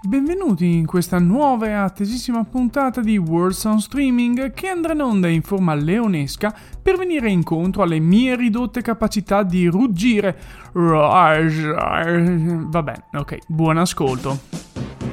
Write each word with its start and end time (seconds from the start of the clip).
Benvenuti 0.00 0.74
in 0.74 0.86
questa 0.86 1.18
nuova 1.18 1.66
e 1.66 1.72
attesissima 1.72 2.44
puntata 2.44 3.00
di 3.00 3.18
World 3.18 3.52
Sound 3.52 3.80
Streaming 3.80 4.52
che 4.52 4.68
andrà 4.68 4.92
in 4.92 5.00
onda 5.00 5.26
in 5.26 5.42
forma 5.42 5.74
leonesca 5.74 6.54
per 6.88 6.96
venire 6.96 7.28
incontro 7.28 7.82
alle 7.82 7.98
mie 7.98 8.34
ridotte 8.34 8.80
capacità 8.80 9.42
di 9.42 9.66
ruggire. 9.66 10.34
Vabbè, 10.72 11.42
ok, 13.12 13.38
buon 13.46 13.76
ascolto. 13.76 14.40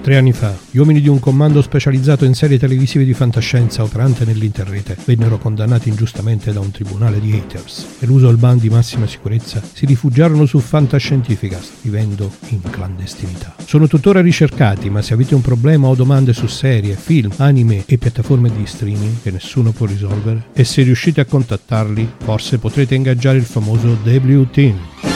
Tre 0.02 0.18
anni 0.18 0.34
fa, 0.34 0.54
gli 0.70 0.78
uomini 0.78 1.02
di 1.02 1.08
un 1.08 1.20
comando 1.20 1.64
specializzato 1.64 2.26
in 2.26 2.36
serie 2.36 2.60
televisive 2.60 3.04
di 3.04 3.16
fantascienza 3.16 3.82
operante 3.82 4.24
nell'interrete 4.24 4.96
vennero 5.04 5.40
condannati 5.40 5.90
ingiustamente 5.90 6.54
da 6.54 6.60
un 6.60 6.70
tribunale 6.70 7.20
di 7.20 7.34
haters 7.34 7.96
e 8.02 8.06
l'uso 8.06 8.28
al 8.28 8.38
ban 8.38 8.60
di 8.60 8.70
massima 8.70 9.08
sicurezza 9.08 9.64
si 9.64 9.88
rifugiarono 9.88 10.46
su 10.46 10.60
Fantascientificast, 10.60 11.82
vivendo 11.82 12.32
in 12.50 12.62
clandestinità. 12.62 13.56
Sono 13.66 13.88
tuttora 13.88 14.22
ricercati, 14.22 14.92
ma 14.92 15.02
se 15.02 15.16
avete 15.16 15.34
un 15.34 15.42
problema 15.42 15.88
o 15.88 15.96
domande 15.96 16.34
su 16.34 16.46
serie, 16.46 16.94
film, 16.94 17.32
anime 17.38 17.82
e 17.88 17.98
piattaforme 17.98 18.52
di 18.56 18.68
streaming 18.68 19.24
che 19.24 19.32
nessuno 19.32 19.72
può 19.72 19.88
risolvere, 19.88 20.50
e 20.54 20.64
se 20.66 20.84
riuscite 20.84 21.22
a 21.22 21.26
contattarli, 21.66 22.10
forse 22.20 22.60
potrete 22.60 22.96
ingaggiare 22.96 23.38
il 23.38 23.44
famoso 23.44 23.98
W-Team. 24.04 24.78
Buonasera, 25.02 25.15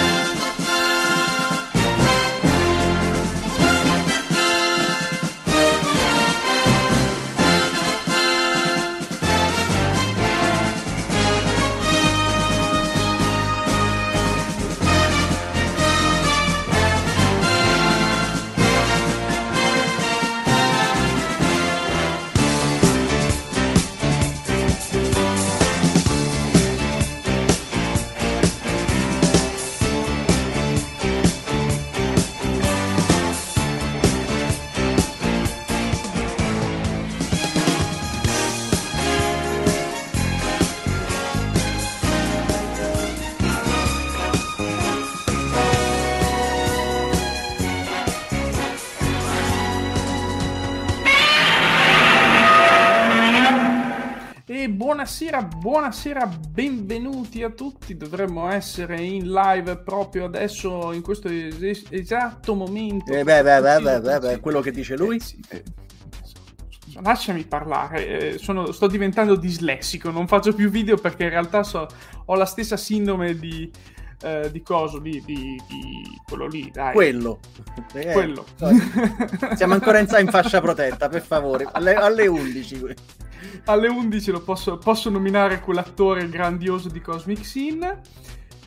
buonasera, 56.01 56.39
benvenuti 56.51 57.43
a 57.43 57.49
tutti. 57.49 57.97
Dovremmo 57.97 58.49
essere 58.49 59.01
in 59.01 59.31
live 59.33 59.79
proprio 59.79 60.25
adesso, 60.25 60.93
in 60.93 61.01
questo 61.01 61.27
es- 61.27 61.87
esatto 61.89 62.55
momento. 62.55 63.11
Eh 63.11 63.25
beh, 63.25 63.43
beh, 63.43 63.59
beh, 63.59 63.81
beh, 63.81 63.99
beh, 63.99 64.19
beh, 64.19 64.39
quello 64.39 64.61
che 64.61 64.71
dice 64.71 64.95
lui. 64.95 65.17
Eh, 65.17 65.19
sì, 65.19 65.43
eh, 65.49 65.63
lasciami 67.01 67.43
parlare, 67.43 68.07
eh, 68.07 68.37
sono, 68.37 68.71
sto 68.71 68.87
diventando 68.87 69.35
dislessico, 69.35 70.09
non 70.09 70.25
faccio 70.29 70.53
più 70.53 70.69
video 70.69 70.95
perché 70.95 71.23
in 71.23 71.31
realtà 71.31 71.63
so, 71.63 71.85
ho 72.23 72.35
la 72.35 72.45
stessa 72.45 72.77
sindrome 72.77 73.37
di, 73.37 73.69
eh, 74.21 74.49
di 74.51 74.61
coso 74.61 74.99
lì, 74.99 75.21
di, 75.25 75.61
di, 75.67 76.17
quello 76.25 76.47
lì, 76.47 76.69
dai. 76.71 76.93
Quello. 76.93 77.39
Eh, 77.93 78.13
quello. 78.13 78.45
Siamo 79.53 79.73
ancora 79.73 79.99
in, 79.99 80.07
in, 80.17 80.27
fascia 80.29 80.61
protetta, 80.61 81.09
per 81.09 81.23
favore, 81.23 81.67
alle, 81.69 81.93
alle 81.93 82.25
11 82.25 82.95
alle 83.65 83.87
11 83.87 84.31
lo 84.31 84.41
posso, 84.41 84.77
posso 84.77 85.09
nominare 85.09 85.59
quell'attore 85.59 86.27
grandioso 86.29 86.89
di 86.89 87.01
Cosmic 87.01 87.45
Sin. 87.45 88.01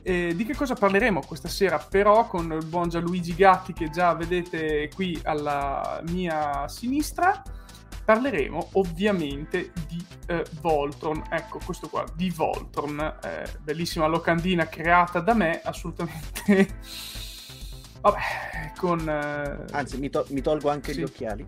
E 0.04 0.34
di 0.34 0.44
che 0.44 0.56
cosa 0.56 0.74
parleremo 0.74 1.20
questa 1.24 1.46
sera 1.46 1.78
però 1.78 2.26
con 2.26 2.50
il 2.52 2.66
buon 2.66 2.88
Gianluigi 2.88 3.36
Gatti 3.36 3.72
che 3.72 3.88
già 3.88 4.12
vedete 4.14 4.90
qui 4.92 5.18
alla 5.22 6.02
mia 6.08 6.66
sinistra? 6.66 7.40
Parleremo 8.04 8.70
ovviamente 8.72 9.70
di 9.86 10.04
eh, 10.26 10.44
Voltron, 10.60 11.22
ecco 11.30 11.60
questo 11.64 11.88
qua, 11.88 12.04
di 12.16 12.30
Voltron, 12.30 12.98
eh, 13.22 13.44
bellissima 13.60 14.06
locandina 14.06 14.66
creata 14.66 15.20
da 15.20 15.34
me, 15.34 15.60
assolutamente... 15.62 17.20
Vabbè, 18.02 18.72
con... 18.76 19.08
Eh... 19.08 19.64
Anzi, 19.70 19.98
mi, 19.98 20.10
to- 20.10 20.26
mi, 20.30 20.40
tolgo 20.40 20.68
anche 20.68 20.92
sì. 20.92 20.98
gli 20.98 21.02
occhiali. 21.04 21.46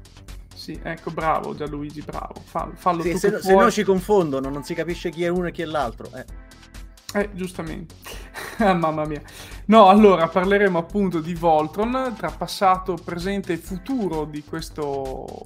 Sì, 0.55 0.79
ecco, 0.83 1.11
bravo 1.11 1.55
Gianluigi, 1.55 2.01
bravo. 2.01 2.35
Fallo, 2.45 2.73
fallo 2.77 3.03
sì, 3.03 3.19
se, 3.19 3.41
se 3.41 3.55
no 3.55 3.71
ci 3.71 3.83
confondono, 3.83 4.49
non 4.49 4.63
si 4.63 4.75
capisce 4.75 5.11
chi 5.11 5.25
è 5.25 5.29
uno 5.29 5.49
e 5.49 5.53
chi 5.53 5.63
è 5.63 5.67
l'altro. 5.67 6.09
Eh, 6.15 6.25
eh 7.15 7.31
giustamente. 7.33 7.95
ah, 8.59 8.73
mamma 8.73 9.05
mia. 9.05 9.21
No, 9.67 9.89
allora 9.89 10.29
parleremo 10.29 10.79
appunto 10.79 11.21
di 11.21 11.35
Voltron, 11.35 12.15
tra 12.17 12.31
passato, 12.31 12.95
presente 12.95 13.55
e 13.55 13.57
futuro 13.57 14.25
di 14.25 14.45
questo 14.45 15.45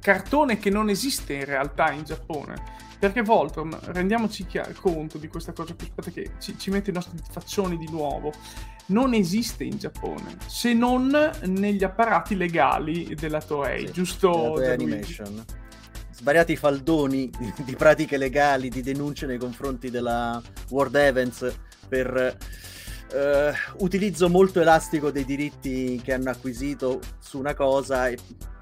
cartone 0.00 0.58
che 0.58 0.70
non 0.70 0.88
esiste 0.88 1.34
in 1.34 1.44
realtà 1.44 1.90
in 1.92 2.04
Giappone. 2.04 2.78
Perché 2.98 3.22
Voltron, 3.22 3.76
rendiamoci 3.82 4.44
chiaro, 4.44 4.72
conto 4.78 5.16
di 5.16 5.26
questa 5.26 5.52
cosa 5.52 5.74
aspetta 5.76 6.10
che 6.10 6.32
ci, 6.38 6.58
ci 6.58 6.70
mette 6.70 6.90
i 6.90 6.92
nostri 6.92 7.18
faccioni 7.30 7.78
di 7.78 7.88
nuovo 7.90 8.30
non 8.90 9.14
esiste 9.14 9.64
in 9.64 9.78
Giappone, 9.78 10.36
se 10.46 10.72
non 10.72 11.30
negli 11.44 11.82
apparati 11.82 12.36
legali 12.36 13.14
della 13.14 13.40
Toei, 13.40 13.86
sì, 13.86 13.92
giusto? 13.92 14.30
Toei 14.30 14.70
Animation. 14.70 15.44
Svariati 16.12 16.54
faldoni 16.54 17.30
di 17.64 17.74
pratiche 17.74 18.16
legali, 18.16 18.68
di 18.68 18.82
denunce 18.82 19.26
nei 19.26 19.38
confronti 19.38 19.90
della 19.90 20.40
World 20.68 20.94
Events 20.94 21.54
per 21.88 22.36
uh, 23.12 23.84
utilizzo 23.84 24.28
molto 24.28 24.60
elastico 24.60 25.10
dei 25.10 25.24
diritti 25.24 26.00
che 26.02 26.12
hanno 26.12 26.30
acquisito 26.30 27.00
su 27.18 27.38
una 27.38 27.54
cosa 27.54 28.08
e 28.08 28.16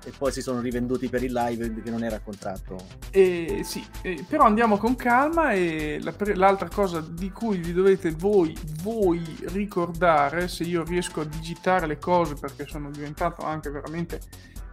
e 0.08 0.12
poi 0.16 0.32
si 0.32 0.40
sono 0.40 0.60
rivenduti 0.60 1.08
per 1.08 1.22
il 1.22 1.32
live 1.32 1.82
che 1.82 1.90
non 1.90 2.02
era 2.02 2.18
contratto. 2.20 2.76
Eh, 3.10 3.60
sì, 3.62 3.84
eh, 4.02 4.24
però 4.26 4.44
andiamo 4.44 4.78
con 4.78 4.96
calma 4.96 5.52
e 5.52 5.98
la, 6.00 6.14
l'altra 6.34 6.68
cosa 6.68 7.00
di 7.00 7.30
cui 7.30 7.58
vi 7.58 7.74
dovete 7.74 8.10
voi, 8.12 8.56
voi 8.82 9.22
ricordare, 9.52 10.48
se 10.48 10.64
io 10.64 10.82
riesco 10.82 11.20
a 11.20 11.24
digitare 11.24 11.86
le 11.86 11.98
cose 11.98 12.34
perché 12.34 12.66
sono 12.66 12.90
diventato 12.90 13.44
anche 13.44 13.70
veramente 13.70 14.20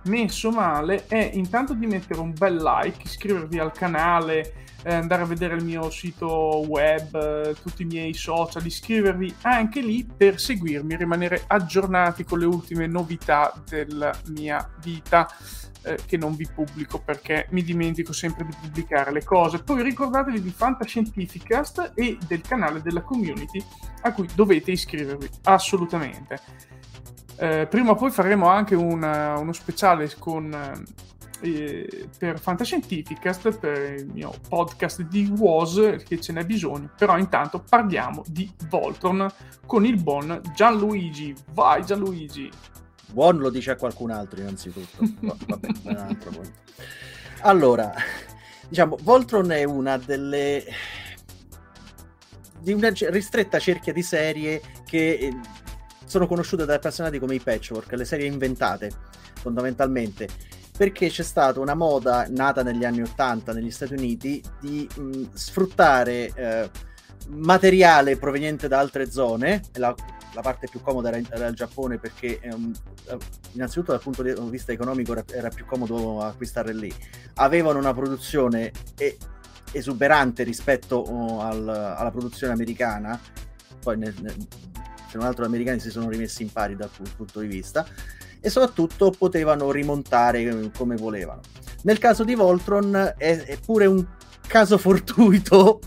messo 0.06 0.52
male, 0.52 1.06
è 1.08 1.32
intanto 1.34 1.74
di 1.74 1.86
mettere 1.86 2.20
un 2.20 2.34
bel 2.34 2.56
like, 2.56 3.04
iscrivervi 3.04 3.60
al 3.60 3.72
canale, 3.72 4.66
eh, 4.84 4.94
andare 4.94 5.24
a 5.24 5.26
vedere 5.26 5.56
il 5.56 5.64
mio 5.64 5.90
sito 5.90 6.64
web, 6.68 7.16
eh, 7.16 7.56
tutti 7.62 7.82
i 7.82 7.86
miei 7.86 8.14
social, 8.14 8.66
iscrivervi 8.66 9.36
anche 9.42 9.82
lì 9.82 10.06
per 10.06 10.40
seguirmi, 10.40 10.96
rimanere 10.96 11.44
aggiornati 11.48 12.24
con 12.24 12.40
le 12.40 12.46
ultime 12.46 12.86
novità 12.88 13.54
della 13.68 14.12
mia 14.28 14.70
vita 14.82 15.28
eh, 15.86 15.98
che 16.06 16.18
non 16.18 16.35
vi 16.35 16.47
pubblico 16.53 17.00
perché 17.00 17.47
mi 17.52 17.64
dimentico 17.64 18.12
sempre 18.14 18.46
di 18.46 18.56
pubblicare 18.59 19.12
le 19.12 19.24
cose. 19.24 19.64
Poi 19.64 19.84
ricordatevi 19.84 20.41
di 20.41 20.50
Fantascientificast 20.50 21.91
e 21.96 22.18
del 22.28 22.41
canale 22.41 22.82
della 22.82 23.02
community 23.02 23.64
a 24.02 24.12
cui 24.12 24.28
dovete 24.34 24.72
iscrivervi 24.72 25.29
assolutamente. 25.44 26.40
Eh, 27.37 27.67
prima 27.70 27.91
o 27.91 27.96
poi 27.96 28.11
faremo 28.11 28.47
anche 28.47 28.76
una, 28.76 29.37
uno 29.37 29.53
speciale 29.53 30.14
con 30.17 30.85
eh, 31.41 32.08
per 32.17 32.40
Fantascientificast, 32.40 33.58
per 33.58 33.93
il 33.93 34.08
mio 34.08 34.34
podcast 34.47 35.02
di 35.02 35.32
WOS, 35.37 36.03
che 36.05 36.20
ce 36.20 36.34
n'è 36.34 36.46
bisogno. 36.46 36.91
Però 36.97 37.17
intanto 37.17 37.64
parliamo 37.67 38.23
di 38.28 38.52
Voltron 38.70 39.28
con 39.66 39.85
il 39.85 40.02
buon 40.02 40.41
Gianluigi. 40.53 41.35
Vai 41.53 41.85
Gianluigi! 41.85 42.49
Buon 43.11 43.38
lo 43.38 43.49
dice 43.49 43.72
a 43.72 43.76
qualcun 43.76 44.11
altro 44.11 44.41
innanzitutto. 44.41 44.97
vabbè, 45.46 45.67
un 45.84 45.96
altro 45.96 46.31
poi. 46.31 46.52
Allora, 47.41 47.93
diciamo, 48.67 48.97
Voltron 49.02 49.52
è 49.52 49.64
una 49.64 49.97
delle 49.97 50.64
di 52.59 52.73
una 52.73 52.90
ristretta 52.91 53.59
cerchia 53.59 53.93
di 53.93 54.02
serie 54.02 54.59
che 54.85 55.14
eh, 55.14 55.38
sono 56.05 56.28
conosciute 56.28 56.66
dai 56.66 56.75
appassionati 56.78 57.19
come 57.19 57.35
i 57.35 57.40
patchwork, 57.40 57.91
le 57.93 58.05
serie 58.05 58.28
inventate 58.28 58.91
fondamentalmente 59.34 60.28
perché 60.78 61.07
c'è 61.09 61.23
stata 61.23 61.59
una 61.59 61.73
moda 61.73 62.28
nata 62.29 62.61
negli 62.61 62.84
anni 62.84 63.02
80 63.02 63.53
negli 63.53 63.72
Stati 63.72 63.93
Uniti 63.93 64.43
di 64.59 64.87
mh, 64.93 65.34
sfruttare 65.34 66.31
eh, 66.35 66.69
materiale 67.29 68.17
proveniente 68.17 68.67
da 68.67 68.79
altre 68.79 69.09
zone, 69.09 69.61
la, 69.75 69.96
la 70.34 70.41
parte 70.41 70.67
più 70.69 70.81
comoda 70.81 71.09
era, 71.09 71.22
era 71.31 71.47
il 71.47 71.55
Giappone 71.55 71.97
perché 71.97 72.40
um, 72.52 72.72
innanzitutto 73.53 73.91
dal 73.91 74.02
punto 74.02 74.22
di 74.22 74.34
vista 74.49 74.72
economico 74.72 75.13
era, 75.13 75.23
era 75.31 75.49
più 75.49 75.66
comodo 75.66 76.22
acquistare 76.22 76.73
lì, 76.73 76.93
avevano 77.35 77.79
una 77.79 77.93
produzione 77.93 78.72
e, 78.97 79.17
esuberante 79.72 80.43
rispetto 80.43 81.09
uh, 81.09 81.40
al, 81.40 81.67
alla 81.67 82.11
produzione 82.11 82.53
americana, 82.53 83.19
poi 83.85 83.97
nel, 83.97 84.16
nel, 84.20 84.35
se 85.08 85.17
non 85.17 85.28
altro 85.28 85.43
gli 85.43 85.47
americani 85.47 85.79
si 85.79 85.91
sono 85.91 86.09
rimessi 86.09 86.41
in 86.41 86.52
pari 86.52 86.76
dal 86.76 86.90
punto 87.16 87.40
di 87.40 87.46
vista, 87.47 87.85
e 88.41 88.49
soprattutto 88.49 89.11
potevano 89.11 89.72
rimontare 89.72 90.41
eh, 90.41 90.72
come 90.76 90.96
volevano. 90.96 91.41
Nel 91.84 91.99
caso 91.99 92.23
di 92.23 92.34
Voltron 92.34 93.14
è, 93.16 93.43
è 93.43 93.59
pure 93.64 93.85
un 93.85 94.03
caso 94.47 94.78
fortuito 94.79 95.79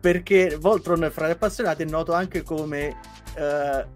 perché 0.00 0.58
Voltron 0.60 1.08
fra 1.12 1.28
gli 1.28 1.30
appassionati 1.30 1.84
è 1.84 1.86
noto 1.86 2.12
anche 2.12 2.42
come 2.42 2.96
uh, 3.36 3.86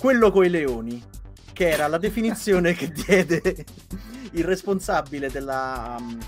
quello 0.00 0.30
coi 0.30 0.48
leoni, 0.48 1.02
che 1.52 1.68
era 1.68 1.88
la 1.88 1.98
definizione 1.98 2.72
che 2.72 2.90
diede 2.90 3.64
il 4.32 4.44
responsabile 4.44 5.28
della 5.28 5.96
um, 5.98 6.18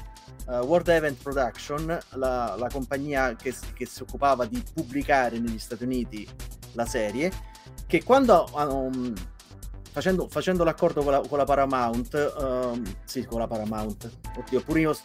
uh, 0.46 0.64
World 0.64 0.88
Event 0.88 1.22
Production, 1.22 1.98
la, 2.10 2.54
la 2.58 2.68
compagnia 2.70 3.34
che, 3.34 3.54
che, 3.74 3.86
si 3.86 4.02
occupava 4.02 4.44
di 4.44 4.62
pubblicare 4.72 5.38
negli 5.38 5.58
Stati 5.58 5.84
Uniti 5.84 6.28
la 6.72 6.86
serie, 6.86 7.30
che 7.86 8.02
quando 8.02 8.48
um, 8.54 9.12
facendo, 9.90 10.28
facendo 10.28 10.64
l'accordo 10.64 11.02
con 11.02 11.12
la, 11.12 11.20
con 11.20 11.38
la 11.38 11.44
Paramount, 11.44 12.34
um, 12.38 12.82
sì, 13.04 13.24
con 13.24 13.40
la 13.40 13.46
Paramount, 13.46 14.10
oddio, 14.36 14.62
pure 14.62 14.80
io. 14.80 14.96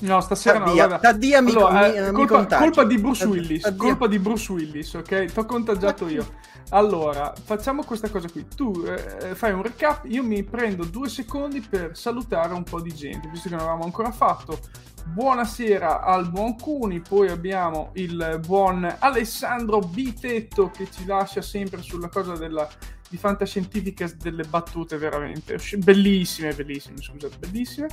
No, 0.00 0.20
stasera 0.20 0.60
Taddia, 0.60 0.86
no, 0.86 0.98
Taddia 0.98 1.40
mi, 1.42 1.50
allora, 1.50 1.88
mi, 1.88 1.96
eh, 1.96 2.12
colpa, 2.12 2.40
mi 2.40 2.46
colpa, 2.46 2.84
di 2.84 2.98
Bruce 2.98 3.26
Willis, 3.26 3.62
Taddia. 3.62 3.78
colpa 3.78 4.06
di 4.06 4.18
Bruce 4.18 4.52
Willis, 4.52 4.94
ok? 4.94 5.32
T'ho 5.32 5.44
contagiato 5.44 6.08
io. 6.08 6.26
Allora, 6.70 7.34
facciamo 7.40 7.84
questa 7.84 8.08
cosa 8.08 8.28
qui. 8.28 8.46
Tu 8.48 8.84
eh, 8.86 9.34
fai 9.34 9.52
un 9.52 9.62
recap, 9.62 10.06
io 10.06 10.24
mi 10.24 10.42
prendo 10.42 10.84
due 10.84 11.10
secondi 11.10 11.60
per 11.60 11.96
salutare 11.96 12.54
un 12.54 12.64
po' 12.64 12.80
di 12.80 12.92
gente, 12.92 13.28
visto 13.28 13.48
che 13.48 13.54
non 13.54 13.64
avevamo 13.64 13.84
ancora 13.84 14.10
fatto. 14.10 14.58
Buonasera 15.04 16.00
al 16.00 16.30
buon 16.30 16.56
Cuni, 16.56 17.00
poi 17.00 17.28
abbiamo 17.28 17.90
il 17.94 18.40
buon 18.44 18.92
Alessandro 18.98 19.80
Bitetto 19.80 20.70
che 20.70 20.88
ci 20.90 21.04
lascia 21.04 21.42
sempre 21.42 21.82
sulla 21.82 22.08
cosa 22.08 22.34
della 22.34 22.66
di 23.14 23.20
fantascientifica 23.20 24.10
delle 24.16 24.42
battute 24.42 24.96
veramente 24.96 25.58
bellissime, 25.76 26.52
bellissime, 26.52 27.00
scusate, 27.00 27.36
bellissime. 27.38 27.86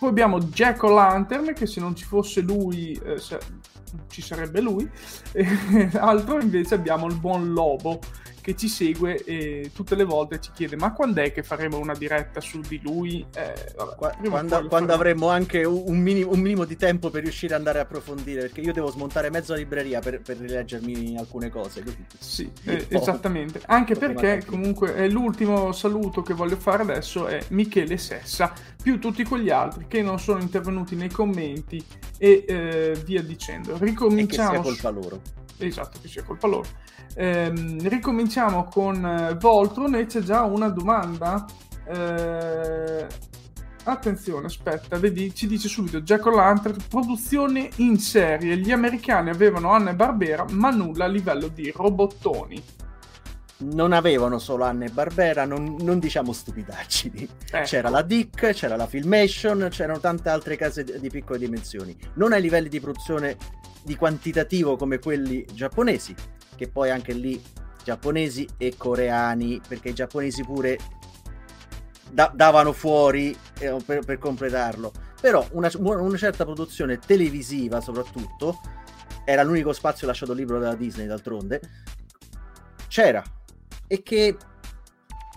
Poi 0.00 0.08
abbiamo 0.08 0.38
Jack 0.40 0.82
O'Lantern, 0.82 1.52
che 1.52 1.66
se 1.66 1.78
non 1.78 1.94
ci 1.94 2.06
fosse 2.06 2.40
lui, 2.40 2.98
eh, 3.04 3.18
se, 3.18 3.38
ci 4.08 4.22
sarebbe 4.22 4.62
lui. 4.62 4.88
E, 5.32 5.90
altro 6.00 6.40
invece 6.40 6.74
abbiamo 6.74 7.06
il 7.06 7.18
buon 7.18 7.52
Lobo, 7.52 7.98
che 8.40 8.56
ci 8.56 8.68
segue 8.68 9.22
e 9.24 9.70
tutte 9.74 9.94
le 9.94 10.04
volte 10.04 10.40
ci 10.40 10.50
chiede 10.54 10.76
ma 10.76 10.92
quando 10.92 11.20
è 11.20 11.32
che 11.32 11.42
faremo 11.42 11.78
una 11.78 11.94
diretta 11.94 12.40
su 12.40 12.60
di 12.60 12.80
lui? 12.82 13.24
Eh, 13.34 13.74
vabbè, 13.76 14.28
quando, 14.28 14.66
quando 14.68 14.92
avremo 14.92 15.28
anche 15.28 15.64
un 15.64 15.98
minimo, 15.98 16.32
un 16.32 16.40
minimo, 16.40 16.64
di 16.64 16.76
tempo 16.76 17.10
per 17.10 17.22
riuscire 17.22 17.54
ad 17.54 17.60
andare 17.60 17.78
a 17.78 17.82
approfondire, 17.82 18.42
perché 18.42 18.60
io 18.60 18.72
devo 18.72 18.90
smontare 18.90 19.30
mezza 19.30 19.54
libreria 19.54 20.00
per, 20.00 20.20
per 20.20 20.38
rileggermi 20.38 21.16
alcune 21.18 21.50
cose. 21.50 21.82
Sì, 22.18 22.50
eh, 22.64 22.86
esattamente. 22.88 23.60
Anche 23.66 23.94
perché 23.94 24.44
comunque 24.44 24.94
è 24.94 25.08
l'ultimo 25.08 25.72
saluto 25.72 26.22
che 26.22 26.34
voglio 26.34 26.56
fare 26.56 26.82
adesso 26.82 27.26
è 27.26 27.40
Michele 27.48 27.98
Sessa, 27.98 28.52
più 28.82 28.98
tutti 28.98 29.24
quegli 29.24 29.50
altri 29.50 29.86
che 29.88 30.02
non 30.02 30.18
sono 30.18 30.40
intervenuti 30.40 30.96
nei 30.96 31.10
commenti 31.10 31.84
e 32.18 32.44
eh, 32.46 33.02
via 33.04 33.22
dicendo. 33.22 33.76
Ricominciamo. 33.76 34.50
E 34.50 34.56
che 34.56 34.62
sia 34.62 34.62
colpa 34.62 34.88
loro. 34.90 35.20
Esatto, 35.58 35.98
che 36.00 36.08
sia 36.08 36.22
colpa 36.22 36.46
loro. 36.46 36.68
Ehm, 37.14 37.88
ricominciamo 37.88 38.29
con 38.72 39.04
eh, 39.04 39.34
Voltron 39.34 39.94
e 39.96 40.06
c'è 40.06 40.20
già 40.20 40.42
una 40.42 40.68
domanda. 40.68 41.44
Eh, 41.86 43.06
attenzione, 43.84 44.46
aspetta, 44.46 44.98
vedi, 44.98 45.34
ci 45.34 45.46
dice 45.48 45.68
subito 45.68 46.00
Jack 46.00 46.26
O'Lantern, 46.26 46.76
produzione 46.88 47.70
in 47.76 47.98
serie. 47.98 48.56
Gli 48.56 48.70
americani 48.70 49.30
avevano 49.30 49.72
Anna 49.72 49.90
e 49.90 49.94
Barbera, 49.94 50.44
ma 50.50 50.70
nulla 50.70 51.06
a 51.06 51.08
livello 51.08 51.48
di 51.48 51.72
robottoni. 51.74 52.62
Non 53.62 53.92
avevano 53.92 54.38
solo 54.38 54.64
Anna 54.64 54.86
e 54.86 54.90
Barbera, 54.90 55.44
non, 55.44 55.76
non 55.80 55.98
diciamo 55.98 56.32
stupidaggini. 56.32 57.28
Ecco. 57.50 57.64
C'era 57.64 57.90
la 57.90 58.02
Dick, 58.02 58.52
c'era 58.52 58.76
la 58.76 58.86
Filmation, 58.86 59.68
c'erano 59.70 59.98
tante 59.98 60.28
altre 60.28 60.56
case 60.56 60.84
di, 60.84 60.98
di 60.98 61.10
piccole 61.10 61.38
dimensioni. 61.38 61.96
Non 62.14 62.32
ai 62.32 62.40
livelli 62.40 62.68
di 62.68 62.80
produzione 62.80 63.36
di 63.82 63.96
quantitativo 63.96 64.76
come 64.76 64.98
quelli 64.98 65.44
giapponesi, 65.52 66.14
che 66.56 66.68
poi 66.68 66.90
anche 66.90 67.12
lì 67.12 67.42
giapponesi 67.82 68.48
e 68.56 68.74
coreani, 68.76 69.60
perché 69.66 69.90
i 69.90 69.94
giapponesi 69.94 70.42
pure 70.42 70.78
da- 72.10 72.32
davano 72.34 72.72
fuori 72.72 73.36
eh, 73.58 73.76
per, 73.84 74.04
per, 74.04 74.18
completarlo. 74.18 74.92
Però 75.20 75.46
una, 75.52 75.70
una, 75.76 76.16
certa 76.16 76.44
produzione 76.44 76.98
televisiva 76.98 77.80
soprattutto, 77.80 78.58
era 79.24 79.42
l'unico 79.42 79.72
spazio 79.72 80.06
lasciato 80.06 80.32
libero 80.32 80.58
dalla 80.58 80.74
Disney 80.74 81.06
d'altronde, 81.06 81.60
c'era 82.88 83.22
e 83.86 84.02
che 84.02 84.36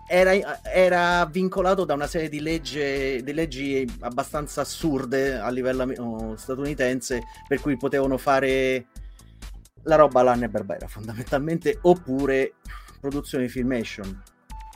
era, 0.07 0.61
era, 0.63 1.25
vincolato 1.25 1.85
da 1.85 1.93
una 1.93 2.07
serie 2.07 2.29
di, 2.29 2.39
legge, 2.39 3.23
di, 3.23 3.33
leggi 3.33 3.89
abbastanza 4.01 4.61
assurde 4.61 5.37
a 5.39 5.49
livello 5.49 5.91
oh, 5.97 6.35
statunitense 6.35 7.21
per 7.47 7.59
cui 7.59 7.77
potevano 7.77 8.17
fare 8.17 8.87
la 9.83 9.95
roba 9.95 10.21
all'Anne 10.21 10.49
Barbera 10.49 10.87
fondamentalmente 10.87 11.79
oppure 11.81 12.55
produzioni 12.99 13.47
filmation 13.47 14.21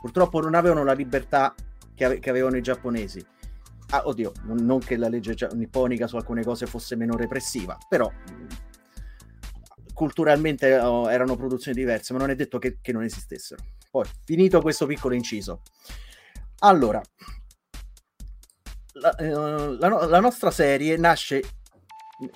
purtroppo 0.01 0.39
non 0.41 0.53
avevano 0.53 0.83
la 0.83 0.93
libertà 0.93 1.53
che, 1.93 2.05
ave- 2.05 2.19
che 2.19 2.29
avevano 2.29 2.57
i 2.57 2.61
giapponesi. 2.61 3.25
Ah, 3.91 4.03
oddio 4.05 4.33
non, 4.43 4.79
che 4.79 4.97
la 4.97 5.07
legge 5.07 5.35
nipponica 5.53 6.07
su 6.07 6.17
alcune 6.17 6.43
cose 6.43 6.65
fosse 6.65 6.97
meno 6.97 7.15
repressiva 7.15 7.77
però 7.87 8.11
culturalmente 9.93 10.77
oh, 10.77 11.09
erano 11.09 11.37
produzioni 11.37 11.77
diverse 11.77 12.11
ma 12.11 12.19
non 12.19 12.29
è 12.29 12.35
detto 12.35 12.59
che, 12.59 12.79
che 12.81 12.91
non 12.91 13.03
esistessero. 13.03 13.63
Poi 13.89 14.05
finito 14.25 14.61
questo 14.61 14.85
piccolo 14.85 15.15
inciso. 15.15 15.61
Allora 16.59 17.01
la, 18.99 19.15
eh, 19.15 19.29
la, 19.29 20.05
la 20.05 20.19
nostra 20.19 20.51
serie 20.51 20.97
nasce 20.97 21.41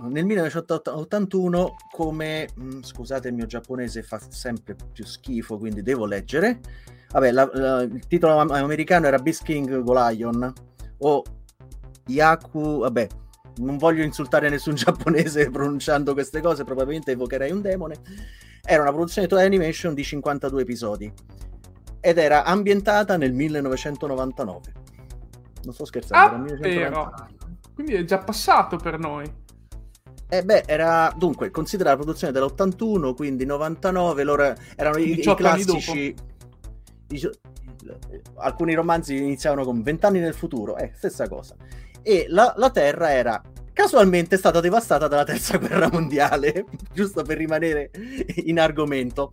nel 0.09 0.25
1981 0.25 1.75
come 1.91 2.47
mh, 2.53 2.81
scusate 2.81 3.29
il 3.29 3.33
mio 3.33 3.47
giapponese 3.47 4.03
fa 4.03 4.19
sempre 4.29 4.75
più 4.91 5.05
schifo 5.05 5.57
quindi 5.57 5.81
devo 5.81 6.05
leggere. 6.05 6.59
Vabbè 7.09 7.31
la, 7.31 7.49
la, 7.53 7.81
il 7.81 8.07
titolo 8.07 8.37
americano 8.37 9.07
era 9.07 9.17
Beast 9.17 9.43
King 9.43 9.81
Golion 9.81 10.53
o 10.99 11.23
Yaku 12.05 12.79
vabbè 12.79 13.07
non 13.57 13.77
voglio 13.77 14.03
insultare 14.03 14.49
nessun 14.49 14.75
giapponese 14.75 15.49
pronunciando 15.49 16.13
queste 16.13 16.41
cose 16.41 16.63
probabilmente 16.63 17.11
evocherei 17.11 17.51
un 17.51 17.61
demone. 17.61 17.95
Era 18.63 18.83
una 18.83 18.91
produzione 18.91 19.27
toy 19.27 19.43
animation 19.43 19.95
di 19.95 20.03
52 20.03 20.61
episodi 20.61 21.11
ed 21.99 22.17
era 22.17 22.43
ambientata 22.43 23.17
nel 23.17 23.33
1999 23.33 24.73
non 25.63 25.73
sto 25.73 25.85
scherzando 25.85 26.35
ah, 26.35 26.39
1999. 26.39 27.27
quindi 27.75 27.93
è 27.93 28.03
già 28.03 28.17
passato 28.17 28.77
per 28.77 28.97
noi 28.97 29.31
eh 30.33 30.43
beh, 30.45 30.63
era 30.65 31.13
dunque, 31.17 31.51
considera 31.51 31.89
la 31.89 31.97
produzione 31.97 32.31
dell'81, 32.31 33.13
quindi 33.13 33.43
99, 33.43 34.23
loro 34.23 34.55
erano 34.77 34.97
i, 34.97 35.19
i 35.19 35.35
classici. 35.35 36.15
I, 37.09 37.29
alcuni 38.35 38.73
romanzi 38.73 39.17
iniziavano 39.17 39.65
con 39.65 39.83
20 39.83 40.05
anni 40.05 40.19
nel 40.19 40.33
futuro, 40.33 40.77
eh, 40.77 40.93
stessa 40.95 41.27
cosa. 41.27 41.57
E 42.01 42.27
la, 42.29 42.53
la 42.55 42.69
Terra 42.69 43.11
era 43.11 43.41
casualmente 43.73 44.37
stata 44.37 44.61
devastata 44.61 45.09
dalla 45.09 45.25
terza 45.25 45.57
guerra 45.59 45.89
mondiale, 45.91 46.63
giusto 46.93 47.23
per 47.23 47.35
rimanere 47.35 47.91
in 48.45 48.57
argomento. 48.57 49.31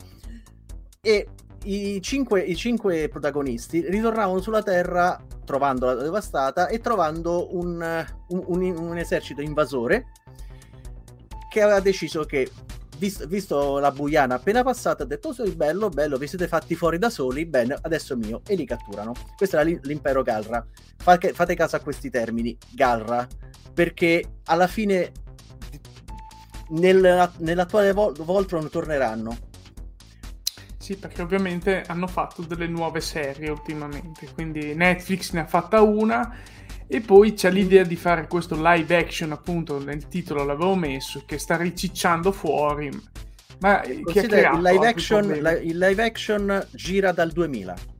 E 1.00 1.28
i 1.62 2.00
cinque, 2.02 2.40
i 2.40 2.56
cinque 2.56 3.08
protagonisti 3.08 3.88
ritornavano 3.88 4.40
sulla 4.40 4.64
Terra 4.64 5.16
trovandola 5.44 5.94
devastata 5.94 6.66
e 6.66 6.80
trovando 6.80 7.54
un, 7.56 8.04
un, 8.30 8.44
un, 8.46 8.76
un 8.76 8.98
esercito 8.98 9.42
invasore 9.42 10.06
che 11.48 11.62
aveva 11.62 11.80
deciso 11.80 12.24
che 12.24 12.50
visto, 12.98 13.26
visto, 13.26 13.78
la 13.78 13.90
buiana 13.90 14.34
appena 14.34 14.62
passata 14.62 15.04
ha 15.04 15.06
detto 15.06 15.32
sei 15.32 15.52
bello 15.52 15.88
bello 15.88 16.18
vi 16.18 16.26
siete 16.26 16.48
fatti 16.48 16.74
fuori 16.74 16.98
da 16.98 17.10
soli 17.10 17.46
bene 17.46 17.78
adesso 17.80 18.14
è 18.14 18.16
mio 18.16 18.42
e 18.46 18.54
li 18.54 18.66
catturano. 18.66 19.12
Questo 19.36 19.58
era 19.58 19.70
l'impero 19.82 20.22
Galra. 20.22 20.64
Fate, 20.96 21.32
fate 21.32 21.54
caso 21.54 21.76
a 21.76 21.80
questi 21.80 22.10
termini 22.10 22.56
Galra 22.72 23.26
perché 23.72 24.40
alla 24.44 24.66
fine 24.66 25.12
nel, 26.70 27.30
nell'attuale 27.38 27.92
Vol- 27.92 28.16
Voltron 28.16 28.68
torneranno. 28.68 29.36
Sì, 30.76 30.96
perché 30.96 31.22
ovviamente 31.22 31.82
hanno 31.86 32.06
fatto 32.06 32.42
delle 32.42 32.66
nuove 32.66 33.00
serie 33.00 33.50
ultimamente, 33.50 34.30
quindi 34.32 34.74
Netflix 34.74 35.32
ne 35.32 35.40
ha 35.40 35.46
fatta 35.46 35.82
una 35.82 36.34
e 36.88 37.00
poi 37.00 37.34
c'è 37.34 37.50
l'idea 37.50 37.84
di 37.84 37.96
fare 37.96 38.26
questo 38.26 38.56
live 38.58 38.96
action, 38.96 39.30
appunto, 39.32 39.78
nel 39.78 40.08
titolo 40.08 40.42
l'avevo 40.42 40.74
messo, 40.74 41.22
che 41.26 41.38
sta 41.38 41.56
ricicciando 41.56 42.32
fuori. 42.32 42.90
Ma 43.60 43.80
chi 43.80 44.18
ha 44.18 44.52
il, 44.54 44.62
live 44.62 44.86
action, 44.86 45.30
il 45.62 45.76
live 45.76 46.02
action 46.02 46.66
gira 46.72 47.12
dal 47.12 47.30
2000 47.30 47.96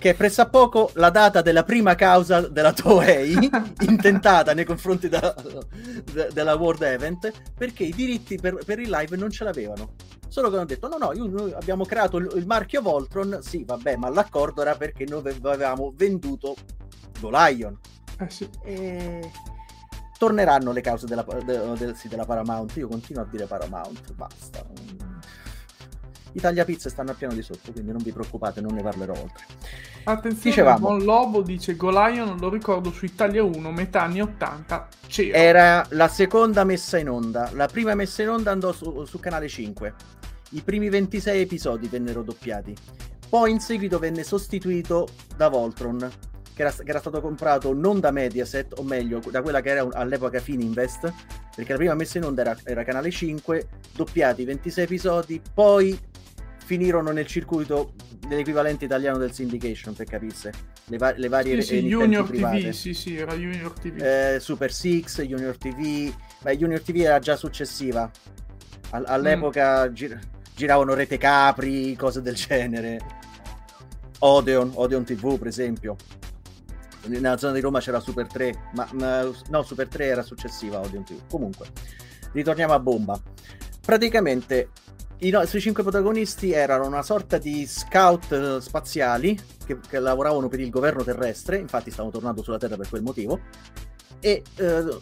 che 0.00 0.10
è 0.10 0.14
pressappoco 0.14 0.90
la 0.94 1.10
data 1.10 1.42
della 1.42 1.62
prima 1.62 1.94
causa 1.94 2.48
della 2.48 2.72
Toei 2.72 3.36
intentata 3.86 4.54
nei 4.54 4.64
confronti 4.64 5.10
da, 5.10 5.34
de, 6.10 6.30
della 6.32 6.54
World 6.54 6.80
Event 6.80 7.30
perché 7.56 7.84
i 7.84 7.92
diritti 7.92 8.36
per, 8.36 8.64
per, 8.64 8.78
il 8.78 8.88
live 8.88 9.16
non 9.18 9.30
ce 9.30 9.44
l'avevano. 9.44 9.92
Solo 10.26 10.48
che 10.48 10.56
hanno 10.56 10.64
detto: 10.64 10.88
no, 10.88 10.96
no, 10.96 11.12
io, 11.12 11.26
noi 11.26 11.52
abbiamo 11.52 11.84
creato 11.84 12.16
il, 12.16 12.30
il, 12.34 12.46
marchio 12.46 12.80
Voltron. 12.80 13.40
Sì, 13.42 13.62
vabbè, 13.64 13.96
ma 13.96 14.08
l'accordo 14.08 14.62
era 14.62 14.74
perché 14.74 15.04
noi 15.04 15.22
avevamo 15.42 15.92
venduto 15.94 16.56
Go 17.20 17.30
Lion. 17.30 17.78
Eh 18.18 18.30
sì. 18.30 18.48
E 18.64 19.30
torneranno 20.20 20.72
le 20.72 20.82
cause 20.82 21.06
della, 21.06 21.22
de, 21.22 21.72
de, 21.78 21.94
sì, 21.94 22.08
della 22.08 22.26
Paramount. 22.26 22.76
Io 22.76 22.88
continuo 22.88 23.22
a 23.22 23.26
dire 23.26 23.46
Paramount, 23.46 24.12
basta. 24.12 24.62
I 26.32 26.40
tagliapizze 26.40 26.90
stanno 26.90 27.12
a 27.12 27.14
piano 27.14 27.32
di 27.32 27.40
sotto, 27.40 27.72
quindi 27.72 27.90
non 27.90 28.02
vi 28.02 28.12
preoccupate, 28.12 28.60
non 28.60 28.74
ne 28.74 28.82
parlerò 28.82 29.12
oltre. 29.12 29.46
Attenzione, 30.04 30.50
Dicevamo, 30.50 30.78
Buon 30.78 31.04
Lobo 31.04 31.40
dice 31.40 31.74
Golion, 31.74 32.28
non 32.28 32.38
lo 32.38 32.50
ricordo 32.50 32.92
su 32.92 33.06
Italia 33.06 33.42
1, 33.42 33.72
metà 33.72 34.02
anni 34.02 34.20
80, 34.20 34.88
c'era. 35.06 35.38
Era 35.38 35.86
la 35.90 36.08
seconda 36.08 36.64
messa 36.64 36.98
in 36.98 37.08
onda, 37.08 37.50
la 37.54 37.66
prima 37.66 37.94
messa 37.94 38.22
in 38.22 38.28
onda 38.28 38.50
andò 38.50 38.72
su, 38.72 39.06
su 39.06 39.18
canale 39.18 39.48
5. 39.48 39.94
I 40.50 40.60
primi 40.60 40.90
26 40.90 41.40
episodi 41.40 41.88
vennero 41.88 42.22
doppiati. 42.22 42.76
Poi 43.28 43.50
in 43.50 43.60
seguito 43.60 43.98
venne 43.98 44.22
sostituito 44.22 45.08
da 45.34 45.48
Voltron, 45.48 46.10
che 46.60 46.66
era, 46.66 46.72
che 46.72 46.90
era, 46.90 46.98
stato 46.98 47.20
comprato 47.22 47.72
non 47.72 48.00
da 48.00 48.10
Mediaset, 48.10 48.78
o 48.78 48.82
meglio, 48.82 49.20
da 49.30 49.40
quella 49.40 49.62
che 49.62 49.70
era 49.70 49.82
un, 49.82 49.92
all'epoca 49.94 50.40
Fininvest, 50.40 51.12
perché 51.54 51.72
la 51.72 51.78
prima 51.78 51.94
messa 51.94 52.18
in 52.18 52.24
onda 52.24 52.42
era, 52.42 52.56
era 52.64 52.84
Canale 52.84 53.10
5, 53.10 53.68
doppiati 53.92 54.44
26 54.44 54.84
episodi, 54.84 55.40
poi 55.54 55.98
finirono 56.62 57.12
nel 57.12 57.26
circuito 57.26 57.94
dell'equivalente 58.28 58.84
italiano 58.84 59.16
del 59.16 59.32
syndication, 59.32 59.94
per 59.94 60.06
capisse. 60.06 60.52
Le, 60.86 60.98
va- 60.98 61.14
le 61.16 61.28
varie 61.28 61.62
sì, 61.62 61.80
sì, 61.80 61.86
Junior 61.86 62.26
private. 62.26 62.60
TV, 62.60 62.70
sì, 62.70 62.94
sì, 62.94 63.16
era 63.16 63.34
Junior 63.34 63.72
TV. 63.72 64.00
Eh, 64.00 64.38
Super 64.38 64.72
Six, 64.72 65.22
Junior 65.22 65.56
TV. 65.56 66.12
Beh, 66.42 66.56
Junior 66.56 66.82
TV 66.82 66.96
era 66.96 67.18
già 67.20 67.36
successiva. 67.36 68.10
All- 68.90 69.06
all'epoca 69.06 69.88
mm. 69.88 69.92
gir- 69.94 70.18
giravano 70.54 70.92
Rete 70.92 71.16
Capri, 71.16 71.96
cose 71.96 72.20
del 72.20 72.34
genere. 72.34 72.98
Odeon, 74.18 74.72
Odeon 74.74 75.04
TV, 75.04 75.38
per 75.38 75.46
esempio. 75.46 75.96
Nella 77.06 77.36
zona 77.38 77.54
di 77.54 77.60
Roma 77.60 77.80
c'era 77.80 78.00
Super 78.00 78.26
3, 78.26 78.70
ma, 78.74 78.88
no, 79.48 79.62
Super 79.62 79.88
3 79.88 80.04
era 80.04 80.22
successiva 80.22 80.78
a 80.78 80.80
Odeon 80.80 81.04
TV. 81.04 81.18
Comunque, 81.28 81.68
ritorniamo 82.32 82.72
a 82.72 82.78
bomba. 82.78 83.20
Praticamente 83.80 84.70
i 85.22 85.30
nostri 85.30 85.60
cinque 85.60 85.82
protagonisti 85.82 86.52
erano 86.52 86.86
una 86.86 87.02
sorta 87.02 87.36
di 87.36 87.66
scout 87.66 88.30
uh, 88.30 88.58
spaziali 88.58 89.38
che, 89.66 89.78
che, 89.86 89.98
lavoravano 89.98 90.48
per 90.48 90.60
il 90.60 90.70
governo 90.70 91.02
terrestre, 91.02 91.58
infatti 91.58 91.90
stavano 91.90 92.12
tornando 92.12 92.42
sulla 92.42 92.58
Terra 92.58 92.76
per 92.76 92.88
quel 92.88 93.02
motivo, 93.02 93.40
e 94.18 94.42
uh, 94.58 95.00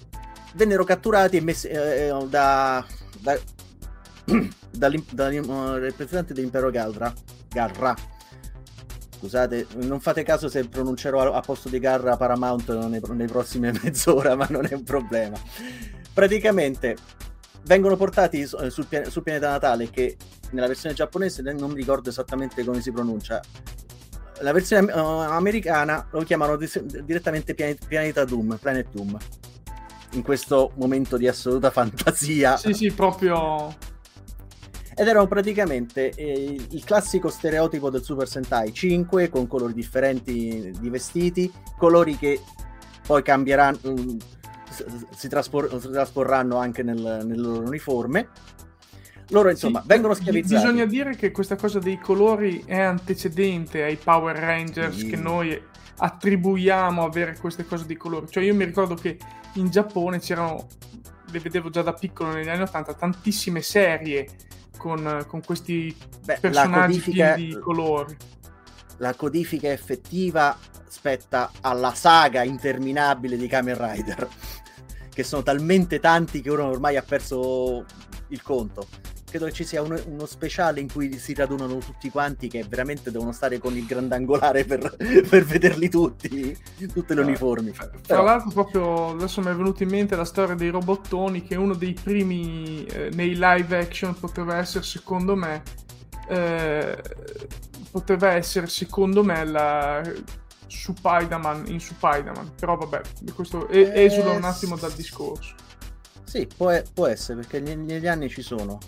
vennero 0.55 0.85
catturati 0.85 1.37
e 1.37 1.41
messi 1.41 1.69
uh, 1.69 2.27
da, 2.27 2.85
da, 3.21 3.39
dal 4.71 4.93
rappresentante 5.81 6.35
dell'impero 6.35 6.71
Galra, 6.71 7.13
Garra. 7.49 7.95
Scusate, 9.19 9.67
non 9.79 9.99
fate 9.99 10.23
caso 10.23 10.49
se 10.49 10.69
pronuncerò 10.69 11.33
a, 11.33 11.41
posto 11.41 11.69
di 11.69 11.81
Garra 11.81 12.17
Paramount 12.17 12.73
nei, 12.87 13.01
nei 13.05 13.27
prossime 13.27 13.73
mezz'ora, 13.83 14.37
ma 14.37 14.47
non 14.49 14.65
è 14.65 14.75
un 14.75 14.85
problema. 14.85 15.37
Praticamente 16.13 16.97
vengono 17.65 17.97
portati 17.97 18.47
sul, 18.47 18.71
sul, 18.71 18.87
pianeta 18.87 19.51
natale 19.51 19.91
che 19.91 20.17
nella 20.51 20.69
versione 20.69 20.95
giapponese 20.95 21.43
non 21.43 21.71
mi 21.71 21.75
ricordo 21.75 22.11
esattamente 22.11 22.65
come 22.65 22.81
si 22.81 22.93
pronuncia. 22.93 23.41
La 24.41 24.53
versione 24.53 24.93
uh, 24.93 24.99
americana 24.99 26.07
lo 26.13 26.23
chiamano 26.23 26.55
di- 26.55 26.71
direttamente 27.05 27.55
pianeta, 27.55 27.87
pianeta 27.87 28.25
Doom 28.25 28.57
Planet 28.61 28.87
Doom. 28.93 29.19
In 30.13 30.23
questo 30.23 30.71
momento 30.77 31.17
di 31.17 31.27
assoluta 31.27 31.71
fantasia. 31.71 32.57
Sì 32.57 32.73
sì 32.73 32.93
proprio 32.93 33.75
ed 34.99 35.07
erano 35.07 35.29
praticamente 35.29 36.11
eh, 36.11 36.61
il 36.71 36.85
classico 36.85 37.29
stereotipo 37.29 37.89
del 37.89 38.03
Super 38.03 38.27
Sentai 38.27 38.73
5 38.73 39.29
con 39.29 39.47
colori 39.47 39.73
differenti 39.73 40.73
di 40.77 40.91
vestiti 40.91 41.51
colori 41.77 42.17
che 42.17 42.41
poi 43.07 43.23
cambieranno 43.23 43.79
mm, 43.89 44.19
si, 45.15 45.29
traspor- 45.29 45.79
si 45.79 45.89
trasporranno 45.91 46.57
anche 46.57 46.83
nel, 46.83 47.23
nelle 47.25 47.41
loro 47.41 47.67
uniforme. 47.67 48.29
Loro, 49.29 49.51
insomma, 49.51 49.83
sì, 49.83 49.87
vengono 49.87 50.15
schiavizzati. 50.15 50.63
Bisogna 50.63 50.85
dire 50.85 51.15
che 51.15 51.31
questa 51.31 51.55
cosa 51.55 51.79
dei 51.79 51.99
colori 51.99 52.65
è 52.65 52.81
antecedente 52.81 53.83
ai 53.83 53.97
Power 53.97 54.37
Rangers 54.37 54.97
sì. 54.97 55.07
che 55.07 55.17
noi 55.17 55.61
attribuiamo 55.97 57.05
avere 57.05 57.37
queste 57.39 57.65
cose 57.65 57.87
di 57.87 57.97
colori. 57.97 58.27
Cioè, 58.29 58.43
io 58.43 58.55
mi 58.55 58.65
ricordo 58.65 58.95
che 58.95 59.17
in 59.55 59.71
Giappone 59.71 60.19
c'erano, 60.19 60.67
le 61.31 61.39
vedevo 61.39 61.71
già 61.71 61.83
da 61.83 61.93
piccolo 61.93 62.33
negli 62.33 62.49
anni 62.49 62.63
80, 62.63 62.95
tantissime 62.95 63.61
serie 63.63 64.27
con, 64.79 65.25
con 65.27 65.43
questi 65.45 65.95
Beh, 66.25 66.39
personaggi 66.41 67.01
codifica, 67.01 67.35
di 67.35 67.59
colori. 67.59 68.17
La 68.99 69.15
codifica 69.15 69.71
effettiva 69.71 70.57
spetta 70.89 71.51
alla 71.61 71.93
saga 71.93 72.43
interminabile 72.43 73.37
di 73.37 73.47
Kamen 73.47 73.77
Rider 73.77 74.29
che 75.13 75.23
sono 75.25 75.43
talmente 75.43 76.01
tanti 76.01 76.41
che 76.41 76.51
uno 76.51 76.67
ormai 76.69 76.97
ha 76.97 77.03
perso 77.03 77.85
il 78.29 78.43
conto. 78.43 78.87
Credo 79.29 79.45
che 79.47 79.53
ci 79.53 79.65
sia 79.65 79.83
uno, 79.83 80.01
uno 80.07 80.25
speciale 80.25 80.81
in 80.81 80.91
cui 80.91 81.19
si 81.19 81.35
radunano 81.35 81.77
tutti 81.79 82.11
quanti 82.11 82.49
che 82.49 82.65
veramente 82.67 83.11
devono 83.11 83.33
stare 83.33 83.59
con 83.59 83.77
il 83.77 83.85
grandangolare 83.85 84.65
per, 84.65 84.97
per 84.97 85.45
vederli 85.45 85.89
tutti, 85.91 86.57
tutte 86.93 87.15
le 87.15 87.21
uniformi. 87.21 87.73
Tra 87.73 87.91
Però... 88.07 88.23
l'altro, 88.23 88.51
proprio 88.51 89.11
adesso 89.11 89.41
mi 89.43 89.49
è 89.51 89.55
venuta 89.55 89.83
in 89.83 89.91
mente 89.91 90.17
la 90.17 90.25
storia 90.25 90.55
dei 90.55 90.71
robottoni, 90.71 91.43
che 91.43 91.57
uno 91.57 91.75
dei 91.75 91.93
primi 91.93 92.85
eh, 92.87 93.11
nei 93.13 93.35
live 93.35 93.79
action 93.79 94.19
poteva 94.19 94.57
essere, 94.57 94.85
secondo 94.85 95.37
me, 95.37 95.63
eh, 96.29 97.03
poteva 97.91 98.33
essere, 98.33 98.67
secondo 98.67 99.23
me, 99.23 99.45
la 99.45 100.03
su 100.69 100.95
Spider-Man 100.95 101.65
in 101.67 101.81
Spider-Man. 101.81 102.53
Però 102.59 102.77
vabbè, 102.77 103.01
questo 103.35 103.69
es- 103.69 103.89
eh, 103.89 104.05
esula 104.05 104.33
un 104.33 104.45
attimo 104.45 104.77
dal 104.77 104.93
discorso. 104.93 105.55
Sì, 106.25 106.47
può, 106.55 106.71
può 106.93 107.07
essere, 107.07 107.41
perché 107.41 107.61
negli 107.61 108.07
anni 108.07 108.29
ci 108.29 108.43
sono. 108.43 108.79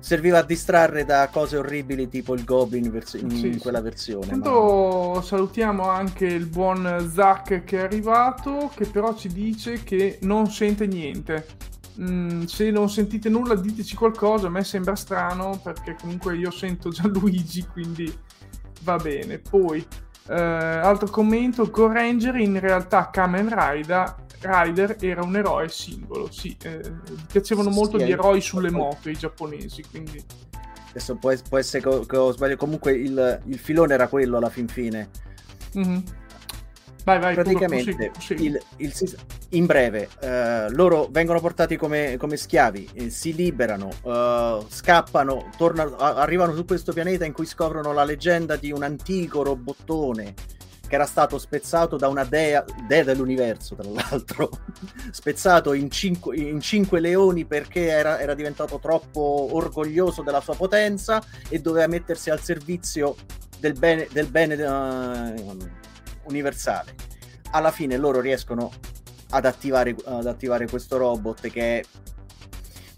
Serviva 0.00 0.38
a 0.38 0.42
distrarre 0.42 1.04
da 1.04 1.28
cose 1.30 1.56
orribili 1.56 2.08
tipo 2.08 2.34
il 2.34 2.44
Goblin 2.44 2.90
vers- 2.90 3.14
in 3.14 3.30
sì, 3.30 3.58
quella 3.58 3.80
versione. 3.80 4.26
Intanto 4.26 5.12
ma... 5.16 5.22
salutiamo 5.22 5.88
anche 5.88 6.26
il 6.26 6.46
buon 6.46 7.10
Zack 7.12 7.64
che 7.64 7.78
è 7.78 7.82
arrivato, 7.82 8.70
che 8.74 8.86
però 8.86 9.14
ci 9.14 9.28
dice 9.28 9.82
che 9.82 10.18
non 10.22 10.48
sente 10.50 10.86
niente. 10.86 11.46
Mm, 12.00 12.44
se 12.44 12.70
non 12.70 12.88
sentite 12.88 13.28
nulla 13.28 13.56
diteci 13.56 13.96
qualcosa, 13.96 14.46
a 14.46 14.50
me 14.50 14.62
sembra 14.62 14.94
strano 14.94 15.60
perché 15.62 15.96
comunque 16.00 16.36
io 16.36 16.50
sento 16.52 16.90
già 16.90 17.06
Luigi, 17.10 17.66
quindi 17.66 18.12
va 18.82 18.96
bene. 18.96 19.38
Poi 19.38 19.86
Uh, 20.28 20.84
altro 20.84 21.08
commento, 21.08 21.70
Go 21.70 21.90
Ranger 21.90 22.36
in 22.36 22.60
realtà 22.60 23.08
Kamen 23.08 23.48
Rider, 23.48 24.14
Rider 24.40 24.96
era 25.00 25.22
un 25.22 25.36
eroe 25.36 25.68
singolo, 25.68 26.30
sì, 26.30 26.56
eh, 26.62 26.80
piacevano 27.30 27.70
molto 27.70 27.98
sì, 27.98 28.04
gli 28.04 28.12
eroi 28.12 28.40
sulle 28.40 28.70
moto 28.70 29.08
i 29.08 29.16
giapponesi, 29.16 29.82
quindi... 29.90 30.22
Adesso 30.90 31.16
può, 31.16 31.32
può 31.48 31.58
essere 31.58 31.82
che, 31.82 32.06
che 32.06 32.16
ho 32.16 32.32
sbagliato, 32.32 32.58
comunque 32.58 32.92
il, 32.92 33.40
il, 33.46 33.58
filone 33.58 33.94
era 33.94 34.08
quello 34.08 34.38
alla 34.38 34.48
fin 34.48 34.68
fine. 34.68 35.10
Mm-hmm. 35.76 35.98
Vai, 37.04 37.20
vai, 37.20 37.34
praticamente 37.34 37.92
pure, 37.92 38.10
prosegui, 38.10 38.46
il, 38.46 38.62
il, 38.76 38.92
in 39.50 39.66
breve 39.66 40.08
uh, 40.20 40.70
loro 40.74 41.08
vengono 41.10 41.40
portati 41.40 41.76
come, 41.76 42.16
come 42.18 42.36
schiavi 42.36 42.90
eh, 42.92 43.08
si 43.08 43.34
liberano 43.34 43.88
uh, 44.02 44.66
scappano 44.68 45.48
tornano, 45.56 45.96
arrivano 45.96 46.54
su 46.54 46.66
questo 46.66 46.92
pianeta 46.92 47.24
in 47.24 47.32
cui 47.32 47.46
scoprono 47.46 47.94
la 47.94 48.04
leggenda 48.04 48.56
di 48.56 48.72
un 48.72 48.82
antico 48.82 49.42
robottone 49.42 50.34
che 50.88 50.94
era 50.94 51.06
stato 51.06 51.38
spezzato 51.38 51.96
da 51.96 52.08
una 52.08 52.24
dea, 52.24 52.64
dea 52.86 53.04
dell'universo 53.04 53.76
tra 53.76 53.88
l'altro 53.88 54.50
spezzato 55.12 55.74
in 55.74 55.90
cinque, 55.90 56.36
in 56.36 56.60
cinque 56.60 56.98
leoni 56.98 57.44
perché 57.44 57.86
era, 57.88 58.18
era, 58.18 58.34
diventato 58.34 58.78
troppo 58.78 59.50
orgoglioso 59.52 60.22
della 60.22 60.40
sua 60.40 60.56
potenza 60.56 61.22
e 61.48 61.60
doveva 61.60 61.86
mettersi 61.86 62.30
al 62.30 62.40
servizio 62.40 63.14
del 63.60 63.74
bene, 63.74 64.08
del 64.10 64.26
bene 64.26 64.54
uh, 64.62 65.56
universale. 66.24 66.94
Alla 67.50 67.70
fine 67.70 67.96
loro 67.96 68.20
riescono 68.20 68.72
ad 69.30 69.44
attivare, 69.44 69.94
ad 70.04 70.26
attivare 70.26 70.68
questo 70.68 70.96
robot 70.96 71.48
che 71.48 71.84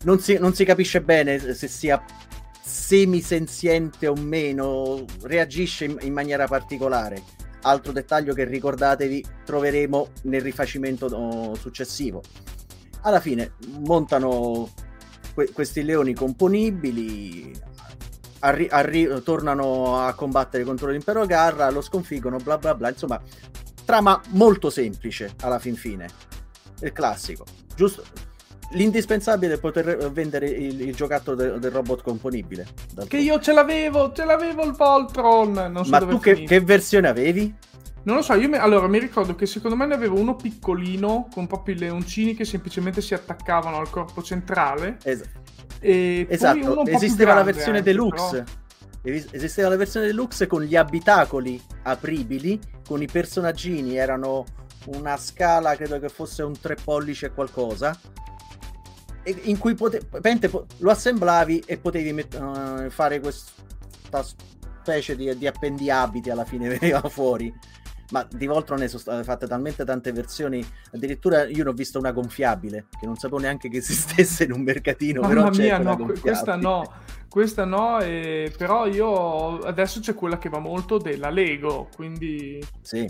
non 0.02 0.20
si, 0.20 0.38
non 0.38 0.54
si 0.54 0.64
capisce 0.64 1.00
bene 1.00 1.38
se 1.54 1.66
sia 1.66 2.02
semisenziente 2.62 4.06
o 4.06 4.14
meno, 4.14 5.04
reagisce 5.22 5.86
in, 5.86 5.98
in 6.02 6.12
maniera 6.12 6.46
particolare. 6.46 7.39
Altro 7.62 7.92
dettaglio 7.92 8.34
che 8.34 8.44
ricordatevi 8.44 9.24
troveremo 9.44 10.08
nel 10.22 10.40
rifacimento 10.40 11.54
successivo. 11.56 12.22
Alla 13.02 13.20
fine 13.20 13.52
montano 13.78 14.70
que- 15.34 15.52
questi 15.52 15.82
leoni 15.82 16.14
componibili, 16.14 17.52
arri- 18.40 18.68
arri- 18.70 19.22
tornano 19.22 20.04
a 20.04 20.12
combattere 20.14 20.64
contro 20.64 20.90
l'impero 20.90 21.26
Garra, 21.26 21.70
lo 21.70 21.80
sconfiggono, 21.80 22.38
bla 22.38 22.58
bla 22.58 22.74
bla. 22.74 22.90
Insomma, 22.90 23.20
trama 23.84 24.20
molto 24.28 24.70
semplice 24.70 25.34
alla 25.40 25.58
fin 25.58 25.76
fine. 25.76 26.08
Il 26.80 26.92
classico. 26.92 27.44
Giusto 27.74 28.02
l'indispensabile 28.70 29.54
è 29.54 29.58
poter 29.58 30.10
vendere 30.10 30.48
il, 30.48 30.80
il 30.80 30.94
giocattolo 30.94 31.36
de, 31.36 31.58
del 31.58 31.70
robot 31.70 32.02
componibile. 32.02 32.66
Che 33.06 33.16
io 33.16 33.40
ce 33.40 33.52
l'avevo, 33.52 34.12
ce 34.12 34.24
l'avevo 34.24 34.64
il 34.64 34.72
Voltron. 34.72 35.52
Non 35.52 35.84
so 35.84 35.90
Ma 35.90 35.98
tu 36.00 36.18
che, 36.18 36.44
che, 36.44 36.60
versione 36.60 37.08
avevi? 37.08 37.54
Non 38.02 38.16
lo 38.16 38.22
so, 38.22 38.34
io 38.34 38.48
mi, 38.48 38.56
allora 38.56 38.86
mi 38.88 38.98
ricordo 38.98 39.34
che 39.34 39.46
secondo 39.46 39.76
me 39.76 39.86
ne 39.86 39.94
avevo 39.94 40.18
uno 40.18 40.34
piccolino 40.34 41.28
con 41.32 41.46
proprio 41.46 41.74
i 41.74 41.78
leoncini 41.78 42.34
che 42.34 42.44
semplicemente 42.44 43.00
si 43.00 43.14
attaccavano 43.14 43.78
al 43.78 43.90
corpo 43.90 44.22
centrale. 44.22 44.98
Es- 45.02 45.28
esatto, 45.80 46.86
esisteva 46.86 47.34
la 47.34 47.42
versione 47.42 47.78
anche, 47.78 47.90
deluxe. 47.90 48.44
Però... 48.44 48.58
Esisteva 49.02 49.70
la 49.70 49.76
versione 49.76 50.06
deluxe 50.06 50.46
con 50.46 50.62
gli 50.62 50.76
abitacoli 50.76 51.60
apribili, 51.84 52.60
con 52.86 53.00
i 53.00 53.06
personaggini, 53.06 53.96
erano 53.96 54.44
una 54.86 55.16
scala, 55.16 55.74
credo 55.74 55.98
che 55.98 56.10
fosse 56.10 56.42
un 56.42 56.58
3 56.58 56.76
pollici 56.84 57.24
e 57.24 57.32
qualcosa 57.32 57.98
in 59.24 59.58
cui 59.58 59.74
pote- 59.74 60.02
lo 60.78 60.90
assemblavi 60.90 61.64
e 61.66 61.78
potevi 61.78 62.12
met- 62.12 62.38
uh, 62.40 62.88
fare 62.90 63.20
questa 63.20 64.22
specie 64.22 65.16
di, 65.16 65.36
di 65.36 65.46
appendiabiti 65.46 66.30
alla 66.30 66.44
fine 66.44 66.68
veniva 66.78 67.06
fuori. 67.08 67.52
Ma 68.12 68.26
di 68.28 68.46
Voltron 68.46 68.80
ne 68.80 68.88
sono 68.88 69.00
state 69.00 69.22
fatte 69.22 69.46
talmente 69.46 69.84
tante 69.84 70.10
versioni 70.10 70.66
addirittura 70.92 71.44
io 71.44 71.62
ne 71.62 71.70
ho 71.70 71.72
visto 71.72 71.96
una 71.96 72.10
gonfiabile 72.10 72.86
che 72.98 73.06
non 73.06 73.14
sapevo 73.14 73.38
neanche 73.38 73.68
che 73.68 73.76
esistesse 73.76 74.42
in 74.42 74.50
un 74.50 74.62
mercatino 74.62 75.20
Mamma 75.20 75.50
mia 75.50 75.78
no, 75.78 75.96
questa 76.20 76.56
no 76.56 76.92
questa 77.28 77.64
no 77.64 78.00
e... 78.00 78.52
però 78.58 78.88
io 78.88 79.58
adesso 79.60 80.00
c'è 80.00 80.16
quella 80.16 80.38
che 80.38 80.48
va 80.48 80.58
molto 80.58 80.98
della 80.98 81.30
Lego 81.30 81.88
quindi 81.94 82.60
sì 82.80 83.08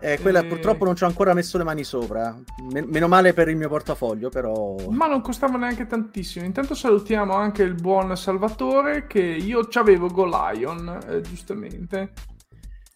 eh, 0.00 0.18
quella 0.20 0.40
e... 0.40 0.46
purtroppo 0.46 0.84
non 0.84 0.94
ci 0.94 1.04
ho 1.04 1.06
ancora 1.06 1.34
messo 1.34 1.58
le 1.58 1.64
mani 1.64 1.84
sopra. 1.84 2.36
meno 2.70 3.08
male 3.08 3.32
per 3.32 3.48
il 3.48 3.56
mio 3.56 3.68
portafoglio, 3.68 4.28
però. 4.28 4.76
Ma 4.90 5.06
non 5.06 5.20
costava 5.20 5.56
neanche 5.56 5.86
tantissimo. 5.86 6.44
Intanto 6.44 6.74
salutiamo 6.74 7.34
anche 7.34 7.62
il 7.62 7.74
buon 7.74 8.16
Salvatore 8.16 9.06
che 9.06 9.20
io 9.20 9.66
c'avevo 9.66 10.08
Go 10.08 10.26
Lion, 10.26 11.00
eh, 11.08 11.20
giustamente. 11.20 12.12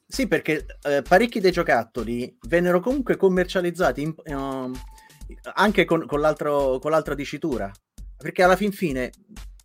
Sì, 0.06 0.28
perché 0.28 0.66
eh, 0.82 1.02
parecchi 1.02 1.40
dei 1.40 1.52
giocattoli 1.52 2.36
vennero 2.46 2.80
comunque 2.80 3.16
commercializzati 3.16 4.02
in, 4.02 4.14
uh, 4.24 4.70
anche 5.54 5.84
con, 5.84 6.06
con, 6.06 6.20
con 6.80 6.90
l'altra 6.90 7.14
dicitura. 7.14 7.70
Perché 8.16 8.42
alla 8.42 8.56
fin 8.56 8.72
fine 8.72 9.10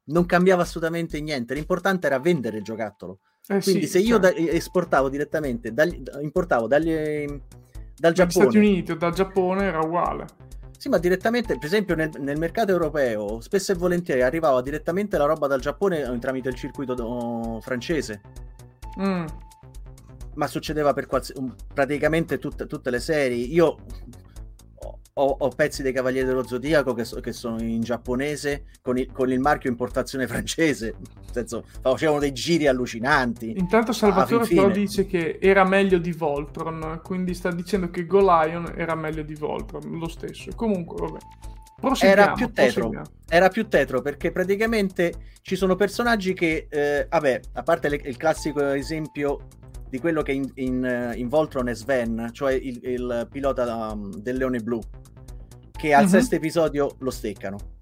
non 0.06 0.26
cambiava 0.26 0.64
assolutamente 0.64 1.20
niente. 1.22 1.54
L'importante 1.54 2.08
era 2.08 2.20
vendere 2.20 2.58
il 2.58 2.64
giocattolo. 2.64 3.20
Eh 3.50 3.62
Quindi 3.62 3.84
sì, 3.84 3.88
se 3.88 4.00
io 4.00 4.20
certo. 4.20 4.42
da, 4.42 4.50
esportavo 4.52 5.10
direttamente, 5.10 5.74
dagli, 5.74 6.02
importavo 6.22 6.68
dagli, 6.68 7.26
dal 7.96 8.14
Giappone... 8.14 8.46
Dagli 8.46 8.52
Stati 8.52 8.58
Uniti 8.58 8.92
o 8.92 8.96
dal 8.96 9.14
Giappone 9.14 9.64
era 9.64 9.80
uguale. 9.80 10.26
Sì, 10.78 10.90
ma 10.90 11.00
direttamente, 11.00 11.56
per 11.56 11.66
esempio 11.66 11.96
nel, 11.96 12.12
nel, 12.20 12.38
mercato 12.38 12.72
europeo, 12.72 13.40
spesso 13.40 13.72
e 13.72 13.76
volentieri 13.76 14.22
arrivava 14.22 14.62
direttamente 14.62 15.18
la 15.18 15.26
roba 15.26 15.48
dal 15.48 15.60
Giappone 15.60 16.02
eh, 16.02 16.20
tramite 16.20 16.50
il 16.50 16.56
circuito 16.56 16.94
oh, 16.94 17.62
francese. 17.62 18.22
Mm. 19.02 19.26
Ma 20.36 20.46
succedeva 20.46 20.94
per 20.94 21.08
quals- 21.08 21.34
praticamente 21.74 22.38
tutte, 22.38 22.68
tutte 22.68 22.92
le 22.92 23.00
serie. 23.00 23.38
Io 23.38 23.78
ho, 25.18 25.36
ho, 25.40 25.50
pezzi 25.50 25.82
dei 25.82 25.92
Cavalieri 25.92 26.28
dello 26.28 26.46
Zodiaco 26.46 26.94
che, 26.94 27.04
so, 27.04 27.20
che 27.20 27.34
sono 27.34 27.62
in 27.62 27.82
giapponese 27.82 28.66
con 28.82 28.98
il, 28.98 29.12
con 29.12 29.32
il, 29.32 29.40
marchio 29.40 29.70
importazione 29.70 30.26
francese. 30.28 30.96
Nel 31.00 31.26
senso, 31.32 31.64
facevano 31.82 32.20
dei 32.20 32.34
giri 32.34 32.68
allucinanti. 32.68 33.54
Intanto 33.58 33.94
Salvatore 33.94 34.44
ah, 34.44 34.48
però 34.48 34.70
dice 34.70 35.06
che 35.06 35.40
era 35.42 35.64
meglio 35.64 35.98
di 35.98 36.12
Voltron, 36.12 37.02
quindi 37.04 37.34
sta 37.34 37.52
dicendo 37.52 37.90
che 37.90 38.06
Golion 38.06 38.74
era 38.76 38.96
meglio 38.96 39.24
di 39.24 39.36
Voltron, 39.36 39.98
lo 39.98 40.08
stesso. 40.08 40.52
Comunque, 40.56 40.96
vabbè. 40.98 41.20
Era 42.00 42.34
più, 42.34 42.52
tetro, 42.52 42.92
era 43.30 43.50
più 43.50 43.68
tetro 43.68 44.02
perché 44.02 44.32
praticamente 44.32 45.14
ci 45.44 45.56
sono 45.56 45.76
personaggi 45.76 46.34
che, 46.34 46.66
eh, 46.70 47.06
vabbè, 47.08 47.40
a 47.54 47.62
parte 47.62 47.90
le, 47.90 48.02
il 48.04 48.18
classico 48.18 48.72
esempio 48.72 49.46
di 49.90 50.00
quello 50.00 50.22
che 50.22 50.34
in, 50.34 50.50
in, 50.56 51.14
in 51.16 51.28
Voltron 51.30 51.70
è 51.70 51.76
Sven, 51.76 52.30
cioè 52.34 52.54
il, 52.54 52.80
il 52.84 53.28
pilota 53.32 53.92
um, 53.92 54.14
del 54.16 54.38
Leone 54.38 54.60
Blu, 54.60 54.82
che 55.78 55.94
al 55.94 56.02
mm-hmm. 56.02 56.12
sesto 56.12 56.36
episodio 56.36 56.96
lo 57.00 57.12
steccano. 57.12 57.76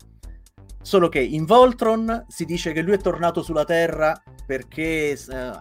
Solo 0.81 1.09
che 1.09 1.19
in 1.19 1.45
Voltron 1.45 2.25
si 2.27 2.45
dice 2.45 2.71
che 2.71 2.81
lui 2.81 2.93
è 2.93 2.99
tornato 2.99 3.41
sulla 3.41 3.65
Terra 3.65 4.21
perché 4.45 5.13
eh, 5.13 5.51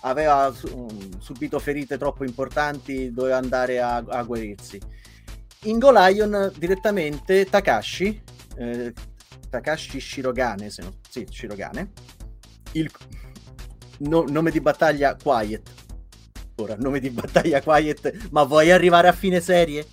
aveva 0.00 0.52
su, 0.52 0.88
subito 1.18 1.60
ferite 1.60 1.98
troppo 1.98 2.24
importanti, 2.24 3.12
doveva 3.12 3.36
andare 3.36 3.80
a, 3.80 3.96
a 3.96 4.22
guarirsi. 4.24 4.80
In 5.64 5.78
Golion 5.78 6.52
direttamente 6.58 7.44
Takashi, 7.44 8.20
eh, 8.56 8.92
Takashi 9.48 10.00
Shirogane, 10.00 10.70
se 10.70 10.82
no, 10.82 10.94
sì, 11.08 11.24
Shirogane, 11.30 11.92
il 12.72 12.90
no, 13.98 14.24
nome 14.26 14.50
di 14.50 14.60
battaglia 14.60 15.14
Quiet. 15.14 15.70
Ora, 16.56 16.74
nome 16.76 16.98
di 16.98 17.10
battaglia 17.10 17.62
Quiet, 17.62 18.28
ma 18.30 18.42
vuoi 18.42 18.72
arrivare 18.72 19.06
a 19.06 19.12
fine 19.12 19.40
serie? 19.40 19.86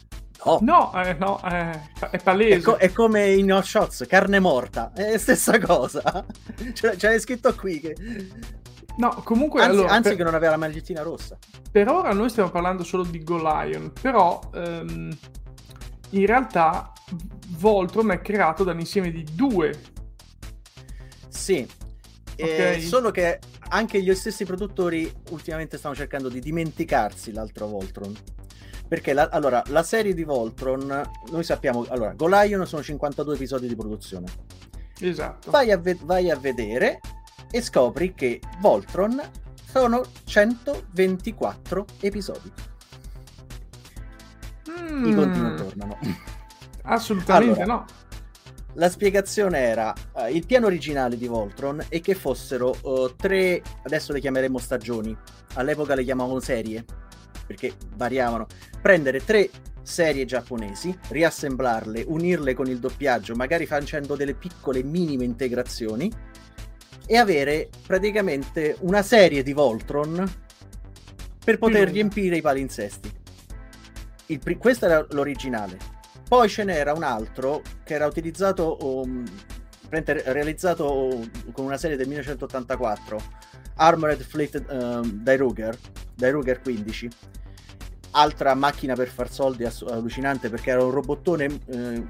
No, 0.45 0.59
no, 0.61 1.03
eh, 1.03 1.13
no 1.15 1.41
eh, 1.43 1.79
è 2.11 2.17
palese. 2.19 2.57
È, 2.57 2.61
co- 2.61 2.75
è, 2.77 2.91
come 2.91 3.31
in 3.33 3.51
Hot 3.51 3.63
Shots, 3.63 4.05
carne 4.07 4.39
morta, 4.39 4.91
è 4.93 5.17
stessa 5.17 5.59
cosa. 5.59 6.25
C'è, 6.73 6.95
c'è 6.95 7.19
scritto 7.19 7.53
qui 7.55 7.79
che... 7.79 7.95
No, 8.97 9.21
comunque... 9.23 9.61
Anzi, 9.61 9.77
allora, 9.77 9.91
anzi 9.91 10.09
per... 10.09 10.17
che 10.17 10.23
non 10.23 10.33
aveva 10.33 10.51
la 10.51 10.57
magliettina 10.57 11.01
rossa. 11.01 11.37
Per 11.71 11.87
ora 11.87 12.13
noi 12.13 12.29
stiamo 12.29 12.49
parlando 12.49 12.83
solo 12.83 13.03
di 13.03 13.23
Golion, 13.23 13.93
però 13.99 14.39
ehm, 14.53 15.17
in 16.11 16.25
realtà 16.25 16.91
Voltron 17.57 18.11
è 18.11 18.21
creato 18.21 18.63
dall'insieme 18.63 19.11
di 19.11 19.25
due. 19.31 19.77
Sì, 21.27 21.65
okay. 22.33 22.77
eh, 22.77 22.81
solo 22.81 23.11
che 23.11 23.39
anche 23.69 24.01
gli 24.01 24.13
stessi 24.15 24.45
produttori 24.45 25.11
ultimamente 25.29 25.77
stanno 25.77 25.95
cercando 25.95 26.27
di 26.27 26.39
dimenticarsi 26.39 27.31
l'altro 27.31 27.67
Voltron. 27.67 28.13
Perché 28.89 29.13
la, 29.13 29.29
allora, 29.31 29.61
la 29.67 29.83
serie 29.83 30.15
di 30.15 30.23
Voltron, 30.23 31.09
noi 31.29 31.43
sappiamo, 31.43 31.85
allora, 31.89 32.13
Golion 32.13 32.65
sono 32.65 32.81
52 32.81 33.35
episodi 33.35 33.67
di 33.67 33.75
produzione. 33.75 34.25
Esatto. 34.99 35.51
Vai 35.51 35.71
a, 35.71 35.77
ve- 35.77 35.99
vai 36.01 36.31
a 36.31 36.35
vedere 36.35 36.99
e 37.51 37.61
scopri 37.61 38.15
che 38.15 38.41
Voltron 38.59 39.21
sono 39.71 40.03
124 40.23 41.85
episodi. 41.99 42.51
Mm. 44.71 45.05
I 45.05 45.13
conti 45.13 45.39
non 45.39 45.55
tornano. 45.55 45.97
Assolutamente 46.81 47.61
allora, 47.61 47.85
no. 47.85 47.85
La 48.73 48.89
spiegazione 48.89 49.59
era 49.59 49.93
uh, 50.13 50.33
il 50.33 50.47
piano 50.47 50.65
originale 50.65 51.15
di 51.15 51.27
Voltron 51.27 51.85
è 51.89 52.01
che 52.01 52.15
fossero 52.15 52.75
uh, 52.81 53.15
tre, 53.15 53.61
adesso 53.83 54.13
le 54.13 54.19
chiameremo 54.19 54.57
stagioni, 54.57 55.15
all'epoca 55.53 55.93
le 55.93 56.03
chiamavano 56.03 56.39
serie 56.39 56.85
perché 57.49 57.73
variavano, 57.95 58.45
prendere 58.79 59.25
tre 59.25 59.49
serie 59.81 60.25
giapponesi, 60.25 60.95
riassemblarle, 61.07 62.03
unirle 62.05 62.53
con 62.53 62.67
il 62.67 62.77
doppiaggio, 62.77 63.33
magari 63.33 63.65
facendo 63.65 64.15
delle 64.15 64.35
piccole 64.35 64.83
minime 64.83 65.23
integrazioni 65.23 66.11
e 67.07 67.17
avere 67.17 67.69
praticamente 67.87 68.75
una 68.81 69.01
serie 69.01 69.41
di 69.41 69.53
Voltron 69.53 70.31
per 71.43 71.57
poter 71.57 71.89
riempire 71.89 72.37
i 72.37 72.41
palinsesti. 72.41 73.11
Pri- 74.37 74.57
questo 74.57 74.85
era 74.85 75.03
l'originale. 75.09 75.75
Poi 76.27 76.47
ce 76.47 76.63
n'era 76.63 76.93
un 76.93 77.01
altro 77.01 77.63
che 77.83 77.95
era 77.95 78.05
utilizzato, 78.05 78.77
um, 78.79 79.25
realizzato 79.89 81.27
con 81.51 81.65
una 81.65 81.77
serie 81.77 81.97
del 81.97 82.05
1984, 82.05 83.19
Armored 83.77 84.21
Fleet 84.21 84.63
um, 84.69 85.09
dai 85.23 85.37
Ruger, 85.37 85.75
dai 86.19 86.31
Ruger 86.31 86.61
15, 86.61 87.09
altra 88.11 88.53
macchina 88.53 88.93
per 88.93 89.07
far 89.07 89.31
soldi 89.31 89.63
ass- 89.63 89.85
allucinante 89.87 90.49
perché 90.49 90.71
era 90.71 90.83
un 90.83 90.91
robottone 90.91 91.59
eh, 91.67 92.03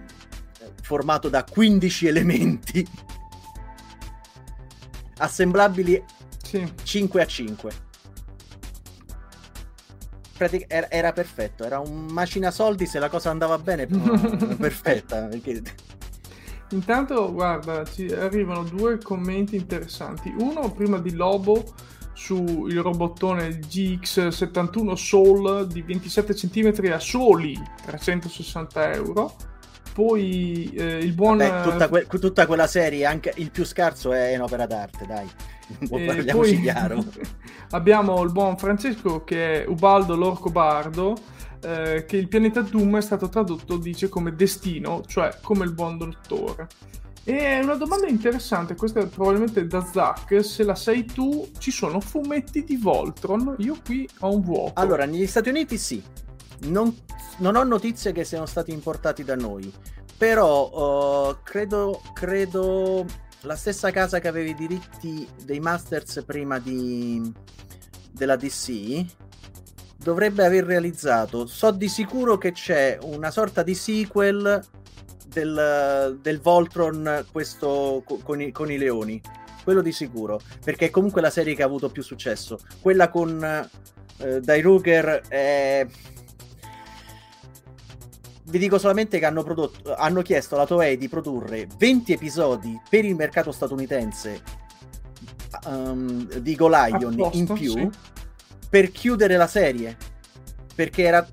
formato 0.81 1.29
da 1.29 1.43
15 1.43 2.07
elementi 2.07 2.85
assemblabili 5.17 6.03
sì. 6.43 6.73
5 6.81 7.21
a 7.21 7.25
5 7.25 7.71
Pratic- 10.37 10.65
era, 10.67 10.89
era, 10.89 11.11
perfetto 11.11 11.65
era 11.65 11.79
un 11.79 12.07
macina 12.11 12.49
soldi 12.49 12.85
se 12.85 12.97
la 12.97 13.09
cosa 13.09 13.29
andava 13.29 13.57
bene 13.59 13.85
perfetta 14.57 15.27
perché... 15.27 15.61
Intanto, 16.71 17.33
guarda, 17.33 17.83
ci 17.83 18.05
arrivano 18.13 18.61
due 18.61 18.99
commenti 18.99 19.55
interessanti. 19.55 20.31
Uno 20.37 20.71
prima 20.71 20.99
di 20.99 21.13
Lobo 21.13 21.63
sul 22.19 22.69
robottone 22.73 23.59
GX71 23.59 24.93
Soul 24.93 25.67
di 25.67 25.81
27 25.81 26.33
cm 26.33 26.91
a 26.91 26.99
soli 26.99 27.57
360 27.85 28.93
euro. 28.93 29.33
Poi 29.93 30.69
eh, 30.75 30.97
il 30.97 31.13
buon... 31.13 31.37
Vabbè, 31.37 31.63
tutta, 31.63 31.87
que- 31.87 32.07
tutta, 32.07 32.45
quella 32.45 32.67
serie, 32.67 33.05
anche 33.05 33.31
il 33.37 33.51
più 33.51 33.63
scarso 33.63 34.11
è 34.11 34.33
in 34.33 34.41
opera 34.41 34.65
d'arte, 34.65 35.05
dai. 35.05 35.27
Parliamoci 35.87 36.55
poi... 36.55 36.61
chiaro. 36.61 37.05
abbiamo 37.71 38.21
il 38.21 38.31
buon 38.33 38.57
Francesco 38.57 39.23
che 39.23 39.63
è 39.63 39.67
Ubaldo 39.67 40.15
l'Orco 40.15 40.49
Bardo 40.49 41.15
eh, 41.61 42.03
che 42.05 42.17
il 42.17 42.27
pianeta 42.27 42.61
Doom 42.61 42.97
è 42.97 43.01
stato 43.01 43.29
tradotto, 43.29 43.77
dice, 43.77 44.09
come 44.09 44.35
destino, 44.35 45.03
cioè 45.07 45.37
come 45.41 45.63
il 45.63 45.71
buon 45.71 45.97
dottore. 45.97 46.67
E 47.23 47.59
una 47.61 47.75
domanda 47.75 48.07
interessante, 48.07 48.75
questa 48.75 49.01
è 49.01 49.07
probabilmente 49.07 49.67
da 49.67 49.85
Zack, 49.85 50.43
se 50.43 50.63
la 50.63 50.75
sai 50.75 51.05
tu, 51.05 51.47
ci 51.57 51.69
sono 51.69 51.99
fumetti 51.99 52.63
di 52.63 52.77
Voltron? 52.77 53.55
Io 53.59 53.77
qui 53.85 54.07
ho 54.19 54.33
un 54.33 54.41
vuoto. 54.41 54.79
Allora, 54.79 55.05
negli 55.05 55.27
Stati 55.27 55.49
Uniti 55.49 55.77
sì, 55.77 56.01
non, 56.67 56.95
non 57.37 57.55
ho 57.55 57.63
notizie 57.63 58.11
che 58.11 58.23
siano 58.23 58.45
stati 58.45 58.71
importati 58.71 59.23
da 59.23 59.35
noi, 59.35 59.71
però 60.17 61.29
uh, 61.29 61.37
credo, 61.43 62.01
credo 62.13 63.05
la 63.41 63.55
stessa 63.55 63.91
casa 63.91 64.19
che 64.19 64.27
aveva 64.27 64.49
i 64.49 64.55
diritti 64.55 65.27
dei 65.43 65.59
Masters 65.59 66.23
prima 66.25 66.59
di, 66.59 67.31
della 68.11 68.35
DC 68.35 69.05
dovrebbe 69.97 70.45
aver 70.45 70.65
realizzato. 70.65 71.45
So 71.45 71.71
di 71.71 71.87
sicuro 71.87 72.37
che 72.37 72.51
c'è 72.51 72.97
una 73.01 73.31
sorta 73.31 73.63
di 73.63 73.75
sequel 73.75 74.61
del, 75.29 76.17
del 76.21 76.39
Voltron, 76.39 77.25
questo 77.31 78.03
con 78.05 78.41
i, 78.41 78.51
con 78.51 78.71
i, 78.71 78.77
leoni. 78.77 79.21
Quello 79.63 79.81
di 79.81 79.91
sicuro, 79.91 80.39
perché 80.63 80.87
è 80.87 80.89
comunque 80.89 81.21
la 81.21 81.29
serie 81.29 81.55
che 81.55 81.61
ha 81.61 81.65
avuto 81.65 81.89
più 81.89 82.01
successo. 82.01 82.59
Quella 82.81 83.09
con 83.09 83.43
eh, 84.17 84.39
Dai 84.41 84.61
Ruger 84.61 85.21
è... 85.27 85.85
Vi 88.43 88.57
dico 88.57 88.79
solamente 88.79 89.19
che 89.19 89.25
hanno, 89.25 89.43
prodotto, 89.43 89.93
hanno 89.93 90.23
chiesto 90.23 90.55
alla 90.55 90.65
Toei 90.65 90.97
di 90.97 91.07
produrre 91.07 91.67
20 91.77 92.13
episodi 92.13 92.81
per 92.89 93.05
il 93.05 93.13
mercato 93.13 93.51
statunitense 93.51 94.41
um, 95.67 96.25
di 96.25 96.55
Golion 96.55 97.29
in 97.33 97.45
più. 97.53 97.71
Sì 97.71 97.89
per 98.69 98.91
chiudere 98.91 99.35
la 99.35 99.47
serie. 99.47 99.97
Perché 100.75 101.03
era... 101.03 101.27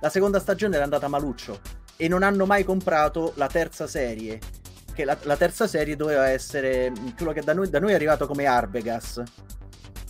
la 0.00 0.08
seconda 0.08 0.40
stagione 0.40 0.74
era 0.74 0.84
andata 0.84 1.06
maluccio 1.06 1.82
e 1.96 2.08
non 2.08 2.22
hanno 2.22 2.46
mai 2.46 2.64
comprato 2.64 3.32
la 3.36 3.46
terza 3.46 3.86
serie. 3.86 4.38
Che 4.92 5.04
la, 5.04 5.16
la 5.22 5.36
terza 5.36 5.66
serie 5.66 5.96
doveva 5.96 6.28
essere 6.28 6.92
quello 7.16 7.32
che 7.32 7.42
da 7.42 7.52
noi, 7.52 7.68
da 7.68 7.80
noi 7.80 7.92
è 7.92 7.94
arrivato 7.94 8.26
come 8.26 8.46
Arbegas. 8.46 9.22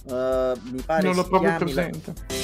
Uh, 0.04 0.52
mi 0.70 0.82
pare 0.84 1.02
non 1.02 1.14
l'ho 1.14 1.26
proprio 1.26 1.56
presente. 1.56 2.12
La... 2.28 2.43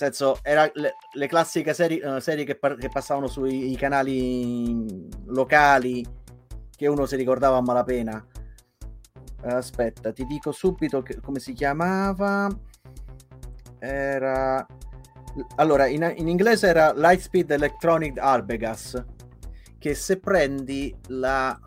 senso, 0.00 0.38
era 0.42 0.70
le, 0.72 0.94
le 1.12 1.26
classiche 1.26 1.74
serie, 1.74 2.02
uh, 2.06 2.20
serie 2.20 2.44
che, 2.44 2.56
par- 2.56 2.76
che, 2.76 2.88
passavano 2.88 3.26
sui 3.26 3.76
canali 3.76 5.08
locali 5.26 6.02
che 6.74 6.86
uno 6.86 7.04
si 7.04 7.16
ricordava 7.16 7.58
a 7.58 7.60
malapena. 7.60 8.26
Aspetta, 9.42 10.12
ti 10.12 10.24
dico 10.24 10.52
subito 10.52 11.02
che, 11.02 11.20
come 11.20 11.38
si 11.38 11.52
chiamava. 11.52 12.48
Era. 13.78 14.66
Allora, 15.56 15.86
in, 15.86 16.10
in 16.16 16.28
inglese 16.28 16.68
era 16.68 16.92
Lightspeed 16.94 17.50
Electronic 17.50 18.18
Arbegas. 18.18 19.04
Che 19.78 19.94
se 19.94 20.18
prendi 20.18 20.94
la. 21.08 21.58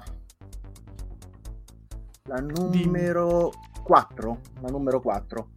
La 2.24 2.40
numero 2.40 3.52
4. 3.84 4.40
La 4.62 4.70
numero 4.70 5.00
4. 5.00 5.50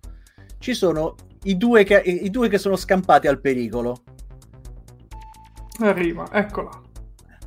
Ci 0.58 0.74
sono 0.74 1.14
i 1.44 1.57
due, 1.57 1.85
che, 1.85 1.99
i 1.99 2.31
due 2.31 2.49
che 2.49 2.59
sono 2.59 2.77
scampati 2.77 3.27
al 3.27 3.40
pericolo. 3.40 4.03
Arriva, 5.81 6.29
eccola. 6.33 6.70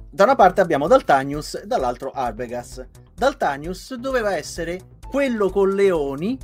Da 0.10 0.23
una 0.23 0.36
parte 0.36 0.62
abbiamo 0.62 0.88
Daltanius 0.88 1.63
dall'altro 1.63 2.12
Arbegas. 2.12 2.86
Daltanius 3.13 3.95
doveva 3.95 4.36
essere 4.36 4.97
quello 5.10 5.49
con 5.49 5.73
leoni 5.73 6.38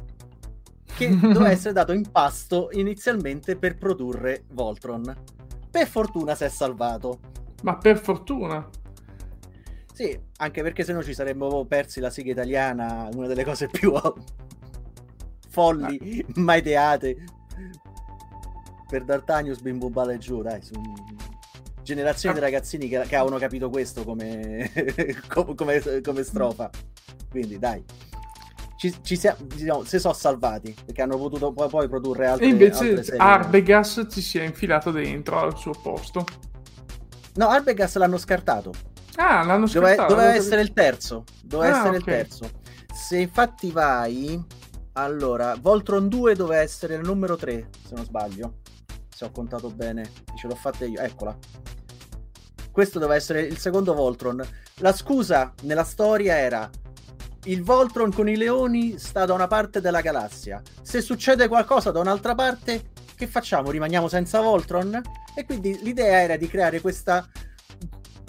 che 0.96 1.10
doveva 1.20 1.52
essere 1.52 1.74
dato 1.74 1.92
in 1.92 2.10
pasto 2.10 2.70
inizialmente 2.72 3.56
per 3.56 3.78
produrre 3.78 4.44
Voltron. 4.52 5.16
Per 5.70 5.88
fortuna 5.88 6.36
si 6.36 6.44
è 6.44 6.50
salvato. 6.50 7.20
Ma 7.64 7.78
per 7.78 7.98
fortuna. 8.00 8.68
Sì, 9.92 10.18
anche 10.38 10.62
perché 10.62 10.84
se 10.84 10.94
no 10.94 11.02
ci 11.02 11.14
saremmo 11.14 11.66
persi 11.66 12.00
la 12.00 12.10
sigla 12.10 12.32
italiana, 12.32 13.10
una 13.14 13.28
delle 13.28 13.44
cose 13.44 13.68
più 13.68 13.94
folli 15.56 16.26
ah. 16.28 16.32
mai 16.42 16.60
ideate 16.60 17.24
per 18.90 19.06
D'Artagnan 19.06 19.56
sbimbubale 19.56 20.18
giù, 20.18 20.42
dai, 20.42 20.62
su 20.62 20.74
generazioni 21.82 22.36
ah. 22.36 22.40
di 22.40 22.44
ragazzini 22.44 22.90
che, 22.90 23.00
che, 23.08 23.16
avevano 23.16 23.38
capito 23.38 23.70
questo 23.70 24.04
come, 24.04 24.70
come, 25.56 25.56
come 26.04 26.24
strofa. 26.24 26.70
Quindi, 27.30 27.58
dai. 27.58 27.84
Ci, 28.78 28.94
ci 29.02 29.16
siamo, 29.16 29.38
diciamo, 29.46 29.84
si 29.86 29.98
sono 30.00 30.14
salvati 30.14 30.76
perché 30.86 31.02
hanno 31.02 31.18
potuto 31.18 31.54
poi, 31.54 31.70
poi 31.70 31.88
produrre 31.88 32.28
altre 32.28 32.46
e 32.46 32.50
invece 32.50 32.94
altre 32.98 33.18
Arbegas 33.18 34.06
ci 34.10 34.22
si 34.22 34.38
è 34.38 34.44
infilato 34.44 34.92
dentro 34.92 35.40
al 35.40 35.58
suo 35.58 35.72
posto 35.72 36.26
no 37.36 37.48
Arbegas 37.48 37.96
l'hanno 37.96 38.18
scartato 38.18 38.74
ah 39.16 39.46
l'hanno 39.46 39.66
scartato 39.66 39.96
doveva, 39.96 40.08
doveva 40.08 40.34
essere 40.34 40.62
il 40.62 40.74
terzo 40.74 41.24
doveva 41.42 41.74
ah, 41.74 41.80
essere 41.80 41.98
okay. 41.98 42.00
il 42.00 42.28
terzo 42.28 42.50
se 42.94 43.18
infatti 43.18 43.72
vai 43.72 44.44
allora, 44.98 45.56
Voltron 45.60 46.08
2 46.08 46.36
doveva 46.36 46.62
essere 46.62 46.96
il 46.96 47.02
numero 47.02 47.36
3, 47.36 47.70
se 47.86 47.96
non 47.96 48.06
sbaglio. 48.06 48.60
Se 49.14 49.26
ho 49.26 49.32
contato 49.32 49.70
bene, 49.70 50.10
ce 50.38 50.48
l'ho 50.48 50.56
fatta 50.56 50.86
io, 50.86 51.00
eccola. 51.00 51.38
Questo 52.72 53.00
doveva 53.00 53.18
essere 53.18 53.42
il 53.42 53.58
secondo 53.58 53.94
Voltron. 53.94 54.46
La 54.76 54.94
scusa 54.94 55.54
nella 55.64 55.84
storia 55.84 56.38
era 56.38 56.70
il 57.46 57.64
Voltron 57.64 58.12
con 58.12 58.30
i 58.30 58.38
leoni 58.38 58.98
sta 58.98 59.26
da 59.26 59.34
una 59.34 59.48
parte 59.48 59.82
della 59.82 60.02
galassia. 60.02 60.62
Se 60.82 61.02
succede 61.02 61.48
qualcosa 61.48 61.92
da 61.92 62.00
un'altra 62.00 62.34
parte, 62.34 62.92
che 63.16 63.28
facciamo? 63.28 63.72
Rimaniamo 63.72 64.08
senza 64.08 64.40
Voltron? 64.42 65.02
E 65.36 65.46
quindi 65.46 65.78
l'idea 65.82 66.22
era 66.22 66.38
di 66.38 66.48
creare 66.48 66.80
questa 66.80 67.28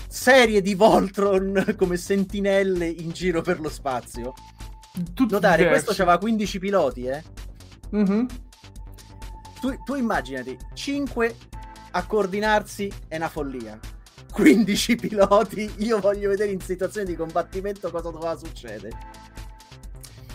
serie 0.09 0.63
di 0.63 0.75
Voltron 0.75 1.75
come 1.79 1.97
sentinelle 1.97 2.87
in 2.87 3.11
giro 3.11 3.41
per 3.41 3.61
lo 3.61 3.69
spazio. 3.69 4.35
Tutti 5.15 5.33
Notare, 5.33 5.65
diversi. 5.65 5.85
questo 5.85 6.03
aveva 6.03 6.19
15 6.19 6.59
piloti, 6.59 7.05
eh? 7.07 7.23
Mm-hmm. 7.95 8.27
Tu, 9.61 9.83
tu 9.85 9.95
immaginati, 9.95 10.57
5 10.73 11.37
a 11.93 12.07
coordinarsi 12.07 12.93
è 13.09 13.17
una 13.17 13.29
follia. 13.29 13.79
15 14.33 14.97
piloti, 14.97 15.71
io 15.79 15.99
voglio 15.99 16.29
vedere 16.29 16.51
in 16.51 16.61
situazioni 16.61 17.07
di 17.07 17.17
combattimento 17.17 17.91
cosa 17.91 18.11
doveva 18.11 18.37
succedere. 18.37 18.91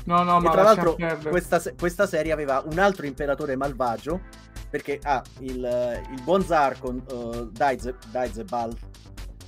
No, 0.06 0.24
no, 0.24 0.38
e 0.38 0.42
ma 0.42 0.52
tra 0.52 0.64
l'altro 0.64 0.98
questa, 1.22 1.62
questa, 1.78 2.08
serie 2.08 2.32
aveva 2.32 2.64
un 2.66 2.80
altro 2.80 3.06
imperatore 3.06 3.56
malvagio, 3.56 4.22
perché 4.70 5.00
ah, 5.04 5.22
il, 5.40 6.02
il 6.12 6.22
buon 6.24 6.44
zar 6.44 6.80
con 6.80 7.04
uh, 7.12 7.50
Daize, 7.52 7.96
Daizebal, 8.10 8.76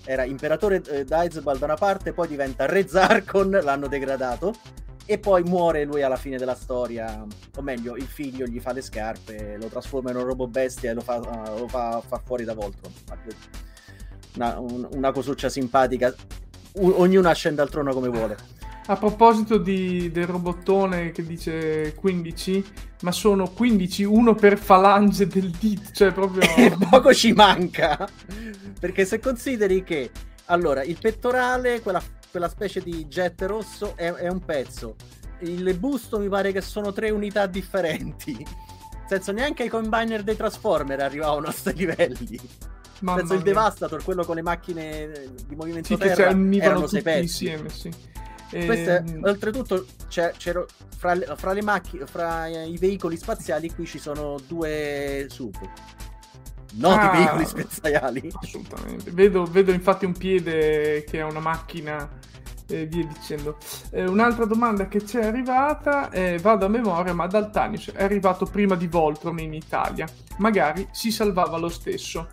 era 0.05 0.23
imperatore 0.23 0.83
uh, 0.87 1.03
Daizebal 1.03 1.57
da 1.57 1.65
una 1.65 1.75
parte, 1.75 2.13
poi 2.13 2.27
diventa 2.27 2.67
re 2.67 2.87
zar 2.87 3.23
con 3.25 3.49
l'hanno 3.49 3.87
degradato, 3.87 4.53
e 5.05 5.17
poi 5.17 5.43
muore 5.43 5.83
lui 5.83 6.01
alla 6.01 6.15
fine 6.15 6.37
della 6.37 6.55
storia, 6.55 7.25
o 7.55 7.61
meglio, 7.61 7.95
il 7.95 8.05
figlio 8.05 8.45
gli 8.45 8.59
fa 8.59 8.71
le 8.71 8.81
scarpe, 8.81 9.57
lo 9.59 9.67
trasforma 9.67 10.11
in 10.11 10.17
un 10.17 10.23
robot 10.23 10.49
bestia 10.49 10.91
e 10.91 10.93
lo 10.93 11.01
fa, 11.01 11.17
uh, 11.17 11.59
lo 11.59 11.67
fa, 11.67 12.01
fa 12.05 12.21
fuori 12.23 12.45
da 12.45 12.53
Voltron. 12.53 12.91
Una, 14.35 14.59
un, 14.59 14.87
una 14.91 15.11
cosuccia 15.11 15.49
simpatica, 15.49 16.13
o, 16.75 17.01
ognuno 17.01 17.29
ascende 17.29 17.61
al 17.61 17.69
trono 17.69 17.93
come 17.93 18.07
vuole. 18.07 18.37
A 18.85 18.97
proposito 18.97 19.57
di, 19.57 20.11
del 20.11 20.27
robottone 20.27 21.11
che 21.11 21.25
dice 21.25 21.93
15, 21.95 22.65
ma 23.01 23.11
sono 23.11 23.49
15 23.49 24.03
uno 24.03 24.35
per 24.35 24.57
falange 24.57 25.27
del 25.27 25.51
dito, 25.51 25.91
cioè 25.93 26.11
proprio... 26.11 26.47
Poco 26.89 27.13
ci 27.13 27.33
manca, 27.33 28.07
perché 28.79 29.05
se 29.05 29.19
consideri 29.19 29.83
che, 29.83 30.11
allora, 30.45 30.83
il 30.83 30.97
pettorale, 30.99 31.81
quella 31.81 32.01
quella 32.33 32.49
specie 32.49 32.81
di 32.81 33.05
jet 33.05 33.39
rosso 33.43 33.95
è, 33.95 34.11
è 34.11 34.27
un 34.27 34.43
pezzo. 34.43 34.95
Il 35.41 35.77
busto 35.77 36.17
mi 36.17 36.27
pare 36.27 36.51
che 36.51 36.61
sono 36.61 36.91
tre 36.91 37.11
unità 37.11 37.45
differenti. 37.45 38.33
Nel 38.33 39.05
senso, 39.07 39.31
neanche 39.31 39.65
i 39.65 39.69
combiner 39.69 40.23
dei 40.23 40.35
Transformer 40.35 40.99
arrivavano 40.99 41.45
a 41.45 41.51
questi 41.51 41.75
livelli. 41.75 42.39
Mamma 43.01 43.21
il 43.35 43.41
Devastator, 43.43 44.03
quello 44.03 44.25
con 44.25 44.33
le 44.33 44.41
macchine 44.41 45.11
di 45.45 45.55
movimento 45.55 45.89
sì, 45.89 45.95
terra, 45.97 46.29
erano 46.29 46.87
sei 46.87 47.03
pezzi. 47.03 47.21
insieme, 47.21 47.69
sì. 47.69 47.91
Queste, 48.49 49.03
ehm... 49.05 49.23
oltretutto, 49.25 49.85
fra, 50.97 51.13
le, 51.13 51.35
fra, 51.35 51.53
le 51.53 51.61
macchine, 51.61 52.07
fra 52.07 52.47
i 52.47 52.77
veicoli 52.79 53.15
spaziali, 53.15 53.71
qui 53.71 53.85
ci 53.85 53.99
sono 53.99 54.39
due 54.47 55.27
sub. 55.29 55.55
Noti 56.75 57.05
ah, 57.05 57.11
veicoli 57.11 57.45
spaziali. 57.45 58.31
Assolutamente. 58.33 59.11
Vedo, 59.11 59.45
vedo, 59.45 59.71
infatti 59.71 60.05
un 60.05 60.13
piede 60.13 61.03
che 61.03 61.19
è 61.19 61.23
una 61.23 61.39
macchina 61.39 62.09
e 62.67 62.85
via 62.85 63.05
dicendo. 63.05 63.57
Eh, 63.91 64.05
un'altra 64.05 64.45
domanda 64.45 64.87
che 64.87 65.05
ci 65.05 65.17
è 65.17 65.25
arrivata, 65.25 66.09
eh, 66.09 66.37
vado 66.39 66.65
a 66.65 66.69
memoria, 66.69 67.13
ma 67.13 67.27
Daltanius 67.27 67.91
è 67.91 68.03
arrivato 68.03 68.45
prima 68.45 68.75
di 68.75 68.87
Voltron 68.87 69.39
in 69.39 69.53
Italia. 69.53 70.07
Magari 70.37 70.87
si 70.91 71.11
salvava 71.11 71.57
lo 71.57 71.69
stesso. 71.69 72.27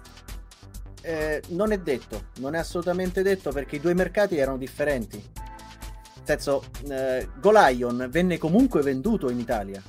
Eh, 1.03 1.43
non 1.49 1.73
è 1.73 1.79
detto, 1.79 2.27
non 2.39 2.55
è 2.55 2.59
assolutamente 2.59 3.23
detto 3.23 3.51
perché 3.53 3.77
i 3.77 3.81
due 3.81 3.95
mercati 3.95 4.37
erano 4.37 4.59
differenti. 4.59 5.17
Nel 5.17 6.25
senso, 6.25 6.65
eh, 6.89 7.29
Golion 7.41 8.09
venne 8.11 8.39
comunque 8.39 8.83
venduto 8.83 9.31
in 9.31 9.39
Italia. 9.39 9.83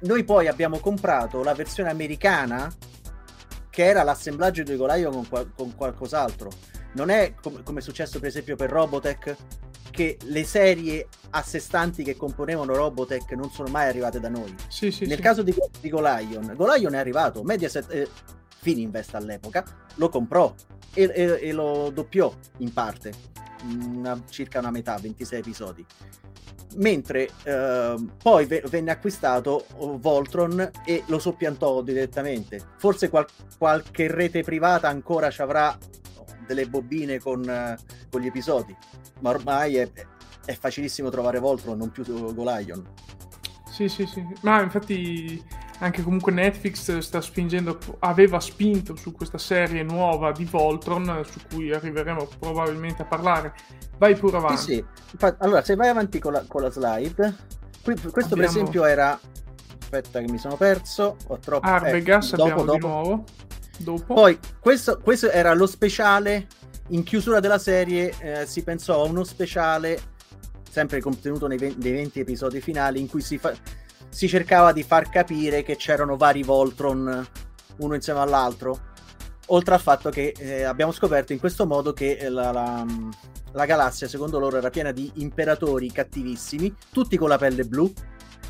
Noi 0.00 0.24
poi 0.24 0.46
abbiamo 0.48 0.78
comprato 0.78 1.42
la 1.42 1.54
versione 1.54 1.90
americana 1.90 2.72
che 3.70 3.84
era 3.84 4.02
l'assemblaggio 4.02 4.62
di 4.62 4.76
Golion 4.76 5.12
con, 5.12 5.28
qual- 5.28 5.52
con 5.54 5.74
qualcos'altro 5.74 6.50
non 6.96 7.10
è 7.10 7.34
com- 7.34 7.62
come 7.62 7.80
è 7.80 7.82
successo 7.82 8.18
per 8.18 8.28
esempio 8.28 8.56
per 8.56 8.70
Robotech 8.70 9.36
che 9.90 10.18
le 10.24 10.44
serie 10.44 11.08
a 11.30 11.42
sé 11.42 11.58
stanti 11.58 12.02
che 12.02 12.16
componevano 12.16 12.74
Robotech 12.74 13.32
non 13.32 13.50
sono 13.50 13.70
mai 13.70 13.88
arrivate 13.88 14.20
da 14.20 14.28
noi. 14.28 14.54
Sì, 14.68 14.90
sì, 14.90 15.06
Nel 15.06 15.16
sì. 15.16 15.22
caso 15.22 15.42
di, 15.42 15.54
di 15.80 15.88
Golion, 15.88 16.52
Golion 16.54 16.94
è 16.94 16.98
arrivato, 16.98 17.42
Mediaset, 17.42 17.90
eh, 17.90 18.08
Fininvest 18.60 19.14
all'epoca, 19.14 19.64
lo 19.94 20.10
comprò 20.10 20.52
e, 20.92 21.10
e, 21.14 21.38
e 21.40 21.52
lo 21.52 21.90
doppiò 21.90 22.30
in 22.58 22.74
parte, 22.74 23.12
una, 23.64 24.22
circa 24.28 24.58
una 24.58 24.70
metà, 24.70 24.98
26 24.98 25.38
episodi. 25.38 25.86
Mentre 26.76 27.30
eh, 27.44 27.94
poi 28.22 28.44
v- 28.44 28.68
venne 28.68 28.90
acquistato 28.90 29.64
Voltron 29.76 30.70
e 30.84 31.04
lo 31.06 31.18
soppiantò 31.18 31.80
direttamente. 31.82 32.60
Forse 32.76 33.08
qual- 33.08 33.26
qualche 33.56 34.08
rete 34.08 34.42
privata 34.42 34.88
ancora 34.88 35.30
ci 35.30 35.40
avrà 35.40 35.76
delle 36.46 36.66
bobine 36.66 37.18
con, 37.18 37.76
con 38.10 38.20
gli 38.20 38.26
episodi, 38.26 38.76
ma 39.20 39.30
ormai 39.30 39.76
è, 39.76 39.90
è 40.44 40.52
facilissimo 40.54 41.08
trovare 41.08 41.38
Voltron, 41.38 41.78
non 41.78 41.90
più 41.90 42.04
Golion. 42.34 42.86
Sì, 43.70 43.88
sì, 43.88 44.06
sì, 44.06 44.24
ma 44.42 44.62
infatti 44.62 45.42
anche 45.78 46.02
comunque 46.02 46.32
Netflix 46.32 46.98
sta 46.98 47.20
spingendo, 47.20 47.78
aveva 48.00 48.40
spinto 48.40 48.96
su 48.96 49.12
questa 49.12 49.38
serie 49.38 49.82
nuova 49.82 50.32
di 50.32 50.44
Voltron, 50.44 51.22
su 51.28 51.40
cui 51.50 51.72
arriveremo 51.72 52.28
probabilmente 52.38 53.02
a 53.02 53.04
parlare. 53.04 53.54
Vai 53.98 54.14
pure 54.16 54.38
avanti. 54.38 54.62
Sì, 54.62 54.84
sì. 55.18 55.34
Allora, 55.38 55.62
se 55.62 55.74
vai 55.74 55.88
avanti 55.88 56.18
con 56.18 56.32
la, 56.32 56.44
con 56.46 56.62
la 56.62 56.70
slide, 56.70 57.34
qui, 57.82 57.94
questo 57.94 58.34
abbiamo... 58.34 58.34
per 58.34 58.44
esempio 58.44 58.84
era... 58.84 59.18
Aspetta 59.78 60.20
che 60.20 60.30
mi 60.30 60.38
sono 60.38 60.56
perso, 60.56 61.16
ho 61.26 61.38
troppo... 61.38 61.66
Arbegas 61.66 62.32
eh, 62.32 62.36
dopo, 62.36 62.50
abbiamo 62.50 62.64
dopo. 62.64 62.78
di 62.78 62.86
nuovo. 62.86 63.24
Dopo. 63.78 64.14
Poi, 64.14 64.38
questo, 64.58 64.98
questo, 65.00 65.30
era 65.30 65.52
lo 65.54 65.66
speciale. 65.66 66.46
In 66.88 67.02
chiusura 67.02 67.40
della 67.40 67.58
serie 67.58 68.14
eh, 68.20 68.46
si 68.46 68.62
pensò 68.62 69.02
a 69.02 69.08
uno 69.08 69.24
speciale, 69.24 69.98
sempre 70.70 71.00
contenuto 71.00 71.46
nei 71.46 71.58
20, 71.58 71.78
nei 71.80 71.92
20 71.92 72.20
episodi 72.20 72.60
finali, 72.60 73.00
in 73.00 73.08
cui 73.08 73.20
si, 73.20 73.38
fa, 73.38 73.52
si 74.16 74.28
cercava 74.28 74.72
di 74.72 74.82
far 74.82 75.10
capire 75.10 75.62
che 75.62 75.76
c'erano 75.76 76.16
vari 76.16 76.42
Voltron 76.42 77.28
uno 77.76 77.94
insieme 77.94 78.20
all'altro. 78.20 78.94
Oltre 79.48 79.74
al 79.74 79.80
fatto 79.82 80.08
che 80.08 80.32
eh, 80.38 80.62
abbiamo 80.62 80.90
scoperto 80.90 81.34
in 81.34 81.38
questo 81.38 81.66
modo 81.66 81.92
che 81.92 82.26
la, 82.30 82.50
la, 82.50 82.86
la 83.52 83.66
galassia, 83.66 84.08
secondo 84.08 84.38
loro, 84.38 84.56
era 84.56 84.70
piena 84.70 84.90
di 84.90 85.10
imperatori 85.16 85.92
cattivissimi, 85.92 86.74
tutti 86.90 87.18
con 87.18 87.28
la 87.28 87.36
pelle 87.36 87.64
blu, 87.64 87.92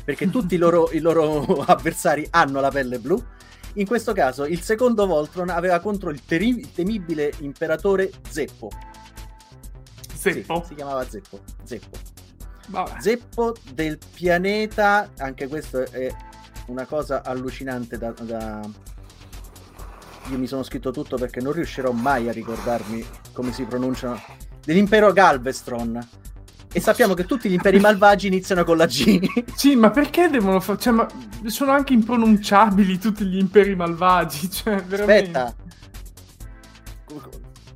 perché 0.05 0.29
tutti 0.31 0.55
i 0.55 0.57
loro, 0.57 0.89
i 0.93 0.99
loro 0.99 1.43
avversari 1.67 2.25
hanno 2.29 2.61
la 2.61 2.69
pelle 2.69 2.99
blu. 2.99 3.21
In 3.73 3.85
questo 3.85 4.13
caso, 4.13 4.45
il 4.45 4.61
secondo 4.61 5.05
Voltron 5.05 5.49
aveva 5.49 5.81
contro 5.81 6.11
il, 6.11 6.23
teri- 6.23 6.59
il 6.59 6.71
temibile 6.71 7.33
imperatore 7.39 8.09
Zeppo. 8.29 8.69
Zeppo? 10.15 10.61
Sì, 10.61 10.67
si 10.69 10.75
chiamava 10.75 11.05
Zeppo. 11.05 11.41
Zeppo. 11.65 12.16
Vabbè. 12.67 12.99
Zeppo 12.99 13.55
del 13.73 13.97
pianeta, 14.13 15.11
anche 15.17 15.47
questo 15.47 15.89
è 15.89 16.13
una 16.67 16.85
cosa 16.85 17.23
allucinante 17.23 17.97
da, 17.97 18.11
da... 18.21 18.61
Io 20.29 20.37
mi 20.37 20.47
sono 20.47 20.63
scritto 20.63 20.91
tutto 20.91 21.17
perché 21.17 21.39
non 21.39 21.53
riuscirò 21.53 21.91
mai 21.91 22.27
a 22.27 22.31
ricordarmi 22.31 23.05
come 23.31 23.53
si 23.53 23.63
pronunciano. 23.63 24.21
Dell'impero 24.63 25.13
Galvestron. 25.13 26.09
E 26.73 26.81
sappiamo 26.81 27.13
che 27.13 27.25
tutti 27.25 27.49
gli 27.49 27.53
imperi 27.53 27.79
malvagi 27.79 28.27
iniziano 28.27 28.65
con 28.65 28.77
la 28.77 28.85
G. 28.85 29.45
Sì, 29.55 29.75
ma 29.75 29.89
perché 29.89 30.29
devono 30.29 30.59
fare... 30.59 30.77
Cioè, 30.77 30.93
ma 30.93 31.07
sono 31.45 31.71
anche 31.71 31.93
impronunciabili 31.93 32.99
tutti 32.99 33.25
gli 33.25 33.37
imperi 33.37 33.75
malvagi, 33.75 34.51
cioè, 34.51 34.83
veramente... 34.83 35.37
Aspetta. 35.37 35.65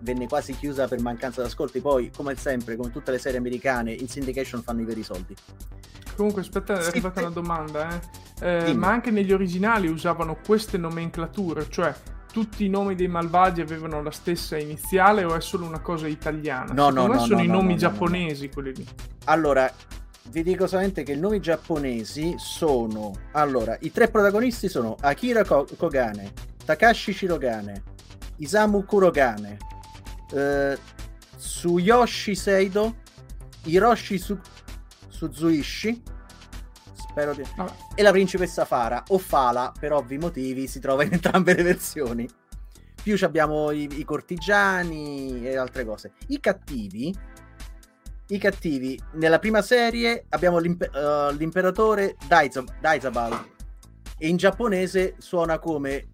venne 0.00 0.26
quasi 0.26 0.56
chiusa 0.56 0.86
per 0.86 1.00
mancanza 1.00 1.42
d'ascolti, 1.42 1.80
poi 1.80 2.10
come 2.14 2.36
sempre, 2.36 2.76
come 2.76 2.90
tutte 2.90 3.10
le 3.10 3.18
serie 3.18 3.38
americane, 3.38 3.92
in 3.92 4.08
syndication 4.08 4.62
fanno 4.62 4.82
i 4.82 4.84
veri 4.84 5.02
soldi. 5.02 5.34
Comunque, 6.16 6.42
aspetta, 6.42 6.80
è 6.80 6.86
arrivata 6.86 7.20
una 7.20 7.30
domanda, 7.30 7.88
eh? 7.88 8.26
Eh, 8.40 8.72
ma 8.74 8.88
anche 8.88 9.10
negli 9.10 9.32
originali 9.32 9.88
usavano 9.88 10.38
queste 10.44 10.78
nomenclature, 10.78 11.66
cioè 11.68 11.92
tutti 12.30 12.64
i 12.64 12.68
nomi 12.68 12.94
dei 12.94 13.08
malvagi 13.08 13.60
avevano 13.60 14.02
la 14.02 14.10
stessa 14.10 14.58
iniziale 14.58 15.24
o 15.24 15.34
è 15.34 15.40
solo 15.40 15.66
una 15.66 15.80
cosa 15.80 16.06
italiana? 16.06 16.72
No, 16.72 16.90
no, 16.90 17.06
no. 17.06 17.18
sono 17.18 17.36
no, 17.36 17.42
i 17.42 17.46
no, 17.46 17.54
nomi 17.54 17.72
no, 17.72 17.78
giapponesi 17.78 18.48
quelli 18.48 18.74
lì. 18.74 18.86
Allora, 19.24 19.72
vi 20.30 20.42
dico 20.42 20.66
solamente 20.66 21.02
che 21.02 21.12
i 21.12 21.18
nomi 21.18 21.40
giapponesi 21.40 22.34
sono... 22.36 23.12
Allora, 23.32 23.76
i 23.80 23.90
tre 23.90 24.08
protagonisti 24.08 24.68
sono 24.68 24.96
Akira 25.00 25.44
Kogane, 25.44 26.32
Takashi 26.64 27.12
Shirogane, 27.12 27.82
Isamu 28.36 28.84
Kurogane, 28.84 29.56
eh, 30.32 30.78
Tsuyoshi 31.36 32.34
Seido, 32.34 32.96
Hiroshi 33.64 34.18
Su- 34.18 34.38
Suzuishi 35.08 36.02
spero 37.18 37.34
di... 37.34 37.42
Ah. 37.56 37.74
E 37.94 38.02
la 38.02 38.12
principessa 38.12 38.64
Fara, 38.64 39.02
o 39.08 39.18
Fala, 39.18 39.72
per 39.78 39.92
ovvi 39.92 40.18
motivi, 40.18 40.68
si 40.68 40.78
trova 40.78 41.02
in 41.02 41.12
entrambe 41.12 41.54
le 41.54 41.64
versioni. 41.64 42.28
Più 43.02 43.16
abbiamo 43.22 43.70
i, 43.70 43.88
i 43.98 44.04
cortigiani 44.04 45.46
e 45.46 45.56
altre 45.56 45.84
cose. 45.84 46.12
I 46.28 46.38
cattivi, 46.40 47.14
i 48.28 48.38
cattivi, 48.38 49.00
nella 49.14 49.38
prima 49.38 49.62
serie 49.62 50.26
abbiamo 50.28 50.58
l'imp- 50.58 50.90
uh, 50.92 51.34
l'imperatore 51.34 52.16
Daizab- 52.26 52.78
Daizabal 52.80 53.46
e 54.18 54.28
in 54.28 54.36
giapponese 54.36 55.14
suona 55.18 55.58
come 55.58 56.08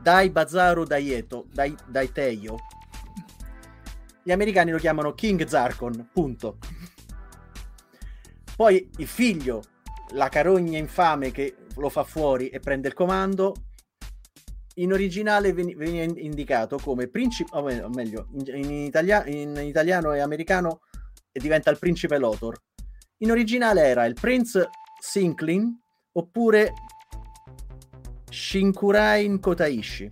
Dai 0.00 0.30
Bazaru 0.30 0.84
Daieto, 0.84 1.46
Dai, 1.52 1.74
Daiteio. 1.86 2.56
Gli 4.24 4.32
americani 4.32 4.70
lo 4.72 4.78
chiamano 4.78 5.14
King 5.14 5.46
Zarkon, 5.46 6.08
punto. 6.12 6.58
Poi 8.56 8.90
il 8.96 9.06
figlio 9.06 9.62
la 10.12 10.28
carogna 10.28 10.78
infame 10.78 11.30
che 11.30 11.56
lo 11.76 11.88
fa 11.88 12.04
fuori 12.04 12.48
e 12.48 12.60
prende 12.60 12.88
il 12.88 12.94
comando. 12.94 13.54
In 14.76 14.92
originale 14.92 15.52
veniva 15.52 15.84
indicato 15.84 16.78
come 16.78 17.08
principe, 17.08 17.54
o 17.56 17.88
meglio, 17.90 18.28
in, 18.32 18.70
italia, 18.70 19.26
in 19.26 19.56
italiano 19.62 20.14
e 20.14 20.20
americano 20.20 20.80
e 21.30 21.40
diventa 21.40 21.70
il 21.70 21.78
principe 21.78 22.18
Lotor. 22.18 22.56
In 23.18 23.30
originale 23.30 23.82
era 23.82 24.04
il 24.06 24.14
Prince 24.14 24.68
Sinklin 24.98 25.78
oppure 26.12 26.72
Shinkurain 28.30 29.38
Kotaishi. 29.40 30.08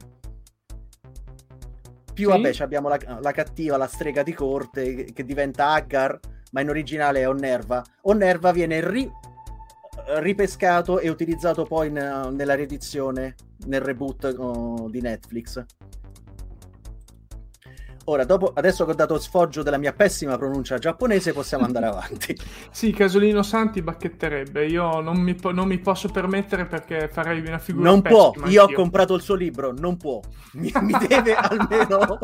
Più 2.12 2.30
sì. 2.30 2.36
vabbè, 2.36 2.56
abbiamo 2.58 2.88
la, 2.88 2.98
la, 3.20 3.32
cattiva, 3.32 3.78
la 3.78 3.86
strega 3.86 4.22
di 4.22 4.34
corte 4.34 4.94
che, 4.94 5.12
che 5.12 5.24
diventa 5.24 5.68
Aggar, 5.70 6.18
ma 6.52 6.60
in 6.60 6.68
originale 6.68 7.20
è 7.20 7.28
Onnerva. 7.28 7.82
Onnerva 8.02 8.52
viene 8.52 8.86
ri- 8.86 9.10
ripescato 10.20 10.98
e 10.98 11.08
utilizzato 11.08 11.64
poi 11.64 11.90
ne- 11.90 12.30
nella 12.30 12.54
riedizione, 12.54 13.34
nel 13.66 13.80
reboot 13.80 14.34
uh, 14.36 14.90
di 14.90 15.00
Netflix. 15.00 15.64
Ora, 18.04 18.24
dopo, 18.24 18.52
adesso 18.54 18.84
che 18.84 18.92
ho 18.92 18.94
dato 18.94 19.18
sfoggio 19.18 19.62
della 19.62 19.76
mia 19.76 19.92
pessima 19.92 20.36
pronuncia 20.38 20.78
giapponese, 20.78 21.32
possiamo 21.32 21.64
andare 21.64 21.86
avanti. 21.88 22.36
sì, 22.70 22.92
Casolino 22.92 23.42
Santi 23.42 23.82
bacchetterebbe. 23.82 24.66
Io 24.66 25.00
non 25.00 25.18
mi, 25.18 25.34
po- 25.34 25.52
non 25.52 25.68
mi, 25.68 25.78
posso 25.78 26.08
permettere 26.08 26.66
perché 26.66 27.08
farei 27.08 27.40
una 27.40 27.58
figura 27.58 27.90
Non 27.90 28.02
può, 28.02 28.32
io 28.36 28.42
anch'io. 28.42 28.62
ho 28.62 28.72
comprato 28.72 29.14
il 29.14 29.22
suo 29.22 29.34
libro, 29.34 29.72
non 29.76 29.96
può. 29.96 30.20
Mi, 30.52 30.72
mi 30.80 30.94
deve 31.06 31.34
almeno... 31.34 32.18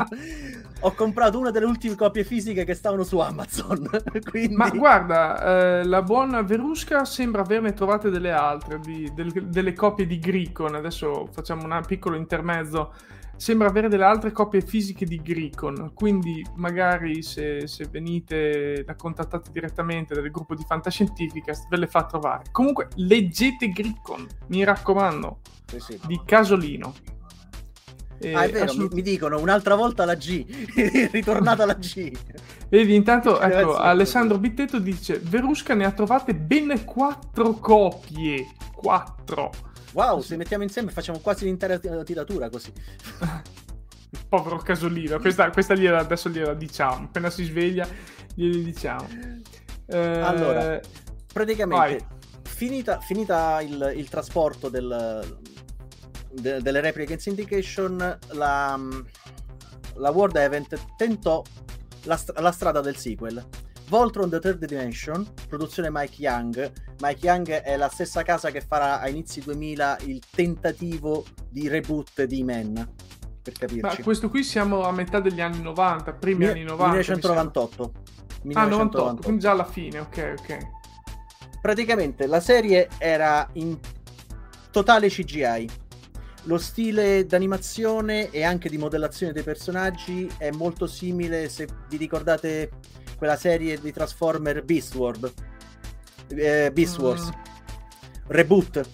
ho 0.80 0.92
comprato 0.92 1.38
una 1.38 1.50
delle 1.50 1.66
ultime 1.66 1.94
copie 1.94 2.24
fisiche 2.24 2.64
che 2.64 2.74
stavano 2.74 3.04
su 3.04 3.18
Amazon. 3.18 3.88
Quindi... 4.30 4.54
Ma 4.54 4.70
guarda, 4.70 5.80
eh, 5.80 5.84
la 5.84 6.02
buona 6.02 6.42
Verusca 6.42 7.04
sembra 7.04 7.42
averne 7.42 7.74
trovate 7.74 8.10
delle 8.10 8.32
altre, 8.32 8.80
di, 8.80 9.10
del, 9.14 9.30
delle 9.30 9.72
copie 9.74 10.06
di 10.06 10.18
Gricon. 10.18 10.74
Adesso 10.74 11.28
facciamo 11.32 11.64
un 11.64 11.82
piccolo 11.86 12.16
intermezzo 12.16 12.92
sembra 13.36 13.68
avere 13.68 13.88
delle 13.88 14.04
altre 14.04 14.32
copie 14.32 14.60
fisiche 14.60 15.04
di 15.04 15.20
Gricon, 15.20 15.92
quindi 15.94 16.44
magari 16.54 17.22
se, 17.22 17.66
se 17.66 17.86
venite 17.90 18.82
da 18.84 18.94
contattate 18.94 19.50
direttamente 19.52 20.14
dal 20.14 20.30
gruppo 20.30 20.54
di 20.54 20.64
Fantascientificast 20.66 21.68
ve 21.68 21.76
le 21.76 21.86
fa 21.86 22.04
trovare. 22.04 22.44
Comunque 22.50 22.88
leggete 22.96 23.68
Gricon, 23.68 24.26
mi 24.48 24.64
raccomando, 24.64 25.40
sì, 25.66 25.80
sì. 25.80 26.00
di 26.06 26.20
Casolino. 26.24 26.94
Eh, 28.18 28.32
ah, 28.32 28.44
è 28.44 28.50
vero, 28.50 28.64
assolut- 28.64 28.94
mi, 28.94 29.02
mi, 29.02 29.02
dicono 29.02 29.38
un'altra 29.38 29.74
volta 29.74 30.06
la 30.06 30.14
G, 30.14 30.44
ritornata 31.12 31.66
la 31.66 31.74
G. 31.74 32.10
Vedi, 32.68 32.94
intanto, 32.94 33.38
ecco, 33.40 33.76
Alessandro 33.76 34.38
Bittetto 34.38 34.78
dice, 34.78 35.20
Verusca 35.22 35.74
ne 35.74 35.84
ha 35.84 35.90
trovate 35.92 36.34
ben 36.34 36.84
quattro 36.84 37.52
copie, 37.54 38.46
quattro. 38.74 39.50
Wow, 39.96 40.20
se 40.20 40.36
mettiamo 40.36 40.62
insieme 40.62 40.90
facciamo 40.90 41.20
quasi 41.20 41.46
l'intera 41.46 41.78
tiratura 41.78 42.50
così. 42.50 42.70
Povero 44.28 44.58
casolino, 44.58 45.18
questa, 45.18 45.50
questa 45.50 45.74
gliela, 45.74 46.00
adesso 46.00 46.28
gliela 46.28 46.52
diciamo, 46.52 47.06
appena 47.06 47.30
si 47.30 47.44
sveglia 47.44 47.88
gliela 48.34 48.62
diciamo. 48.62 49.08
Eh... 49.86 50.20
Allora, 50.20 50.78
praticamente, 51.32 52.06
finita, 52.42 53.00
finita 53.00 53.62
il, 53.62 53.94
il, 53.96 54.08
trasporto 54.10 54.68
del, 54.68 55.38
de, 56.30 56.60
delle 56.60 56.80
repliche 56.82 57.14
in 57.14 57.18
syndication, 57.18 58.18
la, 58.32 58.78
la 59.94 60.10
World 60.10 60.36
Event 60.36 60.78
tentò 60.98 61.42
la, 62.02 62.20
la 62.34 62.52
strada 62.52 62.82
del 62.82 62.96
sequel 62.96 63.42
Voltron 63.88 64.28
The 64.28 64.40
Third 64.40 64.64
Dimension, 64.64 65.26
produzione 65.48 65.88
Mike 65.90 66.16
Young. 66.18 66.72
Mike 67.00 67.26
Young 67.26 67.48
è 67.48 67.76
la 67.76 67.88
stessa 67.88 68.22
casa 68.22 68.50
che 68.50 68.60
farà 68.60 69.00
a 69.00 69.08
inizi 69.08 69.40
2000 69.40 69.98
il 70.06 70.20
tentativo 70.28 71.24
di 71.48 71.68
reboot 71.68 72.24
di 72.24 72.42
Men. 72.42 72.74
Per 73.42 73.52
capirci. 73.52 73.80
Ma 73.82 73.94
questo 74.02 74.28
qui 74.28 74.42
siamo 74.42 74.82
a 74.82 74.90
metà 74.90 75.20
degli 75.20 75.40
anni 75.40 75.62
90, 75.62 76.12
primi 76.14 76.44
Mi- 76.46 76.50
anni 76.50 76.62
90. 76.64 76.84
mi 76.84 76.90
1998. 76.98 77.92
sembra. 78.42 78.62
Ah, 78.62 78.66
98, 78.66 79.22
quindi 79.22 79.40
già 79.40 79.50
alla 79.52 79.64
fine, 79.64 79.98
ok, 80.00 80.34
ok. 80.38 80.58
praticamente 81.60 82.26
la 82.26 82.38
serie 82.40 82.88
era 82.98 83.48
in 83.54 83.78
totale 84.70 85.08
CGI. 85.08 85.68
Lo 86.44 86.58
stile 86.58 87.26
d'animazione 87.26 88.30
e 88.30 88.44
anche 88.44 88.68
di 88.68 88.78
modellazione 88.78 89.32
dei 89.32 89.42
personaggi 89.42 90.30
è 90.38 90.50
molto 90.50 90.86
simile 90.86 91.48
se 91.48 91.66
vi 91.88 91.96
ricordate 91.96 92.70
quella 93.16 93.36
serie 93.36 93.80
di 93.80 93.92
Transformer 93.92 94.62
Beast 94.64 94.94
World. 94.94 95.32
Eh, 96.28 96.70
Beast 96.72 96.98
Mm. 97.00 97.02
Wars. 97.04 97.30
Reboot. 98.28 98.88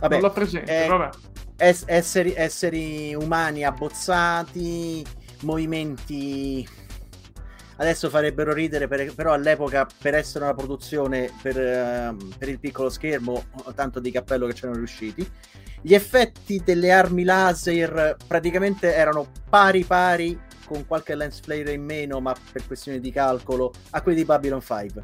Vabbè, 0.00 0.14
non 0.14 0.22
l'ho 0.28 0.32
presente, 0.32 0.84
eh, 0.84 0.88
vabbè. 0.88 1.10
es- 1.56 1.84
esseri, 1.86 2.34
esseri 2.36 3.14
umani 3.14 3.64
abbozzati, 3.64 5.04
movimenti. 5.42 6.68
Adesso 7.82 8.08
farebbero 8.10 8.52
ridere, 8.52 8.86
per- 8.86 9.12
però 9.12 9.32
all'epoca, 9.32 9.88
per 10.00 10.14
essere 10.14 10.44
una 10.44 10.54
produzione 10.54 11.28
per, 11.42 11.58
ehm, 11.58 12.34
per 12.38 12.48
il 12.48 12.60
piccolo 12.60 12.88
schermo, 12.88 13.42
tanto 13.74 13.98
di 13.98 14.12
cappello 14.12 14.46
che 14.46 14.52
c'erano 14.52 14.76
riusciti. 14.76 15.28
Gli 15.80 15.92
effetti 15.92 16.62
delle 16.64 16.92
armi 16.92 17.24
laser 17.24 18.14
praticamente 18.24 18.94
erano 18.94 19.26
pari 19.48 19.82
pari, 19.82 20.38
con 20.64 20.86
qualche 20.86 21.16
lens 21.16 21.40
flare 21.40 21.72
in 21.72 21.82
meno, 21.82 22.20
ma 22.20 22.32
per 22.52 22.64
questioni 22.68 23.00
di 23.00 23.10
calcolo, 23.10 23.72
a 23.90 24.00
quelli 24.00 24.18
di 24.18 24.24
Babylon 24.24 24.60
5. 24.60 25.02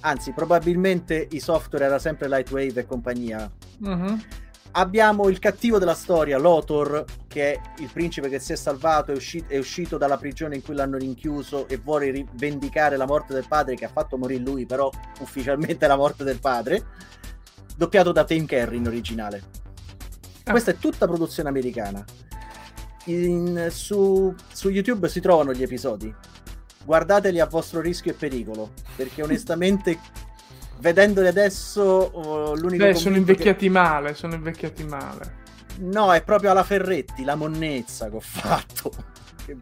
Anzi, 0.00 0.32
probabilmente 0.32 1.28
i 1.32 1.38
software 1.38 1.84
era 1.84 1.98
sempre 1.98 2.28
Lightwave 2.28 2.80
e 2.80 2.86
compagnia, 2.86 3.50
Mhm. 3.80 4.22
Abbiamo 4.76 5.28
il 5.28 5.38
cattivo 5.38 5.78
della 5.78 5.94
storia, 5.94 6.38
Lothor, 6.38 7.04
che 7.26 7.52
è 7.52 7.60
il 7.78 7.90
principe 7.92 8.28
che 8.28 8.38
si 8.38 8.52
è 8.52 8.56
salvato, 8.56 9.10
è, 9.10 9.16
usci- 9.16 9.44
è 9.46 9.58
uscito 9.58 9.96
dalla 9.96 10.18
prigione 10.18 10.56
in 10.56 10.62
cui 10.62 10.74
l'hanno 10.74 10.98
rinchiuso 10.98 11.66
e 11.68 11.78
vuole 11.78 12.10
rivendicare 12.10 12.96
la 12.96 13.06
morte 13.06 13.32
del 13.32 13.46
padre 13.48 13.74
che 13.74 13.86
ha 13.86 13.90
fatto 13.90 14.16
morire 14.16 14.42
lui, 14.42 14.66
però 14.66 14.90
ufficialmente 15.20 15.86
la 15.88 15.96
morte 15.96 16.24
del 16.24 16.40
padre, 16.40 16.84
doppiato 17.76 18.12
da 18.12 18.24
Tim 18.24 18.46
Carrey 18.46 18.78
in 18.78 18.86
originale. 18.86 19.42
Ah. 20.44 20.50
Questa 20.50 20.70
è 20.72 20.76
tutta 20.76 21.06
produzione 21.06 21.48
americana. 21.48 22.04
In- 23.06 23.68
su, 23.70 24.34
su 24.52 24.68
YouTube 24.68 25.08
si 25.08 25.20
trovano 25.20 25.52
gli 25.52 25.62
episodi. 25.62 26.14
Guardateli 26.84 27.40
a 27.40 27.46
vostro 27.46 27.80
rischio 27.80 28.12
e 28.12 28.14
pericolo, 28.14 28.72
perché 28.94 29.22
onestamente, 29.24 29.98
vedendoli 30.80 31.26
adesso, 31.28 31.82
oh, 31.82 32.54
l'unico 32.54 32.84
Beh, 32.84 32.94
sono 32.94 33.14
commento 33.14 33.24
che- 33.24 33.30
invecchiati 33.32 33.68
male, 33.68 34.14
sono 34.14 34.34
invecchiati 34.34 34.84
male. 34.84 35.44
No, 35.80 36.12
è 36.12 36.22
proprio 36.22 36.50
alla 36.50 36.64
Ferretti, 36.64 37.24
la 37.24 37.34
monnezza 37.34 38.08
che 38.08 38.16
ho 38.16 38.20
fatto. 38.20 38.90
Che- 39.44 39.56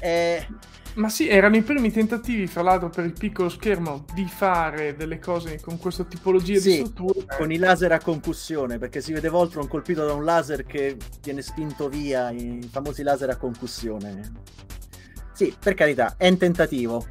Eh, 0.00 0.46
Ma 0.94 1.08
sì, 1.08 1.28
erano 1.28 1.54
i 1.56 1.62
primi 1.62 1.92
tentativi, 1.92 2.48
fra 2.48 2.62
l'altro, 2.62 2.88
per 2.88 3.04
il 3.04 3.12
piccolo 3.12 3.48
schermo 3.48 4.04
di 4.14 4.24
fare 4.26 4.96
delle 4.96 5.20
cose 5.20 5.60
con 5.60 5.78
questa 5.78 6.02
tipologia 6.02 6.54
di 6.54 6.60
Sì, 6.60 6.74
struttura. 6.84 7.36
con 7.36 7.52
i 7.52 7.56
laser 7.56 7.92
a 7.92 8.00
concussione, 8.00 8.78
perché 8.78 9.00
si 9.00 9.12
vede 9.12 9.28
Voltron 9.28 9.68
colpito 9.68 10.04
da 10.04 10.12
un 10.14 10.24
laser 10.24 10.64
che 10.64 10.96
viene 11.22 11.42
spinto 11.42 11.88
via, 11.88 12.30
i 12.30 12.68
famosi 12.68 13.04
laser 13.04 13.30
a 13.30 13.36
concussione. 13.36 14.32
Sì, 15.32 15.54
per 15.56 15.74
carità, 15.74 16.14
è 16.16 16.26
un 16.28 16.36
tentativo. 16.36 17.06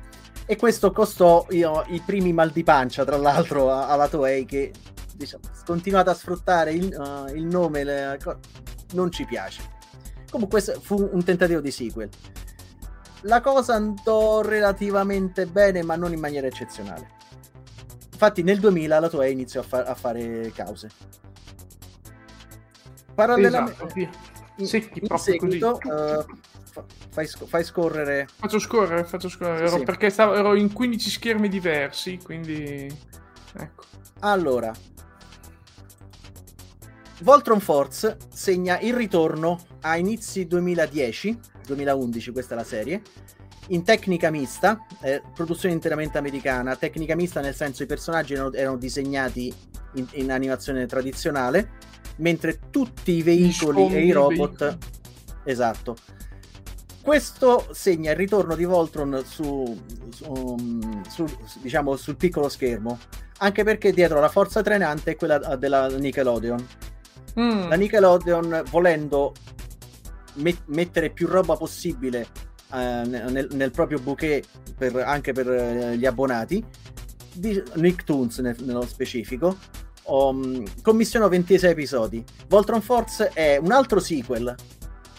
E 0.50 0.56
questo 0.56 0.91
costò 0.93 1.45
io, 1.50 1.84
i 1.88 2.02
primi 2.06 2.32
mal 2.32 2.52
di 2.52 2.64
pancia, 2.64 3.04
tra 3.04 3.18
l'altro, 3.18 3.70
alla 3.72 4.08
Toei 4.08 4.45
che 4.45 4.72
diciamo, 5.14 5.43
continuate 5.66 6.10
a 6.10 6.14
sfruttare 6.14 6.72
il, 6.72 6.95
uh, 6.98 7.36
il 7.36 7.43
nome, 7.45 7.84
le- 7.84 8.18
non 8.93 9.12
ci 9.12 9.26
piace. 9.26 9.62
Comunque 10.32 10.62
questo 10.62 10.80
fu 10.80 11.10
un 11.12 11.22
tentativo 11.24 11.60
di 11.60 11.72
sequel. 11.72 12.10
La 13.22 13.41
cosa 13.41 13.74
andò 13.74 14.41
relativamente 14.41 15.48
bene, 15.48 15.84
ma 15.84 15.95
non 15.98 16.14
in 16.14 16.20
maniera 16.20 16.48
eccezionale. 16.48 17.16
Infatti 18.14 18.41
nel 18.41 18.60
2000 18.60 19.00
la 19.00 19.10
Toei 19.10 19.34
iniziò 19.34 19.60
a, 19.60 19.64
fa- 19.64 19.84
a 19.84 19.95
fare 19.95 20.50
cause. 20.56 20.89
Parallelamente, 23.14 23.74
Esatto, 23.74 23.93
via. 23.93 24.10
in, 24.58 24.68
secchi, 24.68 25.00
in 25.02 25.18
seguito, 25.18 25.80
così. 25.82 26.39
Fa- 26.78 26.86
fai, 27.10 27.28
fai 27.28 27.64
scorrere 27.64 28.28
Faccio 28.36 28.60
scorrere, 28.60 29.04
faccio 29.04 29.30
scorrere, 29.30 29.58
Sì, 29.58 29.64
ero- 29.74 29.78
sì. 29.78 29.84
perché 29.84 30.10
stavo, 30.10 30.34
ero 30.36 30.56
in 30.56 30.72
15 30.72 31.10
schermi 31.10 31.50
diversi, 31.50 32.20
quindi... 32.22 32.94
Ecco. 33.60 33.84
Allora, 34.20 34.72
Voltron 37.22 37.60
Force 37.60 38.18
segna 38.32 38.80
il 38.80 38.94
ritorno 38.94 39.60
a 39.82 39.98
inizi 39.98 40.46
2010, 40.46 41.40
2011 41.66 42.32
questa 42.32 42.54
è 42.54 42.58
la 42.58 42.64
serie, 42.64 43.02
in 43.70 43.84
tecnica 43.84 44.30
mista, 44.30 44.86
eh, 45.02 45.22
produzione 45.34 45.74
interamente 45.74 46.18
americana, 46.18 46.76
tecnica 46.76 47.16
mista 47.16 47.42
nel 47.42 47.56
senso 47.56 47.84
i 47.84 47.88
personaggi 47.88 48.34
erano, 48.34 48.54
erano 48.54 48.78
disegnati 48.78 49.54
in, 49.96 50.08
in 50.14 50.32
animazione 50.32 50.86
tradizionale, 50.86 51.72
mentre 52.18 52.60
tutti 52.70 53.14
i 53.14 53.22
veicoli 53.24 53.94
e 53.94 54.06
i 54.06 54.12
robot... 54.12 54.58
veicoli. 54.58 54.78
Esatto. 55.44 55.96
Questo 57.08 57.70
segna 57.72 58.12
il 58.12 58.18
ritorno 58.18 58.53
di 58.53 58.66
Voltron 58.66 59.24
su, 59.26 59.80
su- 60.10 60.26
um, 60.30 61.01
su- 61.10 61.26
diciamo, 61.62 61.95
sul 61.95 62.18
piccolo 62.18 62.49
schermo, 62.49 62.99
anche 63.38 63.64
perché 63.64 63.93
dietro 63.93 64.20
la 64.20 64.28
forza 64.28 64.62
trainante 64.62 65.12
è 65.12 65.16
quella 65.16 65.55
della 65.55 65.88
Nickelodeon. 65.88 66.68
Mm, 67.39 67.70
La 67.70 67.76
Nickelodeon, 67.78 68.64
volendo 68.70 69.32
met- 70.34 70.64
mettere 70.66 71.10
più 71.10 71.28
roba 71.28 71.55
possibile 71.55 72.28
eh, 72.74 72.76
nel, 73.05 73.47
nel 73.53 73.72
proprio 73.72 73.99
bouquet 73.99 74.45
per- 74.78 74.97
anche 74.97 75.32
per 75.32 75.49
eh, 75.49 75.95
gli 75.97 76.05
abbonati, 76.05 76.62
di 77.32 77.64
Nicktoons 77.76 78.39
nel- 78.39 78.58
nello 78.66 78.86
specifico, 78.86 79.55
um, 80.08 80.62
commissionò 80.82 81.30
26 81.30 81.72
episodi. 81.72 82.22
Voltron 82.49 82.82
Force 82.82 83.30
è 83.30 83.55
un 83.55 83.72
altro 83.72 84.01
sequel 84.01 84.53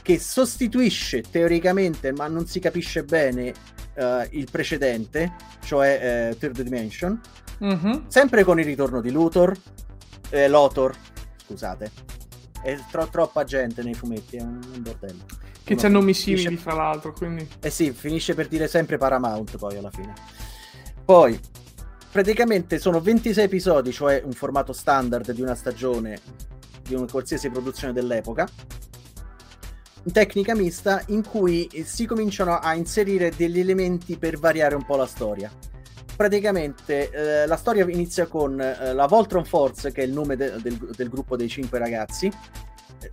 che 0.08 0.18
sostituisce 0.18 1.20
teoricamente, 1.20 2.12
ma 2.12 2.28
non 2.28 2.46
si 2.46 2.60
capisce 2.60 3.04
bene, 3.04 3.52
eh, 3.92 4.28
il 4.30 4.48
precedente, 4.50 5.34
cioè 5.62 6.30
eh, 6.30 6.38
Third 6.38 6.62
Dimension, 6.62 7.20
mhm. 7.58 8.08
sempre 8.08 8.42
con 8.42 8.58
il 8.58 8.64
ritorno 8.64 9.02
di 9.02 9.10
Luthor, 9.10 9.54
eh, 10.30 10.48
Lothor, 10.48 10.96
scusate. 11.44 11.90
È 12.62 12.78
tro- 12.90 13.08
troppa 13.08 13.44
gente 13.44 13.82
nei 13.82 13.92
fumetti, 13.92 14.38
è 14.38 14.40
un, 14.40 14.58
un 14.72 14.80
bordello. 14.80 15.26
Che 15.62 15.74
c'è 15.74 15.88
nomi 15.88 16.14
simili, 16.14 16.56
fra 16.56 16.72
l'altro, 16.72 17.12
quindi... 17.12 17.46
Eh 17.60 17.68
sì, 17.68 17.92
finisce 17.92 18.32
per 18.32 18.48
dire 18.48 18.66
sempre 18.66 18.96
Paramount 18.96 19.58
poi 19.58 19.76
alla 19.76 19.90
fine. 19.90 20.14
Poi, 21.04 21.38
praticamente 22.10 22.78
sono 22.78 23.02
26 23.02 23.44
episodi, 23.44 23.92
cioè 23.92 24.22
un 24.24 24.32
formato 24.32 24.72
standard 24.72 25.32
di 25.32 25.42
una 25.42 25.54
stagione 25.54 26.18
di 26.82 26.94
una 26.94 27.04
qualsiasi 27.04 27.50
produzione 27.50 27.92
dell'epoca. 27.92 28.48
Tecnica 30.12 30.54
mista 30.54 31.02
in 31.08 31.24
cui 31.24 31.68
si 31.84 32.06
cominciano 32.06 32.56
a 32.58 32.74
inserire 32.74 33.32
degli 33.36 33.58
elementi 33.58 34.16
per 34.16 34.38
variare 34.38 34.74
un 34.74 34.84
po' 34.84 34.96
la 34.96 35.06
storia. 35.06 35.50
Praticamente 36.16 37.10
eh, 37.10 37.46
la 37.46 37.56
storia 37.56 37.84
inizia 37.88 38.26
con 38.26 38.60
eh, 38.60 38.92
la 38.92 39.06
Voltron 39.06 39.44
Force, 39.44 39.92
che 39.92 40.02
è 40.02 40.04
il 40.04 40.12
nome 40.12 40.36
de- 40.36 40.56
del, 40.60 40.76
del 40.96 41.08
gruppo 41.08 41.36
dei 41.36 41.48
cinque 41.48 41.78
ragazzi, 41.78 42.26
eh, 43.00 43.10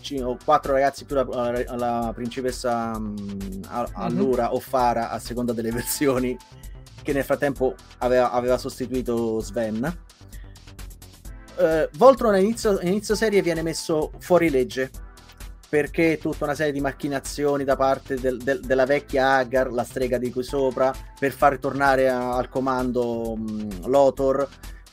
ci- 0.00 0.20
o 0.20 0.36
quattro 0.44 0.72
ragazzi 0.72 1.04
più 1.04 1.14
la, 1.14 1.24
la- 1.24 1.76
la 1.76 2.12
principessa 2.14 2.98
mm, 2.98 3.62
a- 3.68 3.88
allora 3.94 4.52
o 4.54 4.58
Fara 4.60 5.10
a 5.10 5.18
seconda 5.20 5.52
delle 5.52 5.70
versioni 5.72 6.36
che 7.02 7.12
nel 7.12 7.24
frattempo 7.24 7.74
aveva, 7.98 8.30
aveva 8.32 8.58
sostituito 8.58 9.38
Sven. 9.40 9.98
Eh, 11.58 11.88
Voltron 11.96 12.34
a 12.34 12.38
inizio, 12.38 12.78
a 12.78 12.82
inizio 12.86 13.14
serie 13.14 13.42
viene 13.42 13.62
messo 13.62 14.12
fuori 14.18 14.50
legge 14.50 14.90
perché 15.72 16.18
tutta 16.18 16.44
una 16.44 16.54
serie 16.54 16.70
di 16.70 16.82
macchinazioni 16.82 17.64
da 17.64 17.76
parte 17.76 18.16
del- 18.16 18.36
del- 18.36 18.60
della 18.60 18.84
vecchia 18.84 19.36
Agar, 19.36 19.72
la 19.72 19.84
strega 19.84 20.18
di 20.18 20.30
qui 20.30 20.42
sopra, 20.42 20.92
per 21.18 21.32
far 21.32 21.56
tornare 21.58 22.10
a- 22.10 22.36
al 22.36 22.50
comando 22.50 23.34
mh, 23.34 23.86
Lothor. 23.86 24.46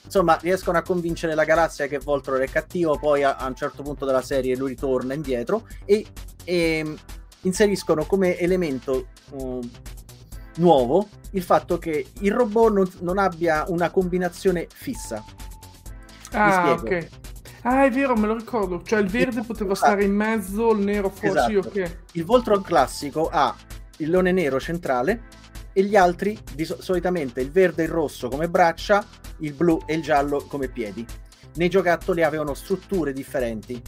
Insomma, 0.06 0.38
riescono 0.42 0.78
a 0.78 0.82
convincere 0.82 1.36
la 1.36 1.44
galassia 1.44 1.88
che 1.88 2.00
Voltron 2.00 2.40
è 2.40 2.48
cattivo, 2.48 2.98
poi 2.98 3.24
a, 3.24 3.36
a 3.36 3.46
un 3.48 3.56
certo 3.56 3.84
punto 3.84 4.06
della 4.06 4.22
serie 4.22 4.56
lui 4.56 4.70
ritorna 4.70 5.14
indietro 5.14 5.68
e, 5.84 6.06
e, 6.46 6.96
inseriscono 7.42 8.06
come 8.06 8.38
elemento 8.38 9.08
mh, 9.34 9.60
nuovo 10.60 11.10
il 11.32 11.44
fatto 11.44 11.78
che 11.78 12.06
il 12.22 12.32
robot 12.32 12.72
non, 12.72 12.90
non 13.02 13.18
abbia 13.18 13.66
una 13.68 13.90
combinazione 13.90 14.68
fissa. 14.74 15.22
Ah, 16.32 16.72
ok. 16.72 17.10
Ah, 17.64 17.86
è 17.86 17.92
vero, 17.92 18.16
me 18.16 18.28
lo 18.28 18.36
ricordo. 18.36 18.82
Cioè, 18.84 19.00
il 19.00 19.08
verde 19.08 19.42
poteva 19.42 19.76
stare 19.76 20.04
in 20.04 20.14
mezzo, 20.14 20.72
il 20.72 20.80
nero 20.80 21.10
fuori. 21.10 21.58
Esatto. 21.58 21.80
ok. 21.80 21.98
Il 22.14 22.26
Voltron 22.26 22.62
classico 22.62 23.30
ha 23.32 23.56
il 23.98 24.10
leone 24.10 24.32
nero 24.32 24.60
centrale 24.60 25.24
e 25.74 25.84
gli 25.84 25.96
altri 25.96 26.38
di, 26.54 26.66
solitamente 26.66 27.42
il 27.42 27.52
verde 27.52 27.84
e 27.84 27.86
il 27.86 27.92
rosso 27.92 28.30
come 28.30 28.50
braccia, 28.50 29.06
il 29.40 29.54
blu 29.54 29.80
e 29.86 29.96
il 29.96 30.02
giallo 30.02 30.46
come 30.48 30.68
piedi. 30.68 31.06
Nei 31.56 31.70
giocattoli 31.70 32.24
avevano 32.24 32.54
strutture 32.54 33.12
differenti, 33.12 33.82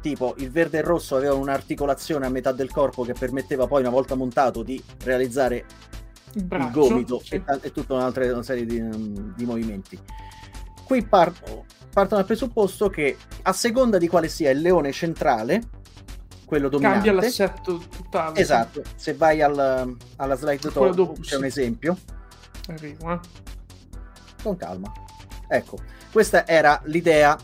tipo 0.00 0.34
il 0.38 0.50
verde 0.50 0.78
e 0.78 0.80
il 0.80 0.86
rosso 0.86 1.16
avevano 1.16 1.40
un'articolazione 1.40 2.26
a 2.26 2.30
metà 2.30 2.52
del 2.52 2.70
corpo 2.70 3.04
che 3.04 3.12
permetteva 3.12 3.66
poi 3.66 3.80
una 3.80 3.90
volta 3.90 4.14
montato 4.14 4.62
di 4.62 4.82
realizzare 5.04 5.64
il, 6.34 6.44
Braccio, 6.44 6.66
il 6.66 6.72
gomito 6.72 7.20
sì. 7.22 7.34
e, 7.34 7.42
e, 7.60 7.72
tutta 7.72 7.94
un'altra 7.94 8.24
una 8.32 8.42
serie 8.42 8.64
di, 8.64 9.32
di 9.34 9.44
movimenti. 9.44 9.98
Qui 10.84 11.04
partono, 11.04 11.64
partono 11.92 12.16
dal 12.16 12.26
presupposto 12.26 12.88
che 12.88 13.16
a 13.42 13.52
seconda 13.52 13.98
di 13.98 14.08
quale 14.08 14.28
sia 14.28 14.50
il 14.50 14.60
leone 14.60 14.92
centrale, 14.92 15.62
quello 16.44 16.68
dominante. 16.68 17.06
Cambia 17.06 17.22
l'assetto 17.22 17.82
totale. 17.96 18.38
Esatto, 18.38 18.82
se 18.96 19.14
vai 19.14 19.42
al, 19.42 19.96
alla 20.16 20.34
slide 20.36 20.70
top 20.70 20.94
dopo, 20.94 21.12
c'è 21.20 21.30
sì. 21.30 21.34
un 21.36 21.44
esempio. 21.44 21.98
Arrivo, 22.68 23.12
eh. 23.12 23.20
Con 24.42 24.56
calma. 24.56 24.92
Ecco, 25.48 25.78
questa 26.12 26.46
era 26.46 26.80
l'idea 26.84 27.36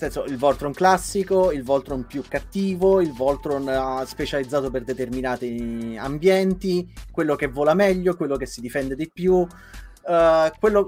nel 0.00 0.12
senso, 0.12 0.30
il 0.30 0.38
Voltron 0.38 0.72
classico, 0.72 1.50
il 1.50 1.64
Voltron 1.64 2.06
più 2.06 2.22
cattivo, 2.26 3.00
il 3.00 3.12
Voltron 3.12 3.66
uh, 3.66 4.04
specializzato 4.04 4.70
per 4.70 4.84
determinati 4.84 5.96
ambienti, 5.98 6.88
quello 7.10 7.34
che 7.34 7.48
vola 7.48 7.74
meglio, 7.74 8.14
quello 8.14 8.36
che 8.36 8.46
si 8.46 8.60
difende 8.60 8.94
di 8.94 9.10
più. 9.12 9.34
Uh, 9.34 10.50
quello 10.60 10.86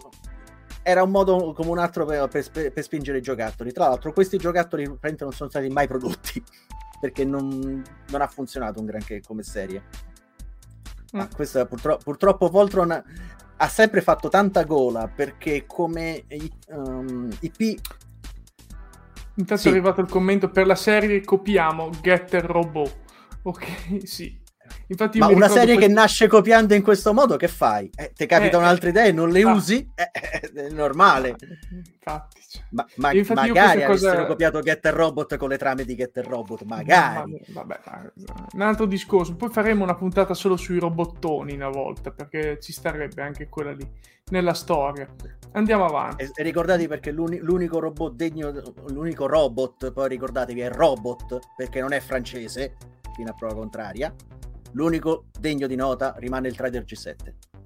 era 0.82 1.02
un 1.02 1.10
modo 1.10 1.52
come 1.52 1.70
un 1.70 1.78
altro 1.78 2.04
per, 2.04 2.28
per, 2.28 2.72
per, 2.72 2.82
spingere 2.82 3.18
i 3.18 3.22
giocattoli. 3.22 3.72
Tra 3.72 3.88
l'altro, 3.88 4.12
questi 4.12 4.36
giocattoli 4.38 4.84
non 4.84 5.32
sono 5.32 5.50
stati 5.50 5.68
mai 5.68 5.86
prodotti 5.86 6.42
perché 7.00 7.24
non, 7.24 7.82
non 8.08 8.20
ha 8.20 8.26
funzionato 8.26 8.80
un 8.80 8.86
granché 8.86 9.20
come 9.20 9.42
serie. 9.42 9.82
Ma 11.12 11.24
mm. 11.24 11.34
questa, 11.34 11.66
purtro- 11.66 11.98
purtroppo 12.02 12.48
Voltron 12.48 13.02
ha 13.62 13.68
sempre 13.68 14.00
fatto 14.00 14.28
tanta 14.28 14.64
gola 14.64 15.08
perché 15.08 15.66
come 15.66 16.24
um, 16.68 17.28
IP 17.40 17.80
Intanto 19.40 19.62
sì. 19.62 19.68
è 19.68 19.70
arrivato 19.70 20.00
il 20.00 20.08
commento 20.08 20.50
per 20.50 20.66
la 20.66 20.74
serie 20.74 21.24
copiamo 21.24 21.90
Getter 22.02 22.44
Robot. 22.44 22.96
Ok, 23.42 24.06
sì. 24.06 24.38
Infatti 24.90 25.18
Ma 25.18 25.28
una 25.28 25.48
serie 25.48 25.74
questo... 25.74 25.86
che 25.86 25.92
nasce 25.92 26.26
copiando 26.26 26.74
in 26.74 26.82
questo 26.82 27.14
modo, 27.14 27.36
che 27.36 27.46
fai? 27.46 27.88
Eh, 27.94 28.12
ti 28.12 28.26
capitano 28.26 28.64
eh, 28.64 28.68
altre 28.68 28.90
idee, 28.90 29.08
e 29.08 29.12
non 29.12 29.30
le 29.30 29.42
ah. 29.42 29.52
usi? 29.52 29.88
Eh, 29.94 30.10
eh, 30.12 30.66
è 30.66 30.70
normale. 30.70 31.36
Infatti. 31.70 32.40
Cioè. 32.48 32.62
Ma, 32.70 32.84
ma 32.96 33.12
magari 33.34 33.84
avessero 33.84 34.16
cosa... 34.16 34.26
copiato 34.26 34.60
Getter 34.60 34.92
Robot 34.92 35.36
con 35.36 35.48
le 35.48 35.58
trame 35.58 35.84
di 35.84 35.94
Getter 35.94 36.26
Robot, 36.26 36.64
magari. 36.64 37.40
Vabbè, 37.50 37.80
vabbè, 37.84 38.12
un 38.54 38.60
altro 38.62 38.86
discorso. 38.86 39.36
Poi 39.36 39.48
faremo 39.50 39.84
una 39.84 39.94
puntata 39.94 40.34
solo 40.34 40.56
sui 40.56 40.80
robottoni 40.80 41.54
una 41.54 41.68
volta, 41.68 42.10
perché 42.10 42.58
ci 42.60 42.72
starebbe 42.72 43.22
anche 43.22 43.48
quella 43.48 43.70
lì, 43.70 43.88
nella 44.30 44.54
storia. 44.54 45.08
Andiamo 45.52 45.84
avanti. 45.84 46.24
E, 46.24 46.30
e 46.34 46.42
ricordate 46.42 46.88
perché 46.88 47.12
l'uni, 47.12 47.38
l'unico 47.38 47.78
robot 47.78 48.14
degno, 48.16 48.52
l'unico 48.88 49.28
robot, 49.28 49.92
poi 49.92 50.08
ricordatevi 50.08 50.60
è 50.62 50.68
robot, 50.68 51.38
perché 51.56 51.80
non 51.80 51.92
è 51.92 52.00
francese, 52.00 52.74
fino 53.14 53.30
a 53.30 53.34
prova 53.34 53.54
contraria 53.54 54.12
L'unico 54.72 55.26
degno 55.38 55.66
di 55.66 55.76
nota 55.76 56.14
rimane 56.18 56.48
il 56.48 56.56
Trader 56.56 56.84
G7, 56.84 57.14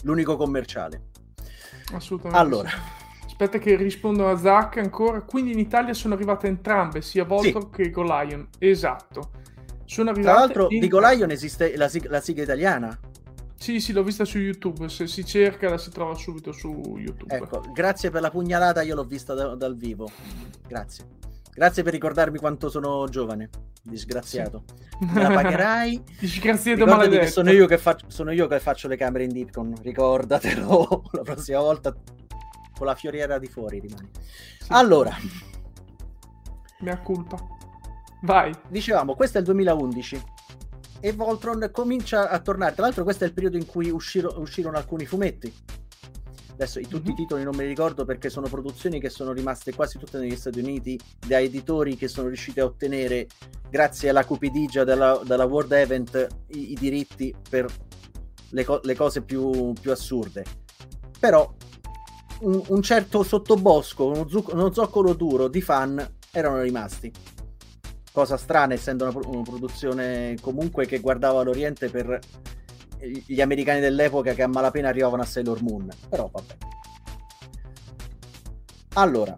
l'unico 0.03 0.37
commerciale. 0.37 1.11
Assolutamente. 1.93 2.39
Allora. 2.39 2.69
Sì. 2.69 3.03
Aspetta 3.27 3.59
che 3.59 3.75
rispondo 3.77 4.29
a 4.29 4.37
Zach 4.37 4.77
ancora. 4.79 5.21
Quindi 5.23 5.53
in 5.53 5.59
Italia 5.59 5.93
sono 5.93 6.15
arrivate 6.15 6.47
entrambe, 6.47 7.03
sia 7.03 7.25
Voltron 7.25 7.63
sì. 7.63 7.69
che 7.71 7.91
Golion. 7.91 8.49
Esatto. 8.59 9.31
Sono 9.85 10.11
arrivate 10.11 10.37
Tra 10.37 10.45
l'altro 10.45 10.67
in... 10.71 10.81
di 10.81 10.89
Golion 10.89 11.31
esiste 11.31 11.77
la, 11.77 11.89
sig- 11.89 12.09
la 12.09 12.21
sigla 12.21 12.45
italiana. 12.45 12.97
Sì, 13.57 13.81
sì, 13.81 13.93
l'ho 13.93 14.03
vista 14.03 14.25
su 14.25 14.39
YouTube. 14.39 14.89
Se 14.89 15.07
si 15.07 15.25
cerca 15.25 15.69
la 15.69 15.79
si 15.79 15.91
trova 15.91 16.15
subito 16.15 16.53
su 16.53 16.97
YouTube. 16.97 17.35
Ecco, 17.35 17.63
grazie 17.73 18.11
per 18.11 18.21
la 18.21 18.31
pugnalata, 18.31 18.83
io 18.83 18.95
l'ho 18.95 19.05
vista 19.05 19.35
da- 19.35 19.55
dal 19.55 19.77
vivo. 19.77 20.11
Grazie. 20.69 21.05
Grazie 21.55 21.83
per 21.85 21.93
ricordarmi 21.93 22.39
quanto 22.39 22.69
sono 22.69 23.07
giovane 23.09 23.49
disgraziato. 23.83 24.65
Sì. 24.67 25.05
Me 25.13 25.23
la 25.23 25.31
pagherai. 25.31 26.03
disgraziato 26.19 26.85
maledetto. 26.85 27.31
Sono 27.31 27.51
io, 27.51 27.67
che 27.67 27.79
faccio, 27.79 28.07
sono 28.09 28.33
io 28.33 28.47
che 28.49 28.59
faccio 28.59 28.89
le 28.89 28.97
camere 28.97 29.25
in 29.25 29.31
Dipcon, 29.31 29.75
ricordatelo 29.81 31.05
la 31.13 31.23
prossima 31.23 31.61
volta 31.61 31.95
con 32.77 32.87
la 32.87 32.95
fioriera 32.95 33.39
di 33.39 33.47
fuori 33.47 33.79
rimani. 33.79 34.11
Sì. 34.59 34.67
Allora. 34.69 35.17
Mea 36.81 36.99
colpa. 36.99 37.37
Vai. 38.23 38.53
Dicevamo, 38.69 39.15
questo 39.15 39.37
è 39.39 39.41
il 39.41 39.47
2011 39.47 40.23
e 40.99 41.13
Voltron 41.13 41.69
comincia 41.71 42.31
a 42.31 42.41
tornare. 42.41 42.75
Tra 42.75 42.85
l'altro 42.85 43.05
questo 43.05 43.25
è 43.25 43.27
il 43.29 43.33
periodo 43.33 43.59
in 43.59 43.67
cui 43.67 43.91
usciro, 43.91 44.41
uscirono 44.41 44.77
alcuni 44.77 45.07
fumetti 45.07 45.53
Adesso 46.55 46.81
tutti 46.83 46.95
mm-hmm. 46.95 47.11
i 47.11 47.15
titoli 47.15 47.43
non 47.43 47.55
me 47.57 47.65
li 47.65 47.71
ricordo 47.71 48.05
perché 48.05 48.31
sono 48.31 48.49
produzioni 48.49 49.01
che 49.01 49.11
sono 49.11 49.33
rimaste 49.33 49.75
quasi 49.75 49.99
tutte 49.99 50.19
negli 50.19 50.37
Stati 50.37 50.61
Uniti 50.61 50.99
da 51.27 51.41
editori 51.41 51.97
che 51.97 52.07
sono 52.07 52.29
riusciti 52.29 52.61
a 52.61 52.65
ottenere, 52.65 53.27
grazie 53.69 54.09
alla 54.09 54.25
cupidigia 54.25 54.85
della, 54.85 55.21
della 55.25 55.45
World 55.45 55.73
Event, 55.73 56.27
i, 56.49 56.73
i 56.73 56.75
diritti 56.75 57.35
per 57.49 57.67
le, 58.51 58.65
co- 58.65 58.81
le 58.83 58.95
cose 58.95 59.23
più, 59.23 59.73
più, 59.73 59.91
assurde. 59.91 60.45
Però 61.19 61.53
un, 62.43 62.63
un 62.69 62.83
certo 62.83 63.25
sottobosco, 63.25 64.07
uno, 64.07 64.29
zuc- 64.29 64.53
uno 64.53 64.73
zoccolo 64.73 65.13
duro 65.13 65.49
di 65.49 65.61
fan 65.61 66.17
erano 66.31 66.61
rimasti 66.61 67.13
cosa 68.15 68.37
strana 68.37 68.75
essendo 68.75 69.09
una, 69.09 69.27
una, 69.27 69.43
produzione 69.43 70.37
comunque 70.41 70.87
che 70.87 71.01
guardava 71.01 71.43
l'Oriente 71.43 71.91
per 71.91 72.21
gli 73.27 73.41
americani 73.41 73.81
dell'epoca 73.81 74.33
che 74.35 74.43
a 74.43 74.49
malapena 74.49 74.89
arrivavano 74.89 75.23
a 75.23 75.27
Sailor 75.27 75.63
Moon. 75.63 75.89
Però 76.09 76.29
vabbè. 76.33 76.57
Allora, 78.95 79.35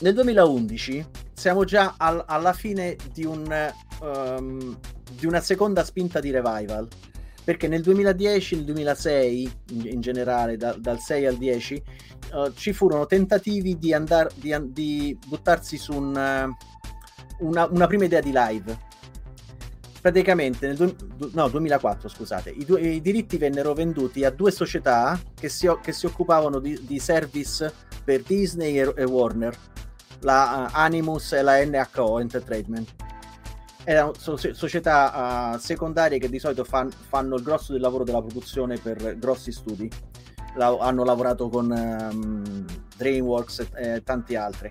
nel 0.00 0.14
2011 0.14 1.06
siamo 1.34 1.64
già 1.64 1.94
al, 1.96 2.24
alla 2.26 2.52
fine 2.52 2.96
di, 3.12 3.24
un, 3.24 3.72
um, 4.00 4.78
di, 5.12 5.26
una 5.26 5.40
seconda 5.40 5.84
spinta 5.84 6.20
di 6.20 6.30
revival. 6.30 6.88
Perché 7.42 7.68
nel 7.68 7.82
2010, 7.82 8.56
nel 8.56 8.64
2006, 8.64 9.52
in, 9.70 9.86
in 9.86 10.00
generale, 10.00 10.56
da, 10.56 10.74
dal 10.78 10.98
6 10.98 11.26
al 11.26 11.36
10, 11.36 11.82
uh, 12.32 12.52
ci 12.52 12.72
furono 12.72 13.06
tentativi 13.06 13.78
di, 13.78 13.92
andar, 13.92 14.28
di, 14.34 14.54
di 14.70 15.18
buttarsi 15.26 15.76
su 15.76 15.92
un, 15.92 16.54
una, 17.38 17.66
una 17.66 17.86
prima 17.86 18.04
idea 18.04 18.20
di 18.20 18.32
live 18.32 18.88
praticamente 20.00 20.66
nel 20.66 20.76
du- 20.76 21.30
no, 21.32 21.48
2004 21.48 22.08
scusate 22.08 22.50
i, 22.50 22.64
due, 22.64 22.80
i, 22.80 23.00
diritti 23.00 23.36
vennero 23.36 23.74
venduti 23.74 24.24
a 24.24 24.30
due 24.30 24.50
società 24.50 25.20
che 25.34 25.48
si, 25.48 25.70
che 25.82 25.92
si 25.92 26.06
occupavano 26.06 26.58
di, 26.58 26.78
di, 26.86 26.98
service 26.98 27.72
per 28.02 28.22
Disney 28.22 28.78
e, 28.78 28.92
e 28.96 29.04
Warner. 29.04 29.56
La 30.22 30.68
uh, 30.68 30.76
Animus 30.76 31.32
e 31.32 31.42
la 31.42 31.64
NHO 31.64 32.20
Entertainment. 32.20 32.94
Erano 33.84 34.12
so- 34.14 34.36
società 34.36 35.54
uh, 35.54 35.58
secondarie 35.58 36.18
che 36.18 36.28
di 36.28 36.38
solito 36.38 36.64
fan- 36.64 36.90
fanno 36.90 37.36
il 37.36 37.42
grosso 37.42 37.72
del 37.72 37.80
lavoro 37.80 38.04
della 38.04 38.20
produzione 38.20 38.76
per 38.76 39.18
grossi 39.18 39.50
studi. 39.50 39.90
La- 40.56 40.76
hanno 40.78 41.04
lavorato 41.04 41.48
con 41.48 41.70
um, 41.70 42.64
DreamWorks 42.96 43.68
e, 43.74 43.94
e 43.94 44.02
tanti 44.02 44.34
altri 44.34 44.70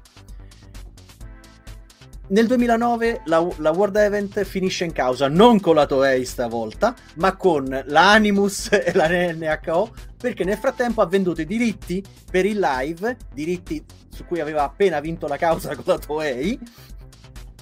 nel 2.29 2.47
2009 2.47 3.21
la, 3.25 3.47
la, 3.57 3.71
World 3.71 3.95
Event 3.95 4.43
finisce 4.43 4.85
in 4.85 4.91
causa 4.91 5.27
non 5.27 5.59
con 5.59 5.75
la 5.75 5.85
Toei 5.85 6.25
stavolta, 6.25 6.95
ma 7.15 7.35
con 7.35 7.83
la 7.85 8.11
Animus 8.11 8.69
e 8.71 8.91
la 8.93 9.07
NHO, 9.07 9.93
perché 10.17 10.43
nel 10.43 10.57
frattempo 10.57 11.01
ha 11.01 11.07
venduto 11.07 11.41
i 11.41 11.45
diritti 11.45 12.03
per 12.29 12.45
il 12.45 12.59
live, 12.59 13.17
diritti 13.33 13.83
su 14.09 14.25
cui 14.25 14.39
aveva 14.39 14.63
appena 14.63 14.99
vinto 14.99 15.27
la 15.27 15.37
causa 15.37 15.75
con 15.75 15.85
la 15.87 15.97
Toei, 15.97 16.59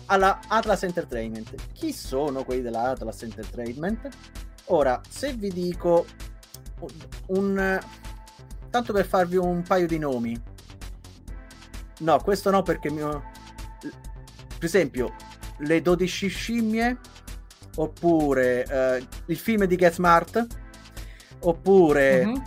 alla 0.07 0.39
Atlas 0.47 0.83
Entertainment. 0.83 1.55
Chi 1.73 1.93
sono 1.93 2.43
quelli 2.43 2.61
della 2.61 2.89
Atlas 2.89 3.23
Entertainment? 3.23 4.09
Ora, 4.65 4.99
se 5.07 5.33
vi 5.33 5.49
dico 5.49 6.05
un, 6.79 6.89
un 7.27 7.79
tanto 8.69 8.91
per 8.91 9.05
farvi 9.05 9.37
un 9.37 9.61
paio 9.61 9.87
di 9.87 9.97
nomi. 9.97 10.41
No, 11.99 12.19
questo 12.19 12.51
no 12.51 12.63
perché 12.63 12.91
mio 12.91 13.35
per 14.57 14.65
esempio, 14.65 15.13
le 15.59 15.81
12 15.81 16.27
scimmie, 16.27 16.97
oppure 17.75 18.65
uh, 18.67 19.07
il 19.27 19.37
film 19.37 19.65
di 19.65 19.75
Get 19.75 19.93
Smart, 19.93 20.45
oppure 21.41 22.25
mm-hmm. 22.25 22.41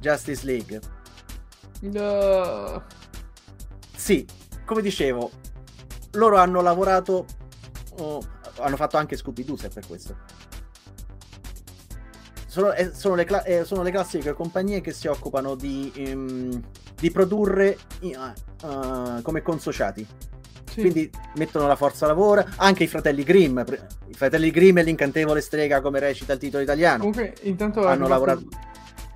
Justice 0.00 0.46
League. 0.46 0.80
No. 1.80 2.84
Sì, 3.94 4.26
come 4.64 4.80
dicevo, 4.80 5.30
loro 6.12 6.36
hanno 6.36 6.62
lavorato, 6.62 7.26
oh, 7.98 8.22
hanno 8.58 8.76
fatto 8.76 8.96
anche 8.96 9.16
Scooby-Doo 9.16 9.56
se 9.56 9.68
per 9.68 9.86
questo. 9.86 10.16
Sono, 12.46 12.72
eh, 12.72 12.92
sono, 12.92 13.14
le 13.14 13.24
cla- 13.24 13.44
eh, 13.44 13.64
sono, 13.64 13.82
le 13.82 13.92
classiche 13.92 14.32
compagnie 14.32 14.80
che 14.80 14.92
si 14.92 15.06
occupano 15.06 15.54
di, 15.54 15.92
um, 15.98 16.60
di 16.96 17.10
produrre 17.12 17.78
uh, 18.00 18.66
uh, 18.66 19.22
come 19.22 19.40
consociati 19.40 20.04
Sì. 20.70 20.80
Quindi 20.80 21.10
mettono 21.34 21.66
la 21.66 21.76
forza 21.76 22.06
lavoro, 22.06 22.44
anche 22.56 22.84
i 22.84 22.86
fratelli 22.86 23.24
Grimm, 23.24 23.58
i 24.06 24.14
fratelli 24.14 24.50
Grimm 24.50 24.78
e 24.78 24.82
l'incantevole 24.84 25.40
strega 25.40 25.80
come 25.80 25.98
recita 25.98 26.32
il 26.32 26.38
titolo 26.38 26.62
italiano. 26.62 26.98
Comunque, 26.98 27.34
intanto 27.42 27.86
hanno 27.86 28.06
lavorato 28.06 28.44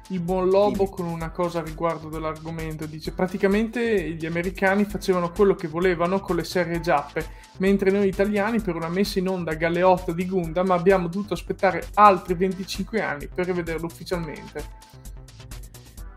il 0.09 0.21
buon 0.21 0.51
Lobo 0.51 0.87
con 0.87 1.07
una 1.07 1.31
cosa 1.31 1.63
riguardo 1.63 2.09
dell'argomento. 2.09 2.87
Dice 2.87 3.13
praticamente 3.13 4.11
gli 4.11 4.27
americani 4.27 4.85
facevano 4.85 5.31
quello 5.31 5.55
che 5.55 5.69
volevano 5.69 6.21
con 6.21 6.37
le 6.37 6.45
serie 6.45 6.81
giappe, 6.81 7.27
mentre 7.59 7.91
noi 7.91 8.09
italiani 8.09 8.61
per 8.61 8.75
una 8.75 8.89
messa 8.89 9.19
in 9.19 9.29
onda 9.29 9.55
galeotta 9.55 10.13
di 10.13 10.27
Gundam 10.27 10.71
abbiamo 10.73 11.09
dovuto 11.09 11.35
aspettare 11.35 11.87
altri 11.95 12.35
25 12.35 13.01
anni 13.01 13.29
per 13.33 13.47
rivederlo 13.47 13.87
ufficialmente. 13.87 14.93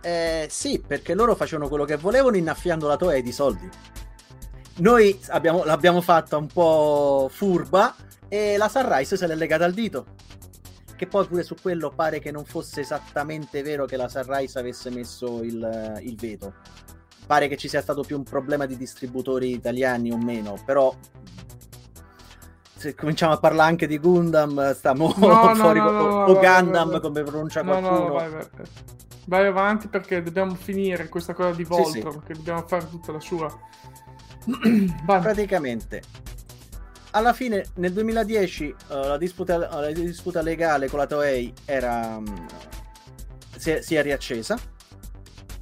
Eh, 0.01 0.47
sì, 0.49 0.81
perché 0.85 1.13
loro 1.13 1.35
facevano 1.35 1.67
quello 1.67 1.85
che 1.85 1.97
volevano 1.97 2.37
innaffiando 2.37 2.87
la 2.87 2.97
Toei 2.97 3.21
di 3.21 3.31
soldi. 3.31 3.69
Noi 4.77 5.19
abbiamo, 5.29 5.63
l'abbiamo 5.63 6.01
fatta 6.01 6.37
un 6.37 6.47
po' 6.47 7.29
furba 7.31 7.95
e 8.27 8.57
la 8.57 8.69
Sunrise 8.69 9.17
se 9.17 9.25
l'è 9.25 9.35
legata 9.35 9.65
al 9.65 9.73
dito 9.73 10.05
che 10.97 11.07
poi 11.07 11.25
pure 11.27 11.43
su 11.43 11.55
quello 11.61 11.91
pare 11.95 12.19
che 12.19 12.31
non 12.31 12.43
fosse 12.43 12.81
esattamente 12.81 13.61
vero 13.61 13.85
che 13.85 13.95
la 13.95 14.09
Sunrise 14.09 14.57
avesse 14.59 14.89
messo 14.89 15.43
il, 15.43 15.99
il 16.01 16.15
veto. 16.17 16.55
Pare 17.25 17.47
che 17.47 17.55
ci 17.55 17.69
sia 17.69 17.81
stato 17.81 18.01
più 18.01 18.17
un 18.17 18.23
problema 18.23 18.65
di 18.65 18.75
distributori 18.75 19.51
italiani 19.51 20.11
o 20.11 20.17
meno, 20.17 20.55
però 20.65 20.93
se 22.75 22.95
cominciamo 22.95 23.33
a 23.33 23.37
parlare 23.37 23.69
anche 23.69 23.87
di 23.87 23.99
Gundam, 23.99 24.73
stiamo 24.73 25.13
no, 25.17 25.53
fuori 25.55 25.79
no, 25.79 25.91
no, 25.91 25.99
o, 25.99 26.25
o 26.25 26.33
Gundam 26.39 26.89
vai, 26.89 26.99
come 26.99 27.23
pronuncia 27.23 27.63
qualcuno. 27.63 28.13
Vai, 28.13 28.29
vai, 28.29 28.45
vai, 29.25 29.45
avanti 29.45 29.87
perché 29.87 30.23
dobbiamo 30.23 30.55
finire 30.55 31.09
questa 31.09 31.33
cosa 31.33 31.51
di 31.51 31.63
Voltron, 31.63 32.11
sì, 32.11 32.19
sì. 32.19 32.25
che 32.25 32.33
dobbiamo 32.33 32.65
fare 32.65 32.89
tutta 32.89 33.11
la 33.11 33.19
sua. 33.19 33.55
Praticamente 35.05 36.01
alla 37.17 37.33
fine 37.33 37.65
nel 37.75 37.93
2010 37.93 38.65
uh, 38.65 38.93
eh, 38.93 39.07
la, 39.07 39.17
disputa, 39.17 39.57
la, 39.57 39.91
disputa, 39.91 40.41
legale 40.41 40.87
con 40.87 40.99
la 40.99 41.07
Toei 41.07 41.53
era, 41.65 42.17
um, 42.17 42.47
si, 43.57 43.71
è, 43.71 43.81
si, 43.81 43.95
è, 43.95 44.03
riaccesa 44.03 44.57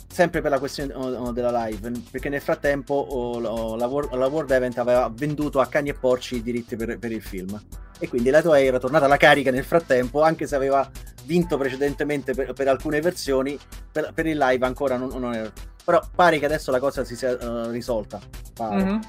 sempre 0.08 0.42
per 0.42 0.52
la 0.52 0.60
questione 0.60 0.94
uh, 0.94 1.32
della 1.32 1.66
live 1.66 1.92
perché 2.12 2.30
nel 2.30 2.42
frattempo 2.42 3.08
uh, 3.10 3.40
la, 3.40 3.88
la, 4.18 4.28
World 4.28 4.52
Event 4.52 4.78
aveva 4.78 5.10
venduto 5.14 5.60
a 5.60 5.68
cani 5.68 5.90
e 5.90 5.94
porci 5.94 6.38
i 6.38 6.42
diritti 6.42 6.76
per, 6.76 6.98
per, 6.98 7.12
il 7.12 7.22
film. 7.22 7.62
E 7.98 8.10
quindi 8.10 8.30
la 8.30 8.42
Toei 8.42 8.68
era 8.68 8.80
tornata 8.80 9.06
alla 9.06 9.18
carica 9.18 9.52
nel 9.52 9.64
frattempo 9.64 10.22
anche 10.22 10.48
se 10.48 10.56
aveva 10.56 10.90
vinto 11.24 11.58
precedentemente 11.58 12.34
per, 12.34 12.54
per 12.54 12.68
alcune 12.68 13.00
versioni 13.00 13.58
per, 13.92 14.12
per, 14.14 14.28
il 14.28 14.38
live 14.38 14.66
ancora 14.66 14.98
non, 14.98 15.10
non, 15.18 15.34
era 15.34 15.52
però 15.86 16.02
pare 16.14 16.40
che 16.40 16.46
adesso 16.46 16.72
la 16.72 16.80
cosa 16.80 17.06
si 17.06 17.16
sia 17.16 17.70
risolta 17.70 18.20
mm-hmm. 18.62 19.00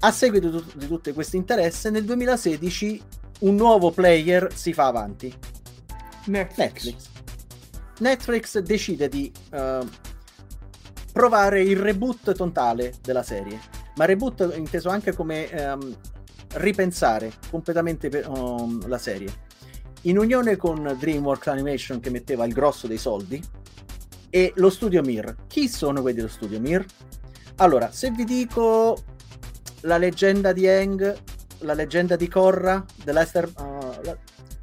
A 0.00 0.12
seguito 0.12 0.50
di, 0.50 0.62
di 0.74 0.86
tutto 0.86 1.12
questo 1.14 1.36
interesse, 1.36 1.88
nel 1.88 2.04
2016 2.04 3.02
un 3.40 3.54
nuovo 3.56 3.90
player 3.90 4.52
si 4.54 4.72
fa 4.72 4.86
avanti. 4.86 5.34
Netflix. 6.26 6.84
Netflix, 6.84 7.08
Netflix 7.98 8.58
decide 8.58 9.08
di 9.08 9.32
uh, 9.52 9.88
provare 11.12 11.62
il 11.62 11.78
reboot 11.78 12.34
totale 12.34 12.94
della 13.02 13.22
serie, 13.22 13.58
ma 13.96 14.04
reboot 14.04 14.52
inteso 14.54 14.90
anche 14.90 15.14
come 15.14 15.48
um, 15.52 15.96
ripensare 16.54 17.32
completamente 17.50 18.08
per, 18.08 18.28
um, 18.28 18.86
la 18.86 18.98
serie. 18.98 19.44
In 20.02 20.18
unione 20.18 20.56
con 20.56 20.94
DreamWorks 20.98 21.46
Animation 21.48 22.00
che 22.00 22.10
metteva 22.10 22.44
il 22.44 22.52
grosso 22.52 22.86
dei 22.86 22.98
soldi 22.98 23.42
e 24.36 24.52
lo 24.56 24.68
studio 24.68 25.00
Mir. 25.00 25.34
Chi 25.46 25.66
sono 25.66 26.02
quelli 26.02 26.18
dello 26.18 26.28
studio 26.28 26.60
Mir? 26.60 26.84
Allora, 27.56 27.90
se 27.90 28.10
vi 28.10 28.24
dico 28.24 29.02
la 29.80 29.96
leggenda 29.96 30.52
di 30.52 30.66
Eng, 30.66 31.16
la 31.60 31.72
leggenda 31.72 32.16
di 32.16 32.28
Korra, 32.28 32.84
dell'Aster, 33.02 33.50
uh, 33.56 33.98
la, 34.02 34.18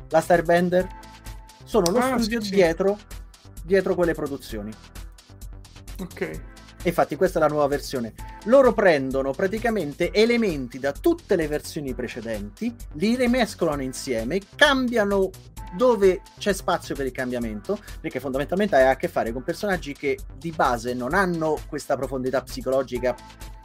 la 0.10 0.22
Starbender, 0.22 0.88
sono 1.64 1.90
lo 1.90 1.98
ah, 1.98 2.20
studio 2.20 2.40
sì, 2.40 2.52
dietro, 2.52 3.00
dietro 3.64 3.96
quelle 3.96 4.14
produzioni. 4.14 4.72
Ok. 5.98 6.42
Infatti 6.84 7.16
questa 7.16 7.40
è 7.40 7.42
la 7.42 7.48
nuova 7.48 7.66
versione. 7.66 8.14
Loro 8.44 8.74
prendono 8.74 9.32
praticamente 9.32 10.12
elementi 10.12 10.78
da 10.78 10.92
tutte 10.92 11.36
le 11.36 11.48
versioni 11.48 11.96
precedenti, 11.96 12.72
li 12.94 13.16
rimescolano 13.16 13.82
insieme, 13.82 14.40
cambiano 14.56 15.32
dove 15.76 16.22
c'è 16.38 16.54
spazio 16.54 16.96
per 16.96 17.06
il 17.06 17.12
cambiamento, 17.12 17.78
perché 18.00 18.20
fondamentalmente 18.20 18.76
hai 18.76 18.88
a 18.88 18.96
che 18.96 19.08
fare 19.08 19.32
con 19.32 19.44
personaggi 19.44 19.94
che 19.94 20.18
di 20.38 20.52
base 20.52 20.94
non 20.94 21.14
hanno 21.14 21.58
questa 21.68 21.96
profondità 21.96 22.42
psicologica 22.42 23.16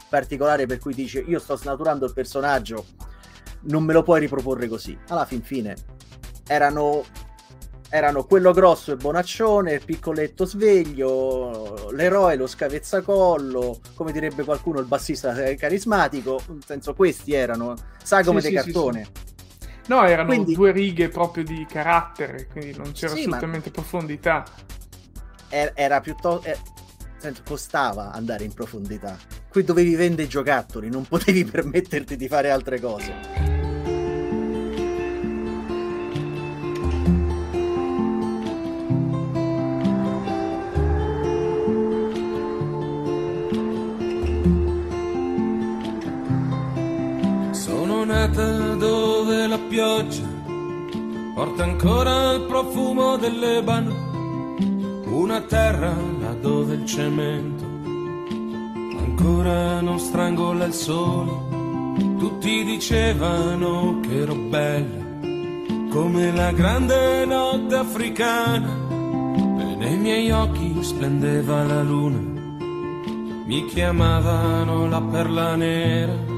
particolare 0.09 0.65
per 0.65 0.79
cui 0.79 0.93
dice 0.93 1.19
io 1.19 1.39
sto 1.39 1.55
snaturando 1.55 2.05
il 2.05 2.13
personaggio, 2.13 2.85
non 3.61 3.83
me 3.83 3.93
lo 3.93 4.03
puoi 4.03 4.19
riproporre 4.19 4.67
così. 4.67 4.97
Alla 5.09 5.25
fin 5.25 5.43
fine 5.43 5.75
erano, 6.47 7.03
erano 7.89 8.25
quello 8.25 8.51
grosso 8.51 8.91
e 8.91 8.95
bonaccione, 8.95 9.73
il 9.73 9.85
piccoletto 9.85 10.45
sveglio, 10.45 11.91
l'eroe, 11.91 12.35
lo 12.35 12.47
scavezzacollo, 12.47 13.79
come 13.93 14.11
direbbe 14.11 14.43
qualcuno 14.43 14.79
il 14.79 14.87
bassista 14.87 15.33
carismatico, 15.55 16.41
nel 16.47 16.63
senso 16.65 16.93
questi 16.95 17.33
erano 17.33 17.75
sagome 18.01 18.41
sì, 18.41 18.49
di 18.49 18.57
sì, 18.57 18.63
cartone. 18.63 19.03
Sì, 19.03 19.37
no, 19.89 20.05
erano 20.05 20.29
quindi, 20.29 20.53
due 20.53 20.71
righe 20.71 21.09
proprio 21.09 21.43
di 21.43 21.65
carattere, 21.69 22.47
quindi 22.47 22.77
non 22.77 22.93
c'era 22.93 23.13
assolutamente 23.13 23.71
profondità. 23.71 24.45
Era, 25.49 25.99
piuttosto... 25.99 26.47
Eh, 26.47 26.57
costava 27.43 28.13
andare 28.13 28.45
in 28.45 28.53
profondità 28.53 29.17
qui 29.49 29.63
dovevi 29.63 29.95
vendere 29.95 30.23
i 30.23 30.27
giocattoli, 30.29 30.89
non 30.89 31.05
potevi 31.05 31.43
permetterti 31.45 32.15
di 32.15 32.27
fare 32.27 32.49
altre 32.49 32.79
cose. 32.79 33.58
Sono 48.09 48.21
nata 48.21 48.73
dove 48.73 49.45
la 49.45 49.59
pioggia 49.59 50.25
porta 51.35 51.61
ancora 51.61 52.31
il 52.31 52.41
profumo 52.41 53.17
dell'ebano, 53.17 53.93
una 55.11 55.41
terra 55.41 55.95
là 56.19 56.33
dove 56.33 56.73
il 56.73 56.85
cemento 56.87 57.63
ancora 58.97 59.81
non 59.81 59.99
strangola 59.99 60.65
il 60.65 60.73
sole. 60.73 61.31
Tutti 62.17 62.63
dicevano 62.63 63.99
che 63.99 64.21
ero 64.21 64.33
bella, 64.33 65.05
come 65.91 66.31
la 66.31 66.51
grande 66.51 67.25
notte 67.25 67.75
africana. 67.75 68.87
E 69.59 69.75
nei 69.75 69.97
miei 69.97 70.31
occhi 70.31 70.79
splendeva 70.81 71.63
la 71.63 71.83
luna, 71.83 72.17
mi 73.45 73.65
chiamavano 73.65 74.89
la 74.89 74.99
perla 74.99 75.55
nera. 75.55 76.28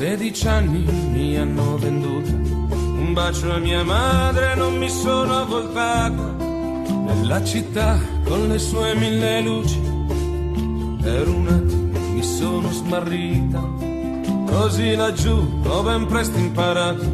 16 0.00 0.48
anni 0.48 0.82
mi 1.12 1.36
hanno 1.36 1.76
venduta 1.76 2.30
un 2.32 3.12
bacio 3.12 3.52
a 3.52 3.58
mia 3.58 3.84
madre 3.84 4.54
non 4.54 4.78
mi 4.78 4.88
sono 4.88 5.40
avvoltata 5.40 6.36
nella 7.04 7.44
città 7.44 8.00
con 8.24 8.48
le 8.48 8.58
sue 8.58 8.94
mille 8.94 9.42
luci. 9.42 9.78
Per 11.02 11.28
un 11.28 11.46
attimo 11.48 11.98
mi 12.14 12.22
sono 12.22 12.70
smarrita, 12.70 13.62
così 14.46 14.94
laggiù 14.94 15.60
ho 15.64 15.82
ben 15.82 16.06
presto 16.06 16.38
imparato 16.38 17.04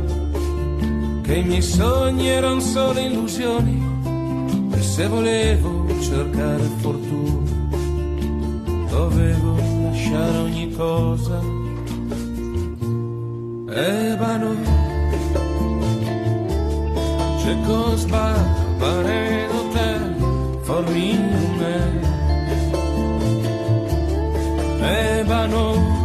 che 1.23 1.35
i 1.35 1.43
miei 1.43 1.63
sogni 1.63 2.29
erano 2.29 2.61
solo 2.61 3.01
illusioni 3.01 4.71
e 4.71 4.81
se 4.81 5.09
volevo 5.09 5.87
cercare 6.01 6.63
fortuna 6.77 7.51
dovevo 8.89 9.57
lasciare 9.83 10.39
ogni 10.39 10.71
cosa. 10.71 11.66
Ebano 13.77 14.51
Czego 17.45 17.97
zbawanego 17.97 19.59
ten 19.75 20.15
forminne 20.65 21.77
Ebano 24.83 25.96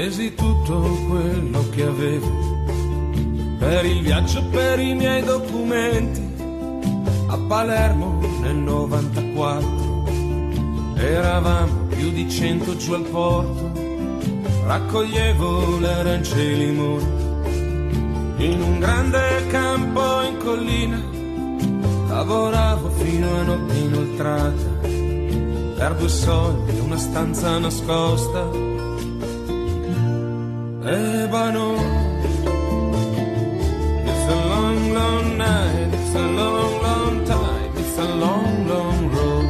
spesi 0.00 0.34
tutto 0.34 0.80
quello 1.08 1.68
che 1.68 1.82
avevo 1.82 2.64
per 3.58 3.84
il 3.84 4.00
viaggio, 4.00 4.42
per 4.46 4.78
i 4.78 4.94
miei 4.94 5.22
documenti 5.22 6.26
a 7.26 7.36
Palermo 7.36 8.18
nel 8.40 8.56
94. 8.56 10.94
Eravamo 10.96 11.82
più 11.88 12.12
di 12.12 12.30
cento 12.30 12.74
giù 12.76 12.94
al 12.94 13.02
porto, 13.02 13.72
raccoglievo 14.64 15.78
le 15.78 15.92
arance 15.92 16.34
e 16.34 16.50
i 16.50 16.56
limoni 16.56 17.04
in 18.38 18.62
un 18.62 18.78
grande 18.78 19.46
campo 19.48 20.22
in 20.22 20.38
collina. 20.38 20.98
Lavoravo 22.08 22.88
fino 22.88 23.34
a 23.34 23.42
notte 23.42 23.74
inoltrata 23.74 24.78
per 25.76 25.94
due 25.98 26.08
soldi 26.08 26.78
una 26.78 26.96
stanza 26.96 27.58
nascosta. 27.58 28.69
Ebano, 30.90 31.78
it's 34.08 34.26
a 34.26 34.46
long, 34.48 34.92
long 34.92 35.36
night, 35.36 35.94
it's 35.94 36.14
a 36.16 36.26
long, 36.32 36.82
long 36.82 37.24
time, 37.24 37.70
it's 37.76 37.96
a 37.96 38.14
long, 38.16 38.66
long 38.66 39.10
road. 39.14 39.46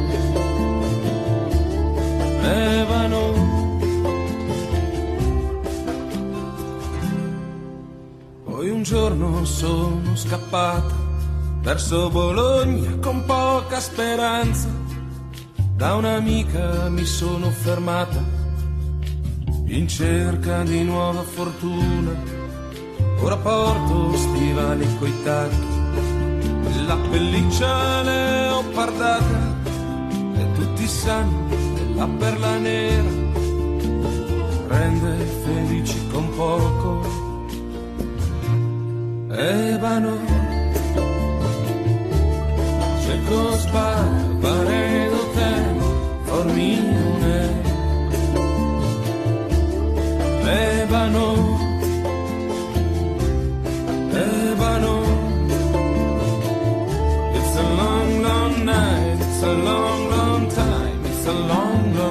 Ebano. 2.45 3.23
Poi 8.43 8.69
un 8.69 8.83
giorno 8.83 9.43
sono 9.45 10.15
scappata 10.15 10.93
verso 11.63 12.11
Bologna 12.11 12.97
con 12.99 13.25
poca 13.25 13.79
speranza. 13.79 14.69
Da 15.75 15.95
un'amica 15.95 16.87
mi 16.89 17.05
sono 17.05 17.49
fermata 17.49 18.41
in 19.71 19.87
cerca 19.87 20.63
di 20.63 20.83
nuova 20.83 21.23
fortuna. 21.23 22.11
Ora 23.19 23.37
porto 23.37 24.15
stivali 24.17 24.85
coi 24.99 25.13
tacchi, 25.23 25.67
la 26.87 26.97
pelliccia 27.09 28.01
leopardata 28.01 29.55
e 30.37 30.51
tutti 30.53 30.87
sanno 30.87 31.49
la 31.95 32.07
perla 32.07 32.57
nera 32.57 33.09
rende 34.67 35.25
felici 35.43 35.99
con 36.11 36.29
poco. 36.35 37.09
Ebano, 39.29 40.17
cerco 43.03 43.51
sbaglio, 43.57 44.37
paredo 44.39 45.29
te, 45.35 45.51
formione. 46.23 46.81
Ebano, 46.83 47.29
Ebano, 47.31 47.60
it's 57.35 57.55
a 57.55 57.63
long, 57.63 58.23
long 58.23 58.65
night, 58.65 59.17
it's 59.21 59.43
a 59.43 59.53
long, 59.53 60.09
long 60.09 60.49
time, 60.49 61.05
it's 61.05 61.25
a 61.25 61.33
long, 61.33 61.95
long 61.95 62.10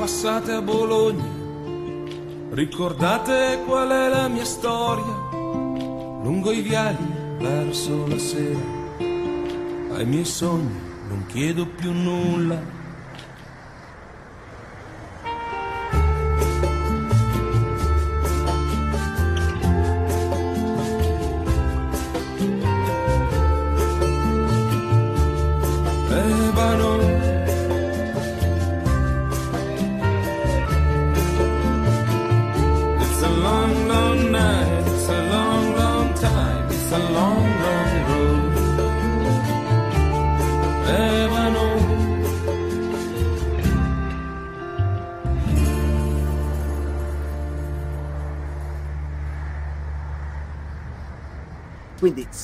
passate 0.00 0.50
a 0.52 0.62
Bologna, 0.62 1.28
ricordate 2.52 3.62
qual 3.66 3.90
è 3.90 4.08
la 4.08 4.28
mia 4.28 4.46
storia. 4.46 5.28
Lungo 6.22 6.52
i 6.52 6.62
viali 6.62 7.06
verso 7.36 8.06
la 8.06 8.16
sera, 8.16 8.58
ai 8.96 10.06
miei 10.06 10.24
sogni 10.24 10.80
non 11.06 11.26
chiedo 11.26 11.66
più 11.66 11.92
nulla. 11.92 12.79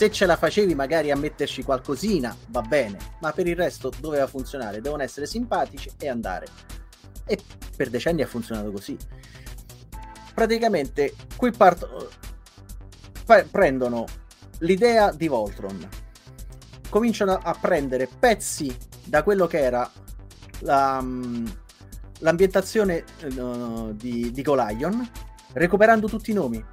Se 0.07 0.13
ce 0.13 0.27
la 0.27 0.37
facevi 0.37 0.75
magari 0.75 1.11
a 1.11 1.17
metterci 1.17 1.65
qualcosina 1.65 2.37
va 2.49 2.61
bene, 2.63 2.99
ma 3.21 3.33
per 3.33 3.47
il 3.47 3.57
resto 3.57 3.91
doveva 3.99 4.27
funzionare, 4.27 4.81
devono 4.81 5.03
essere 5.03 5.27
simpatici 5.27 5.91
e 5.99 6.09
andare. 6.09 6.47
E 7.25 7.39
per 7.77 7.91
decenni 7.91 8.23
ha 8.23 8.27
funzionato 8.27 8.71
così. 8.71 8.97
Praticamente 10.33 11.15
qui 11.37 11.51
partono 11.51 12.09
pa- 13.25 13.45
prendono 13.51 14.05
l'idea 14.59 15.11
di 15.11 15.27
Voltron, 15.27 15.89
cominciano 16.89 17.33
a 17.43 17.57
prendere 17.61 18.07
pezzi 18.07 18.75
da 19.05 19.23
quello 19.23 19.47
che 19.47 19.59
era 19.59 19.91
la, 20.61 21.01
mm, 21.03 21.47
l'ambientazione 22.21 23.05
eh, 23.23 23.95
di, 23.95 24.31
di 24.31 24.43
Golion, 24.43 25.11
recuperando 25.55 26.07
tutti 26.07 26.31
i 26.31 26.35
nomi. 26.35 26.65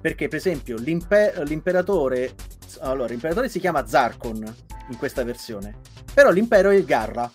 Perché, 0.00 0.28
per 0.28 0.38
esempio, 0.38 0.76
l'impe- 0.78 1.34
l'imperatore. 1.44 2.34
Allora, 2.80 3.08
l'imperatore 3.08 3.48
si 3.48 3.58
chiama 3.58 3.86
Zarkon 3.86 4.54
in 4.90 4.96
questa 4.96 5.24
versione. 5.24 5.78
Però 6.14 6.30
l'impero 6.30 6.70
è 6.70 6.76
il 6.76 6.84
Garra. 6.84 7.30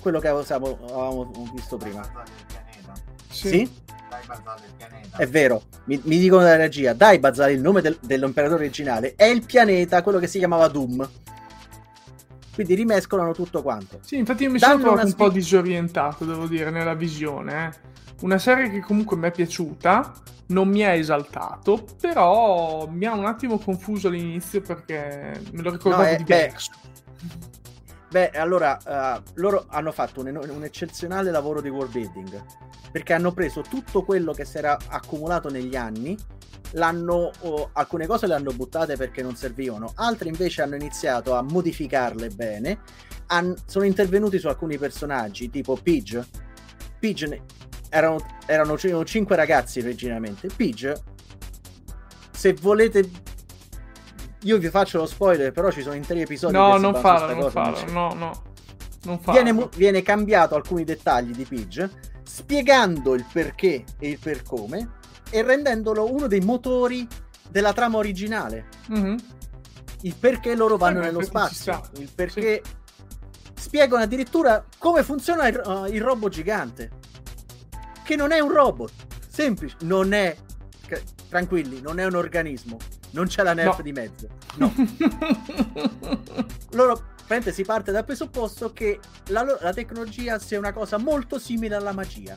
Quello 0.00 0.20
che 0.20 0.28
avevamo, 0.28 0.78
avevamo 0.84 1.50
visto 1.54 1.76
prima. 1.76 2.08
Sì? 3.30 3.70
È 5.16 5.26
vero, 5.26 5.62
mi, 5.84 6.00
mi 6.04 6.18
dicono 6.18 6.42
dalla 6.42 6.56
regia, 6.56 6.92
dai 6.92 7.18
Bazzale 7.18 7.52
il 7.52 7.60
nome 7.60 7.80
del- 7.80 7.98
dell'imperatore 8.00 8.64
originale, 8.64 9.14
è 9.16 9.24
il 9.24 9.44
pianeta, 9.44 10.02
quello 10.02 10.18
che 10.18 10.26
si 10.26 10.38
chiamava 10.38 10.66
Doom. 10.68 11.08
Quindi 12.54 12.74
rimescolano 12.74 13.32
tutto 13.34 13.62
quanto. 13.62 13.98
Sì, 14.02 14.16
infatti 14.16 14.44
io 14.44 14.50
mi 14.50 14.58
sono 14.58 14.72
Danno 14.72 14.84
trovato 14.84 15.06
una 15.06 15.10
un 15.10 15.16
po' 15.16 15.28
disorientato, 15.30 16.24
devo 16.24 16.46
dire, 16.46 16.70
nella 16.70 16.94
visione. 16.94 17.66
eh. 17.66 17.86
Una 18.20 18.38
serie 18.38 18.68
che 18.70 18.80
comunque 18.80 19.16
mi 19.16 19.28
è 19.28 19.30
piaciuta, 19.30 20.12
non 20.48 20.68
mi 20.68 20.84
ha 20.84 20.92
esaltato, 20.92 21.84
però 22.00 22.86
mi 22.88 23.04
ha 23.04 23.14
un 23.14 23.26
attimo 23.26 23.58
confuso 23.58 24.08
all'inizio 24.08 24.60
perché 24.60 25.40
me 25.52 25.62
lo 25.62 25.70
ricordavo 25.70 26.02
No, 26.02 26.08
eh, 26.08 26.16
diverso. 26.16 26.72
Beh, 28.10 28.30
allora, 28.30 28.78
eh, 29.16 29.22
loro 29.34 29.66
hanno 29.68 29.92
fatto 29.92 30.20
un, 30.20 30.40
un 30.48 30.64
eccezionale 30.64 31.30
lavoro 31.30 31.60
di 31.60 31.68
world 31.68 31.92
building, 31.92 32.44
perché 32.90 33.12
hanno 33.12 33.32
preso 33.32 33.60
tutto 33.60 34.02
quello 34.02 34.32
che 34.32 34.44
si 34.46 34.56
era 34.56 34.78
accumulato 34.88 35.50
negli 35.50 35.76
anni, 35.76 36.16
l'hanno, 36.72 37.30
oh, 37.40 37.70
alcune 37.72 38.06
cose 38.06 38.26
le 38.26 38.34
hanno 38.34 38.52
buttate 38.52 38.96
perché 38.96 39.22
non 39.22 39.36
servivano, 39.36 39.92
altre 39.96 40.28
invece 40.28 40.62
hanno 40.62 40.74
iniziato 40.74 41.34
a 41.34 41.42
modificarle 41.42 42.30
bene, 42.30 42.78
han- 43.26 43.54
sono 43.66 43.84
intervenuti 43.84 44.38
su 44.38 44.48
alcuni 44.48 44.78
personaggi, 44.78 45.50
tipo 45.50 45.76
Pidge. 45.80 46.26
Pidge 46.98 47.42
erano, 47.88 48.18
erano 48.46 48.74
c- 48.74 49.02
cinque 49.04 49.36
ragazzi 49.36 49.80
originariamente. 49.80 50.48
Pidge, 50.54 51.02
se 52.30 52.54
volete... 52.54 53.08
Io 54.42 54.58
vi 54.58 54.68
faccio 54.68 54.98
lo 54.98 55.06
spoiler, 55.06 55.50
però 55.50 55.70
ci 55.70 55.82
sono 55.82 55.94
interi 55.94 56.20
episodi 56.20 56.52
No, 56.52 56.76
non 56.76 56.94
farlo, 56.94 57.34
non 57.34 57.50
farlo, 57.50 57.90
no, 57.90 58.14
no. 58.14 58.42
Non 59.02 59.18
farlo. 59.18 59.42
viene, 59.42 59.68
viene 59.74 60.02
cambiato 60.02 60.54
alcuni 60.54 60.84
dettagli 60.84 61.32
di 61.32 61.44
Pidge, 61.44 61.90
spiegando 62.22 63.14
il 63.14 63.26
perché 63.32 63.84
e 63.98 64.10
il 64.10 64.18
per 64.18 64.42
come 64.44 64.90
e 65.30 65.42
rendendolo 65.42 66.12
uno 66.12 66.28
dei 66.28 66.40
motori 66.40 67.06
della 67.50 67.72
trama 67.72 67.96
originale. 67.98 68.66
Mhm. 68.88 69.16
Il 70.02 70.14
perché 70.14 70.54
loro 70.54 70.76
vanno 70.76 71.00
Eh, 71.00 71.06
nello 71.06 71.20
effetti 71.20 71.54
ci 71.54 71.62
spazio, 71.62 71.90
il 71.98 72.10
perché 72.14 72.62
spiegano 73.54 74.04
addirittura 74.04 74.64
come 74.78 75.02
funziona 75.02 75.48
il, 75.48 75.60
uh, 75.64 75.84
il 75.86 76.00
robot 76.00 76.30
gigante. 76.30 76.90
Che 78.08 78.16
non 78.16 78.32
è 78.32 78.38
un 78.40 78.50
robot, 78.50 78.90
semplice, 79.28 79.76
non 79.82 80.14
è 80.14 80.34
tranquilli, 81.28 81.82
non 81.82 81.98
è 82.00 82.06
un 82.06 82.14
organismo. 82.14 82.78
non 83.10 83.26
c'è 83.26 83.42
la 83.42 83.52
nerf 83.52 83.76
No. 83.76 83.82
di 83.82 83.92
mezzo. 83.92 84.28
No. 84.56 84.72
Loro, 86.70 87.08
si 87.52 87.64
parte 87.64 87.92
dal 87.92 88.06
presupposto 88.06 88.72
che 88.72 88.98
la, 89.26 89.44
la 89.60 89.74
tecnologia 89.74 90.38
sia 90.38 90.58
una 90.58 90.72
cosa 90.72 90.96
molto 90.96 91.38
simile 91.38 91.74
alla 91.74 91.92
magia. 91.92 92.34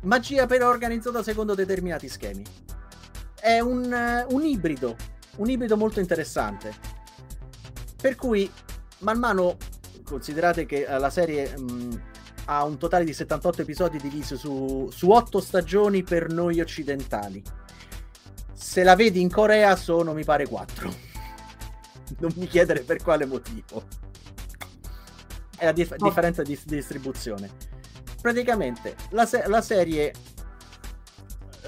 Magia 0.00 0.46
però 0.46 0.68
organizzata 0.70 1.22
secondo 1.22 1.54
determinati 1.54 2.08
schemi. 2.08 2.42
È 3.40 3.60
un, 3.60 3.92
eh, 3.92 4.26
un 4.28 4.44
ibrido, 4.44 4.96
un 5.36 5.48
ibrido 5.48 5.76
molto 5.76 6.00
interessante. 6.00 6.74
Per 8.02 8.16
cui, 8.16 8.50
man 8.98 9.20
mano, 9.20 9.56
considerate 10.02 10.66
che 10.66 10.84
la 10.88 11.10
serie 11.10 11.56
mh, 11.56 12.00
ha 12.50 12.64
un 12.64 12.78
totale 12.78 13.04
di 13.04 13.12
78 13.12 13.62
episodi 13.62 13.98
divisi 13.98 14.36
su, 14.36 14.88
su 14.90 15.10
8 15.10 15.38
stagioni 15.40 16.02
per 16.02 16.32
noi 16.32 16.60
occidentali. 16.60 17.42
Se 18.54 18.82
la 18.82 18.96
vedi 18.96 19.20
in 19.20 19.30
Corea 19.30 19.76
sono, 19.76 20.14
mi 20.14 20.24
pare, 20.24 20.46
4. 20.46 21.06
Non 22.20 22.32
mi 22.36 22.46
chiedere 22.46 22.80
per 22.80 23.02
quale 23.02 23.26
motivo. 23.26 23.82
È 25.58 25.66
la 25.66 25.72
dif- 25.72 25.96
differenza 25.96 26.42
di, 26.42 26.58
di 26.64 26.76
distribuzione. 26.76 27.50
Praticamente, 28.22 28.96
la, 29.10 29.26
se- 29.26 29.46
la 29.46 29.60
serie 29.60 30.14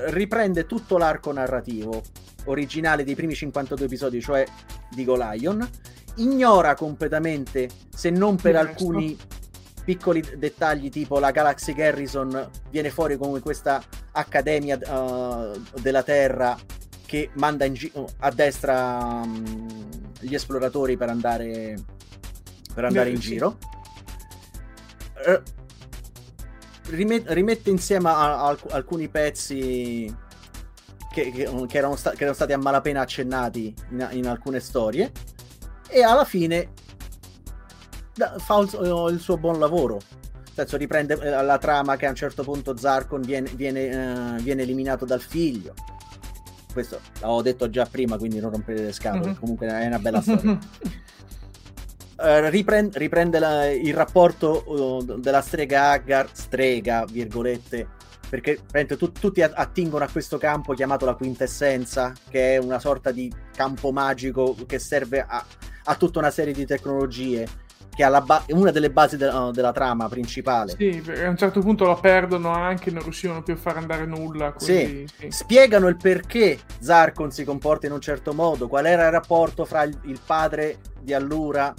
riprende 0.06 0.64
tutto 0.64 0.96
l'arco 0.96 1.30
narrativo 1.30 2.02
originale 2.46 3.04
dei 3.04 3.14
primi 3.14 3.34
52 3.34 3.84
episodi, 3.84 4.22
cioè 4.22 4.46
di 4.88 5.04
Go 5.04 5.16
Lion, 5.16 5.68
ignora 6.16 6.74
completamente, 6.74 7.68
se 7.94 8.08
non 8.08 8.36
per 8.36 8.56
alcuni 8.56 9.14
piccoli 9.84 10.22
dettagli, 10.36 10.88
tipo 10.90 11.18
la 11.18 11.30
Galaxy 11.30 11.72
Garrison 11.74 12.48
viene 12.70 12.90
fuori 12.90 13.16
come 13.16 13.40
questa 13.40 13.82
accademia 14.12 14.78
uh, 14.78 15.60
della 15.80 16.02
Terra 16.02 16.56
che 17.06 17.30
manda 17.34 17.64
in 17.64 17.72
gi- 17.74 17.92
a 18.18 18.30
destra 18.30 19.20
um, 19.24 19.88
gli 20.20 20.34
esploratori 20.34 20.96
per 20.96 21.08
andare, 21.08 21.74
per 22.72 22.84
andare 22.84 23.08
Eh, 23.08 23.12
in 23.12 23.18
giro. 23.18 23.58
Eh, 25.26 25.42
rimet- 26.90 27.28
rimette 27.30 27.70
insieme 27.70 28.08
a- 28.08 28.16
a 28.40 28.46
alc- 28.46 28.72
alcuni 28.72 29.08
pezzi 29.08 30.14
che, 31.12 31.30
che- 31.32 31.64
che 31.66 31.76
erano 31.78 31.96
sta- 31.96 32.10
che 32.10 32.18
erano 32.18 32.34
stati 32.34 32.52
a 32.52 32.58
malapena 32.58 33.00
accennati 33.00 33.74
in, 33.90 34.08
in 34.12 34.26
alcune 34.28 34.60
storie 34.60 35.10
e 35.88 36.02
alla 36.02 36.24
fine 36.24 36.70
fa 38.38 38.58
il, 38.58 39.08
il 39.12 39.20
suo 39.20 39.36
buon 39.36 39.58
lavoro. 39.58 39.94
Nel 40.34 40.52
senso 40.54 40.76
riprende 40.76 41.14
eh, 41.14 41.42
la 41.42 41.58
trama 41.58 41.96
che 41.96 42.06
a 42.06 42.10
un 42.10 42.14
certo 42.16 42.42
punto 42.42 42.76
Zarkon 42.76 43.20
viene, 43.22 43.50
viene, 43.54 44.36
eh, 44.36 44.42
viene 44.42 44.62
eliminato 44.62 45.04
dal 45.04 45.20
figlio. 45.20 45.74
Questo 46.72 47.00
l'avevo 47.20 47.42
detto 47.42 47.68
già 47.70 47.86
prima 47.86 48.16
quindi 48.16 48.38
non 48.40 48.50
rompete 48.50 48.82
le 48.82 48.92
scatole. 48.92 49.30
Mhm. 49.30 49.38
comunque 49.38 49.66
è 49.66 49.86
una 49.86 49.98
bella 49.98 50.20
storia. 50.20 50.58
Eh, 52.22 52.50
riprende, 52.50 52.98
riprende 52.98 53.38
la- 53.38 53.70
il 53.70 53.94
rapporto 53.94 54.62
uh, 54.66 55.18
della 55.18 55.40
strega 55.40 55.92
Agar, 55.92 56.28
strega, 56.32 57.06
virgolette, 57.10 57.86
perché 58.28 58.56
praticamente 58.56 58.96
tu- 58.98 59.10
tutti 59.12 59.40
attingono 59.40 60.04
a 60.04 60.08
questo 60.12 60.36
campo 60.36 60.74
chiamato 60.74 61.06
la 61.06 61.14
quintessenza, 61.14 62.12
che 62.28 62.56
è 62.56 62.58
una 62.58 62.78
sorta 62.78 63.10
di 63.10 63.32
campo 63.56 63.90
magico 63.90 64.54
che 64.66 64.78
serve 64.78 65.24
a, 65.26 65.42
a 65.84 65.94
tutta 65.94 66.18
una 66.18 66.30
serie 66.30 66.52
di 66.52 66.66
tecnologie, 66.66 67.48
che 68.00 68.16
è 68.16 68.20
ba- 68.22 68.42
è 68.46 68.52
una 68.52 68.70
delle 68.70 68.90
basi 68.90 69.16
de- 69.16 69.28
uh, 69.28 69.50
della 69.50 69.72
trama 69.72 70.08
principale. 70.08 70.74
Sì, 70.76 71.02
a 71.22 71.28
un 71.28 71.36
certo 71.36 71.60
punto 71.60 71.84
la 71.86 71.94
perdono 71.96 72.50
anche, 72.50 72.90
non 72.90 73.02
riuscivano 73.02 73.42
più 73.42 73.54
a 73.54 73.56
far 73.56 73.76
andare 73.76 74.06
nulla. 74.06 74.52
Quindi, 74.52 75.06
sì. 75.18 75.30
Spiegano 75.30 75.88
il 75.88 75.96
perché 75.96 76.58
Zarkon 76.80 77.30
si 77.30 77.44
comporta 77.44 77.86
in 77.86 77.92
un 77.92 78.00
certo 78.00 78.32
modo, 78.32 78.68
qual 78.68 78.86
era 78.86 79.04
il 79.06 79.10
rapporto 79.12 79.64
fra 79.64 79.82
il, 79.82 79.98
il 80.04 80.18
padre 80.24 80.78
di 81.00 81.12
Allura. 81.12 81.74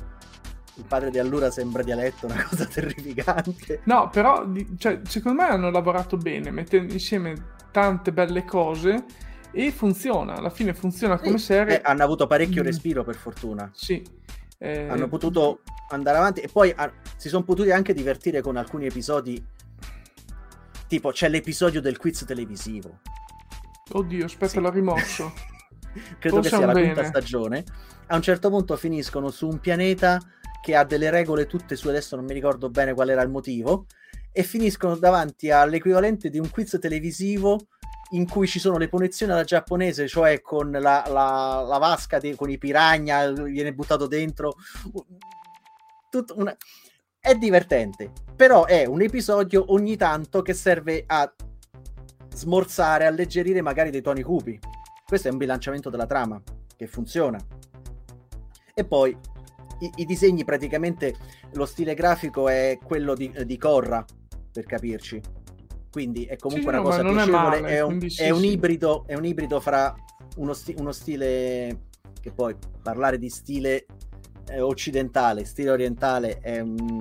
Il 0.76 0.86
padre 0.88 1.12
di 1.12 1.20
Allura 1.20 1.52
sembra 1.52 1.84
dialetto, 1.84 2.26
una 2.28 2.44
cosa 2.50 2.66
terrificante. 2.66 3.82
No, 3.86 4.10
però 4.12 4.46
cioè, 4.78 5.00
secondo 5.08 5.42
me 5.42 5.50
hanno 5.50 5.70
lavorato 5.70 6.18
bene, 6.18 6.50
mettendo 6.52 6.94
insieme 6.94 7.34
tante 7.72 8.12
belle 8.12 8.46
cose 8.46 9.04
e 9.52 9.72
funziona. 9.72 10.36
Alla 10.36 10.50
fine 10.50 10.74
funziona 10.74 11.18
come 11.20 11.38
Sì, 11.38 11.46
serie. 11.46 11.78
eh, 11.80 11.82
hanno 11.84 12.04
avuto 12.04 12.26
parecchio 12.26 12.62
Mm. 12.62 12.66
respiro 12.66 13.04
per 13.04 13.16
fortuna. 13.16 13.70
Sì. 13.74 14.02
Eh, 14.64 14.88
Hanno 14.88 15.08
potuto 15.08 15.62
andare 15.90 16.18
avanti 16.20 16.42
e 16.42 16.48
poi 16.48 16.72
ah, 16.76 16.92
si 17.18 17.30
sono 17.30 17.44
potuti 17.44 17.72
anche 17.72 17.94
divertire 17.96 18.42
con 18.42 18.58
alcuni 18.58 18.86
episodi. 18.86 19.44
Tipo, 20.88 21.12
c'è 21.12 21.30
l'episodio 21.30 21.82
del 21.82 21.98
quiz 21.98 22.24
televisivo. 22.26 23.00
Oddio, 23.94 24.26
aspetta, 24.26 24.52
Sì. 24.52 24.60
l'ho 24.60 24.70
rimosso. 24.70 25.34
Credo 26.20 26.20
che 26.20 26.30
Forse 26.30 26.50
sia 26.50 26.66
la 26.66 26.74
bene. 26.74 26.86
quinta 26.94 27.04
stagione. 27.06 27.64
A 28.08 28.16
un 28.16 28.22
certo 28.22 28.50
punto 28.50 28.78
finiscono 28.78 29.30
su 29.32 29.48
un 29.48 29.60
pianeta 29.60 30.20
che 30.62 30.76
ha 30.76 30.84
delle 30.86 31.10
regole 31.10 31.48
tutte 31.48 31.76
su, 31.76 31.88
adesso 31.90 32.16
non 32.16 32.26
mi 32.26 32.34
ricordo 32.34 32.70
bene 32.70 32.94
qual 32.94 33.10
era 33.10 33.22
il 33.24 33.30
motivo, 33.30 33.88
e 34.32 34.44
finiscono 34.44 34.96
davanti 34.96 35.50
all'equivalente 35.50 36.30
di 36.30 36.38
un 36.40 36.50
quiz 36.50 36.78
televisivo 36.80 37.68
in 38.12 38.28
cui 38.28 38.48
ci 38.48 38.60
sono 38.60 38.78
le 38.78 38.88
punizioni 38.90 39.32
alla 39.32 39.44
giapponese, 39.44 40.08
cioè 40.08 40.42
con 40.42 40.72
la, 40.72 40.80
la- 41.08 41.64
la 41.68 41.78
vasca 41.78 42.20
di- 42.20 42.36
con 42.36 42.50
i 42.50 42.58
piranha, 42.58 43.32
viene 43.32 43.74
buttato 43.74 44.08
dentro. 44.08 44.56
Tutto 46.10 46.34
una- 46.38 46.56
È 47.20 47.36
divertente, 47.36 48.12
però 48.36 48.66
è 48.66 48.86
un 48.86 49.02
episodio 49.02 49.72
ogni 49.74 49.96
tanto 49.96 50.42
che 50.42 50.54
serve 50.54 51.04
a 51.06 51.32
smorzare, 52.34 53.06
alleggerire 53.06 53.62
magari 53.62 53.92
dei 53.92 54.02
toni 54.02 54.24
cupi. 54.24 54.60
Questo 55.06 55.28
è 55.28 55.32
un 55.32 55.38
bilanciamento 55.38 55.90
della 55.90 56.08
trama 56.08 56.42
che 56.76 56.88
funziona. 56.88 57.38
E 58.74 58.86
poi 58.86 59.16
i, 59.82 59.92
i 59.98 60.06
disegni 60.06 60.44
praticamente 60.44 61.16
lo 61.54 61.66
stile 61.66 61.94
grafico 61.94 62.50
è 62.50 62.78
quello 62.84 63.14
di, 63.14 63.32
di 63.46 63.58
Corra, 63.58 64.04
per 64.52 64.66
capirci. 64.66 65.22
Quindi 65.92 66.24
è 66.26 66.38
comunque 66.38 66.72
Sì, 66.72 66.78
una 66.78 66.84
no, 66.84 66.90
cosa 66.90 67.02
non 67.02 67.20
è 67.20 67.24
piacevole, 67.26 67.62
male, 67.62 67.68
è, 67.76 67.82
un, 67.84 68.10
sì, 68.10 68.24
è 68.24 68.30
un 68.30 68.40
sì. 68.40 68.52
ibrido, 68.52 69.04
è 69.08 69.16
un 69.16 69.26
ibrido 69.26 69.60
fra 69.60 69.94
uno, 70.38 70.54
sti- 70.54 70.76
uno 70.78 70.92
stile 70.94 71.88
che 72.22 72.32
poi 72.32 72.56
parlare 72.82 73.18
di 73.18 73.30
stile 73.30 73.86
eh, 74.48 74.62
occidentale, 74.62 75.44
stile 75.44 75.70
orientale 75.72 76.40
è 76.40 76.60
un 76.62 77.00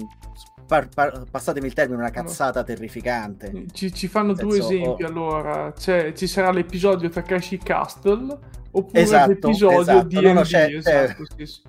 par- 0.67 0.89
par- 0.89 1.25
passatemi 1.31 1.67
il 1.69 1.73
termine, 1.73 2.01
una 2.01 2.11
cazzata 2.11 2.65
terrificante. 2.65 3.67
Ci, 3.73 3.93
ci 3.93 4.09
fanno 4.09 4.33
Nel 4.33 4.45
due 4.45 4.61
senso, 4.61 4.73
esempi 4.73 5.03
oh. 5.05 5.07
allora. 5.07 5.73
C'è- 5.73 6.13
ci 6.13 6.27
sarà 6.27 6.51
l'episodio 6.51 7.09
Takashi 7.09 7.59
Castle 7.59 8.39
oppure 8.73 9.01
Esatto, 9.01 9.29
l'episodio 9.31 9.81
esatto. 9.83 10.07
di 10.07 10.21
No, 10.21 10.33
no, 10.33 10.41
c'è- 10.43 10.75
esatto, 10.75 11.25
sì, 11.37 11.47
sì. 11.47 11.61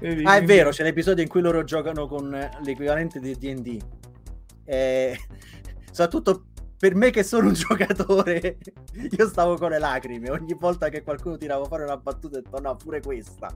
Vedi, 0.00 0.22
Ah, 0.24 0.36
è 0.36 0.44
vero, 0.44 0.70
c'è 0.70 0.84
l'episodio 0.84 1.24
in 1.24 1.28
cui 1.28 1.40
loro 1.40 1.64
giocano 1.64 2.06
con 2.06 2.30
l'equivalente 2.62 3.18
di 3.18 3.34
DD. 3.36 3.82
Eh, 4.64 5.18
soprattutto 5.90 6.44
per 6.78 6.94
me 6.94 7.10
che 7.10 7.22
sono 7.22 7.48
un 7.48 7.54
giocatore, 7.54 8.58
io 9.16 9.28
stavo 9.28 9.56
con 9.56 9.70
le 9.70 9.78
lacrime. 9.78 10.30
Ogni 10.30 10.54
volta 10.54 10.88
che 10.88 11.02
qualcuno 11.02 11.36
tirava 11.36 11.64
fuori 11.64 11.82
una 11.82 11.96
battuta, 11.96 12.38
ho 12.38 12.40
detto 12.40 12.60
no, 12.60 12.76
pure 12.76 13.00
questa. 13.00 13.48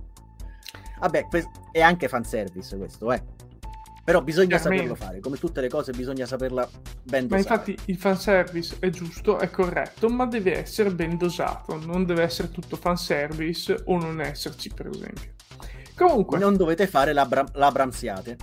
Vabbè, 1.01 1.29
è 1.73 1.81
anche 1.81 2.09
fanservice 2.09 2.77
questo, 2.77 3.13
eh. 3.13 3.23
Però 4.05 4.21
bisogna 4.21 4.59
saperlo 4.59 4.97
fare, 4.97 5.21
come 5.21 5.37
tutte 5.37 5.61
le 5.61 5.69
cose 5.69 5.93
bisogna 5.93 6.27
saperla 6.27 6.69
ben 7.05 7.29
Ma 7.29 7.37
dosare. 7.37 7.41
infatti 7.71 7.79
il 7.85 7.97
fanservice 7.97 8.77
è 8.81 8.91
giusto, 8.91 9.39
è 9.39 9.49
corretto, 9.49 10.09
ma 10.09 10.27
deve 10.27 10.57
essere 10.59 10.91
ben 10.91 11.17
dosato. 11.17 11.77
Non 11.77 12.05
deve 12.05 12.25
essere 12.25 12.51
tutto 12.51 12.75
fanservice 12.75 13.81
o 13.85 13.99
non 13.99 14.21
esserci, 14.21 14.71
per 14.75 14.89
esempio. 14.89 15.35
Comunque, 15.95 16.39
Non 16.39 16.57
dovete 16.57 16.89
fare 16.89 17.13
la, 17.13 17.27
bra- 17.27 17.47
la 17.53 17.71
bramsiate. 17.71 18.37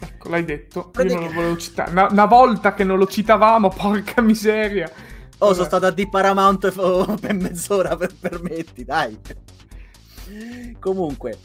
Ecco, 0.00 0.28
l'hai 0.28 0.44
detto. 0.44 0.90
Io 0.98 1.04
non 1.04 1.24
lo 1.24 1.32
volevo 1.32 1.56
citare. 1.56 1.90
Una, 1.90 2.08
una 2.10 2.26
volta 2.26 2.74
che 2.74 2.84
non 2.84 2.98
lo 2.98 3.06
citavamo, 3.06 3.68
porca 3.74 4.20
miseria. 4.20 4.90
Oh, 5.38 5.46
Vabbè. 5.46 5.54
sono 5.54 5.66
stato 5.66 5.86
a 5.86 5.90
di 5.90 6.08
Paramount 6.08 6.72
oh, 6.76 7.14
per 7.20 7.34
mezz'ora, 7.34 7.96
per 7.96 8.14
permetti, 8.18 8.84
dai. 8.84 9.18
Comunque, 10.78 11.38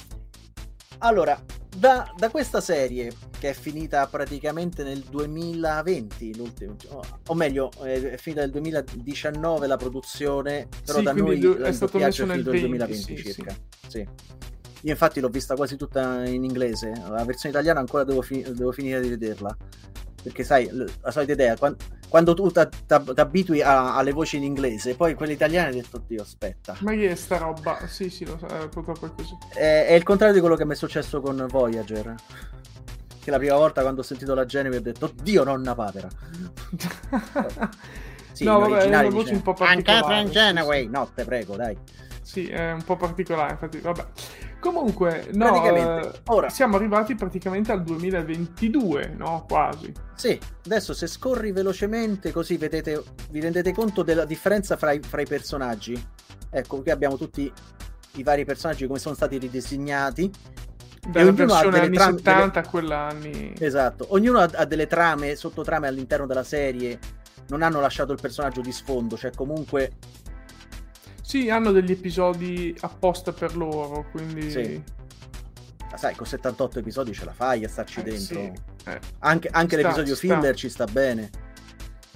allora, 0.99 1.39
da, 1.75 2.11
da 2.15 2.29
questa 2.29 2.61
serie, 2.61 3.11
che 3.39 3.49
è 3.49 3.53
finita 3.53 4.05
praticamente 4.07 4.83
nel 4.83 4.99
2020, 4.99 6.35
l'ultimo, 6.35 6.75
o- 6.89 7.01
o 7.27 7.33
meglio, 7.33 7.71
è 7.81 8.17
finita 8.17 8.41
nel 8.41 8.51
2019 8.51 9.67
la 9.67 9.77
produzione, 9.77 10.67
però 10.85 10.99
Sì, 10.99 11.03
da 11.03 11.13
noi 11.13 11.39
du- 11.39 11.57
è 11.57 11.67
il 11.69 11.73
stato 11.73 11.97
messo 11.97 12.25
nel 12.25 12.43
finito 12.43 12.51
nel 12.51 12.61
20, 12.61 12.77
2020 12.77 13.17
sì, 13.17 13.33
circa. 13.33 13.55
Sì. 13.87 14.07
Io 14.81 14.91
infatti 14.91 15.19
l'ho 15.19 15.29
vista 15.29 15.55
quasi 15.55 15.77
tutta 15.77 16.25
in 16.25 16.43
inglese, 16.43 16.91
la 17.09 17.23
versione 17.23 17.55
italiana 17.55 17.79
ancora 17.79 18.03
devo, 18.03 18.21
fi- 18.21 18.41
devo 18.41 18.71
finire 18.71 18.99
di 18.99 19.09
vederla. 19.09 19.55
Perché 20.23 20.43
sai, 20.43 20.69
la 21.01 21.11
solita 21.11 21.33
idea, 21.33 21.57
quan- 21.57 21.75
quando, 22.07 22.33
tu 22.33 22.51
ti 22.51 22.59
abitui 23.15 23.61
alle 23.61 24.11
voci 24.11 24.37
in 24.37 24.43
inglese, 24.43 24.95
poi 24.95 25.15
quelle 25.15 25.33
italiane 25.33 25.69
hai 25.69 25.73
detto, 25.75 25.97
oddio, 25.97 26.21
aspetta. 26.21 26.75
Ma 26.81 26.91
che 26.91 27.09
è 27.09 27.15
sta 27.15 27.37
roba? 27.37 27.87
Sì, 27.87 28.09
sì, 28.09 28.25
lo 28.25 28.37
so, 28.37 28.47
eh, 28.47 28.67
purtroppo 28.67 29.07
è 29.07 29.11
così. 29.15 29.35
È, 29.53 29.85
è 29.87 29.93
il 29.93 30.03
contrario 30.03 30.33
di 30.33 30.39
quello 30.39 30.55
che 30.55 30.65
mi 30.65 30.73
è 30.73 30.75
successo 30.75 31.21
con 31.21 31.45
Voyager. 31.49 32.15
Che 33.19 33.31
la 33.31 33.37
prima 33.37 33.55
volta 33.55 33.81
quando 33.81 34.01
ho 34.01 34.03
sentito 34.03 34.35
la 34.35 34.45
Genevieve 34.45 34.89
ho 34.89 34.93
detto, 34.93 35.05
oddio, 35.05 35.43
nonna 35.43 35.75
papera. 35.75 36.07
Sì, 38.33 38.45
No, 38.45 38.59
vabbè, 38.59 38.77
è 38.79 38.87
una 38.87 39.03
voce 39.03 39.17
dice, 39.17 39.33
un 39.33 39.41
po' 39.41 39.51
"I'm 39.51 39.57
particolare, 39.57 40.01
Catherine 40.01 40.27
sì, 40.27 40.33
Genoway. 40.33 40.87
No, 40.87 41.11
te 41.13 41.25
prego, 41.25 41.55
dai. 41.57 41.77
Sì, 42.21 42.47
è 42.47 42.71
un 42.71 42.83
po' 42.83 42.95
particolare, 42.95 43.51
infatti, 43.51 43.79
vabbè. 43.79 44.05
Comunque, 44.61 45.27
no, 45.33 45.75
eh, 45.75 46.11
ora- 46.27 46.49
siamo 46.49 46.75
arrivati 46.75 47.15
praticamente 47.15 47.71
al 47.71 47.81
2022, 47.81 49.15
no? 49.17 49.43
Quasi. 49.47 49.91
Sì, 50.13 50.39
adesso 50.65 50.93
se 50.93 51.07
scorri 51.07 51.51
velocemente 51.51 52.31
così 52.31 52.57
vedete, 52.57 53.03
vi 53.31 53.39
rendete 53.39 53.73
conto 53.73 54.03
della 54.03 54.23
differenza 54.23 54.77
fra 54.77 54.91
i, 54.91 54.99
fra 54.99 55.21
i 55.21 55.25
personaggi. 55.25 55.99
Ecco, 56.51 56.79
qui 56.79 56.91
abbiamo 56.91 57.17
tutti 57.17 57.51
i 58.15 58.23
vari 58.23 58.45
personaggi 58.45 58.85
come 58.85 58.99
sono 58.99 59.15
stati 59.15 59.39
ridisegnati. 59.39 60.31
Dalla 61.09 61.31
ognuno 61.31 61.43
ha 61.43 61.61
versione 61.61 61.71
delle 61.71 61.85
anni 61.85 61.95
trame- 61.95 62.17
70 62.19 62.59
a 62.59 62.67
quella 62.67 62.97
anni... 63.07 63.53
Esatto, 63.57 64.05
ognuno 64.09 64.37
ha, 64.37 64.49
ha 64.53 64.65
delle 64.65 64.85
trame, 64.85 65.35
sottotrame 65.35 65.87
all'interno 65.87 66.27
della 66.27 66.43
serie. 66.43 66.99
Non 67.47 67.63
hanno 67.63 67.79
lasciato 67.79 68.11
il 68.11 68.19
personaggio 68.21 68.61
di 68.61 68.71
sfondo, 68.71 69.17
cioè 69.17 69.31
comunque 69.31 69.93
Sì, 71.31 71.49
hanno 71.49 71.71
degli 71.71 71.91
episodi 71.91 72.75
apposta 72.81 73.31
per 73.31 73.55
loro, 73.55 74.05
quindi... 74.11 74.51
Sì. 74.51 74.83
ma 75.89 75.95
sai, 75.95 76.13
con 76.13 76.25
78 76.25 76.79
episodi 76.79 77.13
ce 77.13 77.23
la 77.23 77.31
fai 77.31 77.63
a 77.63 77.69
starci 77.69 78.01
Eh, 78.01 78.03
dentro. 78.03 78.35
sì. 78.35 78.51
Eh, 78.89 78.99
Anche, 79.19 79.47
anche 79.49 79.77
Sta- 79.77 79.81
l'episodio 79.87 80.15
sta. 80.15 80.27
filler 80.35 80.55
ci 80.55 80.67
sta 80.67 80.83
bene. 80.85 81.29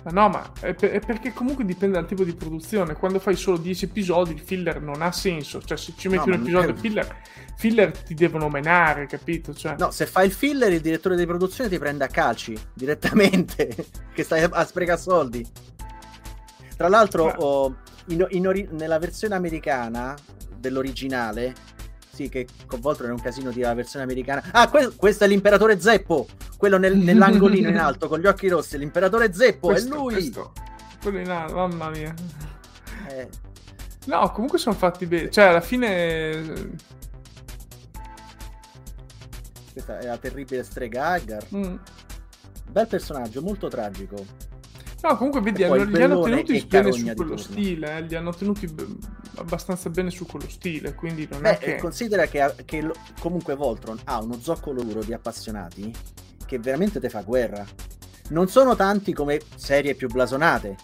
ma 0.03 0.11
no, 0.11 0.27
ma 0.27 0.51
è, 0.59 0.73
per- 0.73 0.91
è 0.91 0.99
perché 0.99 1.31
comunque 1.31 1.63
dipende 1.63 1.95
dal 1.97 2.05
tipo 2.05 2.25
di 2.25 2.33
produzione. 2.35 2.93
Quando 2.95 3.19
fai 3.19 3.37
solo 3.37 3.55
10 3.57 3.85
episodi, 3.85 4.33
il 4.33 4.39
filler 4.41 4.81
non 4.81 5.01
ha 5.01 5.13
senso. 5.13 5.61
Cioè, 5.63 5.77
se 5.77 5.93
ci 5.95 6.09
metti 6.09 6.27
No, 6.29 6.35
un 6.35 6.41
episodio 6.41 6.75
filler, 6.75 7.21
filler 7.55 7.97
ti 7.97 8.15
devono 8.15 8.49
menare, 8.49 9.05
capito? 9.07 9.53
Cioè, 9.53 9.75
No, 9.79 9.91
se 9.91 10.05
fai 10.07 10.25
il 10.25 10.33
filler, 10.33 10.73
il 10.73 10.81
direttore 10.81 11.15
di 11.15 11.25
produzione 11.25 11.69
ti 11.69 11.79
prende 11.79 12.03
a 12.03 12.07
calci 12.07 12.53
direttamente, 12.73 13.73
che 14.13 14.23
stai 14.23 14.43
a, 14.43 14.49
a 14.51 14.65
sprecare 14.65 14.99
soldi. 14.99 15.43
Tra 16.75 16.89
l'altro, 16.89 17.25
Ma- 17.27 17.35
oh, 17.37 17.75
in- 18.07 18.25
in 18.29 18.47
ori- 18.47 18.67
nella 18.71 18.99
versione 18.99 19.35
americana 19.35 20.15
dell'originale, 20.57 21.53
sì, 22.13 22.29
che 22.29 22.47
con 22.65 22.79
Voltron 22.79 23.09
è 23.09 23.13
un 23.13 23.21
casino 23.21 23.51
di 23.51 23.59
la 23.61 23.73
versione 23.73 24.03
americana. 24.05 24.43
Ah, 24.51 24.69
que- 24.69 24.93
questo 24.95 25.23
è 25.25 25.27
l'imperatore 25.27 25.79
Zeppo, 25.79 26.27
quello 26.57 26.77
nel- 26.77 26.97
nell'angolino 26.97 27.69
in 27.69 27.77
alto 27.77 28.07
con 28.07 28.19
gli 28.19 28.25
occhi 28.27 28.47
rossi. 28.47 28.77
L'imperatore 28.77 29.33
Zeppo 29.33 29.67
questo, 29.67 29.93
è 29.93 29.97
lui. 29.97 30.13
questo. 30.13 30.53
Quello 31.01 31.19
in 31.19 31.29
alto, 31.29 31.55
mamma 31.55 31.89
mia. 31.89 32.13
Eh, 33.09 33.29
No, 34.07 34.31
comunque 34.31 34.59
sono 34.59 34.75
fatti 34.75 35.07
bene. 35.07 35.31
Cioè, 35.31 35.45
alla 35.45 35.61
fine... 35.61 36.69
questa 39.71 39.97
è 39.99 40.05
la 40.05 40.17
terribile 40.17 40.63
strega 40.63 41.07
Agar. 41.07 41.43
mm. 41.55 41.75
Bel 42.69 42.87
personaggio, 42.87 43.41
molto 43.41 43.67
tragico. 43.67 44.23
No, 45.07 45.17
comunque 45.17 45.39
vedi, 45.41 45.63
hanno- 45.63 45.75
il 45.75 45.89
li 45.91 46.01
hanno 46.01 46.21
tenuti 46.23 46.65
bene 46.67 46.91
su 46.91 47.13
quello 47.13 47.37
stile, 47.37 47.97
eh, 47.97 48.01
li 48.01 48.15
hanno 48.15 48.33
tenuti 48.33 48.65
b- 48.65 48.97
abbastanza 49.35 49.89
bene 49.91 50.09
su 50.09 50.25
quello 50.25 50.49
stile, 50.49 50.95
quindi 50.95 51.27
non 51.29 51.41
Beh, 51.41 51.59
è 51.59 51.75
che... 51.75 51.77
considera 51.77 52.25
che, 52.25 52.55
che 52.65 52.81
lo- 52.81 52.95
comunque 53.19 53.55
Voltron 53.55 53.99
ha 54.05 54.19
uno 54.23 54.39
zoccolo 54.39 54.81
duro 54.81 55.03
di 55.03 55.13
appassionati 55.13 55.93
che 56.45 56.57
veramente 56.57 56.99
te 56.99 57.09
fa 57.09 57.21
guerra. 57.21 57.63
Non 58.29 58.47
sono 58.47 58.75
tanti 58.75 59.13
come 59.13 59.39
serie 59.55 59.93
più 59.93 60.07
blasonate. 60.07 60.75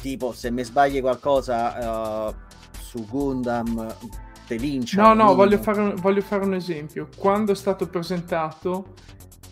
Tipo, 0.00 0.32
se 0.32 0.50
mi 0.50 0.64
sbagli 0.64 1.00
qualcosa 1.00 2.28
eh, 2.30 2.34
su 2.80 3.06
Gundam, 3.06 3.86
te 4.48 4.56
lincia. 4.56 5.00
No, 5.00 5.14
no, 5.14 5.34
voglio 5.36 5.58
fare, 5.58 5.80
un, 5.80 5.94
voglio 5.94 6.20
fare 6.22 6.44
un 6.44 6.54
esempio. 6.54 7.08
Quando 7.16 7.52
è 7.52 7.54
stato 7.54 7.86
presentato 7.88 8.94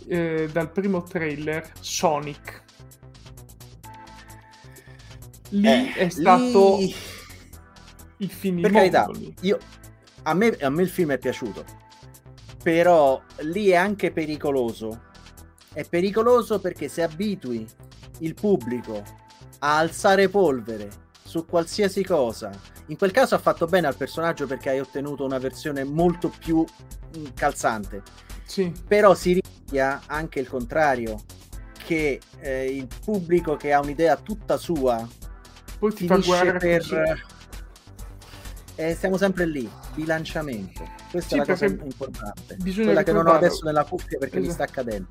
eh, 0.08 0.48
dal 0.52 0.70
primo 0.72 1.04
trailer 1.04 1.70
Sonic, 1.78 2.61
lì 5.52 5.66
Eh, 5.68 5.92
è 5.94 6.08
stato 6.08 6.76
lì- 6.78 6.94
il 8.18 8.30
finimondo. 8.30 8.68
Per 8.68 8.76
carità, 8.90 9.10
lì. 9.12 9.34
io, 9.40 9.58
a, 10.22 10.34
me, 10.34 10.48
a 10.60 10.70
me 10.70 10.82
il 10.82 10.88
film 10.88 11.12
è 11.12 11.18
piaciuto. 11.18 11.64
Però 12.62 13.20
lì 13.40 13.68
è 13.68 13.74
anche 13.76 14.12
pericoloso. 14.12 15.10
È 15.72 15.84
pericoloso 15.84 16.60
perché 16.60 16.88
se 16.88 17.02
abitui 17.02 17.66
il 18.20 18.34
pubblico 18.34 19.02
a 19.60 19.78
alzare 19.78 20.28
polvere 20.28 20.88
su 21.24 21.46
qualsiasi 21.46 22.04
cosa, 22.04 22.50
in 22.86 22.96
quel 22.96 23.10
caso 23.10 23.34
ha 23.34 23.38
fatto 23.38 23.66
bene 23.66 23.86
al 23.86 23.96
personaggio 23.96 24.46
perché 24.46 24.70
hai 24.70 24.80
ottenuto 24.80 25.24
una 25.24 25.38
versione 25.38 25.82
molto 25.84 26.28
più 26.38 26.64
mm, 27.18 27.26
calzante. 27.34 28.02
Sì, 28.44 28.72
Però 28.86 29.14
si 29.14 29.40
rischia 29.40 30.02
anche 30.06 30.40
il 30.40 30.48
contrario, 30.48 31.24
che 31.84 32.20
eh, 32.40 32.66
il 32.66 32.86
pubblico 33.04 33.56
che 33.56 33.72
ha 33.72 33.80
un'idea 33.80 34.16
tutta 34.16 34.56
sua 34.56 35.08
poi 35.82 35.94
ti 35.94 36.06
fa 36.06 36.16
guerra 36.18 36.58
per... 36.58 36.78
così. 36.78 36.94
Eh, 38.76 38.94
stiamo 38.94 39.16
sempre 39.16 39.46
lì, 39.46 39.68
bilanciamento. 39.94 40.88
Questa 41.10 41.30
Sì, 41.30 41.34
è 41.34 41.38
la 41.38 41.44
cosa 41.44 41.64
importante. 41.66 42.56
bisogna 42.60 42.86
Quella 42.86 43.02
che 43.02 43.12
non 43.12 43.26
ho 43.26 43.32
adesso 43.32 43.64
nella 43.64 43.82
cuffia 43.82 44.16
perché 44.16 44.38
mi 44.38 44.46
Esatto. 44.46 44.62
sta 44.62 44.72
cadendo. 44.72 45.08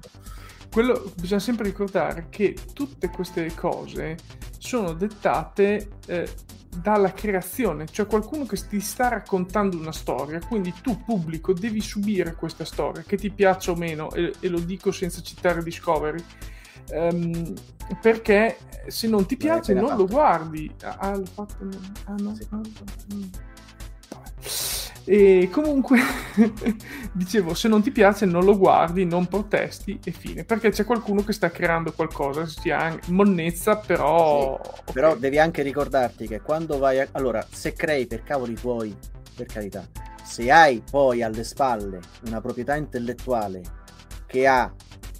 Quello, 0.72 1.12
bisogna 1.20 1.42
sempre 1.42 1.66
ricordare 1.66 2.28
che 2.30 2.56
tutte 2.74 3.10
queste 3.10 3.54
cose 3.54 4.16
sono 4.60 4.94
dettate 4.94 5.90
eh, 6.08 6.30
dalla 6.74 7.12
creazione, 7.12 7.88
cioè 7.88 8.06
qualcuno 8.06 8.46
che 8.46 8.56
ti 8.70 8.80
sta 8.80 9.10
raccontando 9.10 9.76
una 9.78 9.92
storia, 9.92 10.40
quindi 10.40 10.74
tu 10.82 11.04
pubblico 11.04 11.52
devi 11.52 11.82
subire 11.82 12.34
questa 12.34 12.64
storia, 12.64 13.04
che 13.06 13.18
ti 13.18 13.30
piaccia 13.30 13.72
o 13.72 13.76
meno, 13.76 14.10
e, 14.14 14.32
e 14.40 14.48
lo 14.48 14.60
dico 14.60 14.94
senza 14.94 15.22
citare 15.22 15.62
Discovery, 15.62 16.24
ehm, 16.90 17.54
perché 18.02 18.58
se 18.88 19.08
non 19.08 19.26
ti 19.26 19.38
piace 19.38 19.72
appena 19.72 19.88
non 19.90 19.98
lo 19.98 20.06
guardi. 20.06 20.72
Ah, 20.84 20.98
ah, 21.00 21.16
l'ho 21.18 21.26
fatto... 21.26 21.68
Ah, 22.06 22.16
no, 22.18 22.36
Sì. 22.36 22.48
ah. 22.50 22.62
E 25.04 25.50
comunque 25.52 26.00
dicevo, 27.12 27.56
se 27.56 27.68
non 27.68 27.82
ti 27.82 27.92
piace 27.92 28.26
non 28.26 28.46
lo 28.46 28.56
guardi, 28.58 29.04
non 29.04 29.28
protesti 29.28 30.00
e 30.04 30.12
fine, 30.12 30.44
perché 30.44 30.70
c'è 30.70 30.86
qualcuno 30.86 31.24
che 31.24 31.34
sta 31.34 31.50
creando 31.50 31.92
qualcosa, 31.92 32.46
sia 32.46 32.98
monnezza, 33.08 33.78
però... 33.78 34.54
ok. 34.54 34.92
Però 34.94 35.16
devi 35.16 35.40
anche 35.40 35.64
ricordarti 35.64 36.28
che 36.28 36.42
quando 36.42 36.78
vai 36.78 37.00
a... 37.00 37.08
Allora, 37.14 37.46
se 37.50 37.74
crei 37.74 38.06
per 38.06 38.22
cavoli 38.22 38.54
tuoi, 38.54 38.96
per 39.36 39.48
carità, 39.48 39.88
se 40.24 40.52
hai 40.52 40.84
poi 40.90 41.24
alle 41.24 41.44
spalle 41.44 42.00
una 42.28 42.40
proprietà 42.40 42.76
intellettuale 42.76 43.62
che 44.28 44.48
ha 44.48 44.72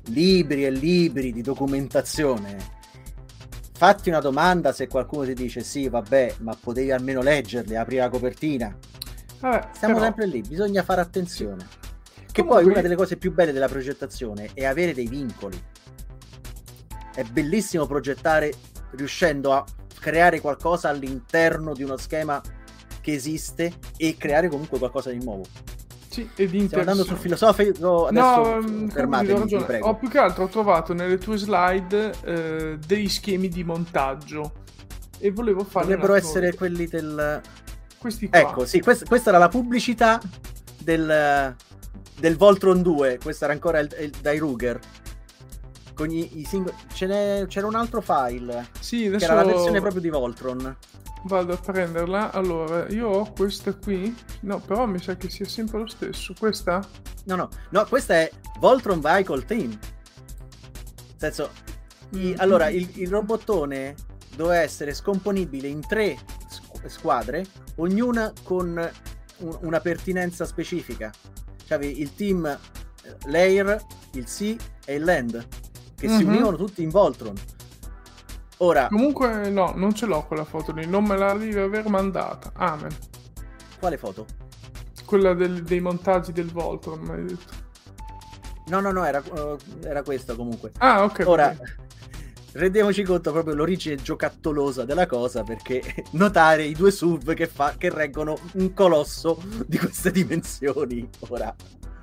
libri 0.06 0.66
e 0.66 0.72
libri 0.72 1.32
di 1.32 1.42
documentazione, 1.42 2.58
fatti 3.74 4.10
una 4.10 4.20
domanda 4.20 4.72
se 4.74 4.88
qualcuno 4.88 5.26
ti 5.26 5.34
dice 5.34 5.62
sì, 5.62 5.88
vabbè, 5.90 6.36
ma 6.40 6.56
potevi 6.60 6.92
almeno 6.92 7.22
leggerli, 7.22 7.76
apri 7.76 7.98
la 7.98 8.10
copertina. 8.10 8.76
Vabbè, 9.40 9.70
Stiamo 9.74 9.94
però- 9.96 10.06
sempre 10.06 10.26
lì, 10.28 10.42
bisogna 10.42 10.84
fare 10.84 11.02
attenzione. 11.02 11.68
Che 12.32 12.42
Comunque- 12.42 12.64
poi 12.64 12.72
una 12.72 12.82
delle 12.82 12.96
cose 12.96 13.18
più 13.18 13.34
belle 13.34 13.52
della 13.52 13.68
progettazione 13.68 14.52
è 14.54 14.66
avere 14.66 14.94
dei 14.94 15.08
vincoli. 15.08 15.62
È 17.14 17.24
bellissimo 17.24 17.86
progettare 17.88 18.54
riuscendo 18.92 19.52
a 19.54 19.66
creare 20.00 20.40
qualcosa 20.40 20.90
all'interno 20.90 21.74
di 21.74 21.84
uno 21.84 21.98
schema 21.98 22.42
che 23.02 23.14
esiste 23.14 23.74
e 23.98 24.16
creare 24.18 24.48
comunque 24.48 24.78
qualcosa 24.80 25.10
di 25.12 25.22
nuovo. 25.24 25.44
Sì, 26.12 26.30
ed 26.36 26.54
in 26.54 26.66
Stiamo 26.66 26.84
andando 26.84 27.06
sul 27.06 27.16
filosofico, 27.16 28.08
adesso 28.08 28.60
No, 28.60 28.88
fermatevi, 28.90 29.32
ho 29.32 29.36
vi 29.36 29.42
ragione. 29.44 29.64
prego. 29.66 29.88
Ho 29.88 29.96
più 29.96 30.10
che 30.10 30.18
altro 30.18 30.48
trovato 30.50 30.94
nelle 30.94 31.18
tue 31.18 31.38
slide 31.38 32.12
eh, 32.26 32.78
degli 32.86 33.08
schemi 33.08 33.48
di 33.48 33.64
montaggio 33.64 34.52
e 35.20 35.32
volevo 35.32 35.64
fare 35.64 35.96
cosa. 35.98 36.16
essere 36.18 36.54
quelli 36.54 36.86
del... 36.88 37.42
questi 37.98 38.28
qua. 38.28 38.40
Ecco, 38.40 38.66
sì, 38.66 38.82
quest- 38.82 39.08
questa 39.08 39.30
era 39.30 39.38
la 39.38 39.48
pubblicità 39.48 40.20
del, 40.80 41.56
del 42.20 42.36
Voltron 42.36 42.82
2, 42.82 43.20
questo 43.24 43.46
era 43.46 43.54
ancora 43.54 43.80
il, 43.80 43.88
il- 44.02 44.12
dai 44.22 44.38
Ruger. 44.38 44.80
Con 45.94 46.10
i, 46.12 46.40
i 46.40 46.44
singoli... 46.44 46.76
c'era 46.94 47.68
un 47.68 47.76
altro 47.76 48.02
file. 48.02 48.68
Sì, 48.82 49.02
Che 49.04 49.08
adesso 49.08 49.26
era 49.26 49.36
la 49.36 49.44
versione 49.46 49.80
proprio 49.80 50.02
di 50.02 50.10
Voltron. 50.10 50.76
Vado 51.26 51.54
a 51.54 51.58
prenderla. 51.58 52.32
Allora, 52.32 52.88
io 52.90 53.08
ho 53.10 53.32
questa 53.32 53.74
qui. 53.74 54.16
No, 54.42 54.60
però 54.60 54.86
mi 54.86 55.00
sa 55.00 55.16
che 55.16 55.30
sia 55.30 55.48
sempre 55.48 55.80
lo 55.80 55.88
stesso. 55.88 56.34
Questa? 56.38 56.86
No, 57.26 57.36
no, 57.36 57.50
no, 57.70 57.86
questa 57.88 58.16
è 58.16 58.32
Voltron 58.60 59.00
Vehicle 59.00 59.46
Team. 59.46 59.70
Nel 59.70 61.34
senso, 61.34 61.50
i- 62.12 62.34
Mm. 62.34 62.40
allora 62.40 62.70
il, 62.70 62.90
il 62.96 63.10
robottone 63.10 63.96
doveva 64.36 64.62
essere 64.62 64.94
scomponibile 64.94 65.68
in 65.68 65.82
tre 65.82 66.18
squ- 66.50 66.88
squadre, 66.88 67.46
ognuna 67.76 68.34
con 68.44 68.68
un- 69.38 69.58
una 69.62 69.80
pertinenza 69.80 70.46
specifica. 70.46 71.12
Cioè, 71.66 71.84
il 71.86 72.14
team 72.16 72.46
eh, 72.46 73.16
l'Air, 73.26 73.80
il 74.14 74.28
Sea 74.28 74.56
e 74.86 74.96
il 74.96 75.04
Land, 75.04 75.48
che 75.96 76.08
si 76.08 76.24
Mhm. 76.24 76.30
univano 76.30 76.58
tutti 76.58 76.82
in 76.84 76.90
Voltron. 76.90 77.36
Ora, 78.64 78.88
Comunque, 78.90 79.50
no, 79.50 79.74
non 79.76 79.94
ce 79.96 80.06
l'ho 80.06 80.24
quella 80.26 80.44
foto 80.46 80.72
lì. 80.72 80.86
Non 80.86 81.04
me 81.04 81.18
la 81.18 81.34
devi 81.34 81.58
aver 81.58 81.88
mandata. 81.90 82.52
Amen. 82.56 82.92
quale 83.80 83.98
foto? 83.98 84.26
Quella 85.06 85.34
del- 85.34 85.64
dei 85.64 85.80
montaggi 85.80 86.32
del 86.32 86.52
Voltron, 86.52 87.00
mi 87.00 87.10
hai 87.12 87.24
detto. 87.26 87.54
No, 88.68 88.80
no, 88.80 88.92
no, 88.92 89.04
era, 89.04 89.22
eh, 89.24 89.58
era 89.84 90.04
questa 90.04 90.36
comunque. 90.36 90.72
Ah, 90.78 91.04
ok. 91.04 91.24
Ora, 91.26 91.50
ok. 91.50 91.76
rendiamoci 92.54 93.02
conto 93.04 93.32
proprio 93.32 93.56
l'origine 93.56 93.96
giocattolosa 93.96 94.86
della 94.86 95.08
cosa 95.08 95.42
perché 95.42 95.82
notare 96.12 96.64
i 96.64 96.74
due 96.74 96.92
SUV 96.92 97.34
che, 97.34 97.48
fa, 97.48 97.74
che 97.78 97.90
reggono 97.90 98.38
un 98.54 98.74
colosso 98.76 99.42
di 99.66 99.78
queste 99.80 100.12
dimensioni 100.12 101.10
ora 101.30 101.56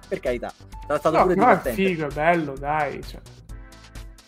per 0.08 0.20
carità 0.20 0.50
sarà 0.86 0.98
stato 0.98 1.16
No, 1.18 1.22
pure 1.24 1.34
però 1.34 1.46
è 1.48 1.56
divertente 1.58 1.84
figo, 1.84 2.06
è 2.06 2.12
bello, 2.14 2.54
dai. 2.58 3.02
Cioè. 3.04 3.20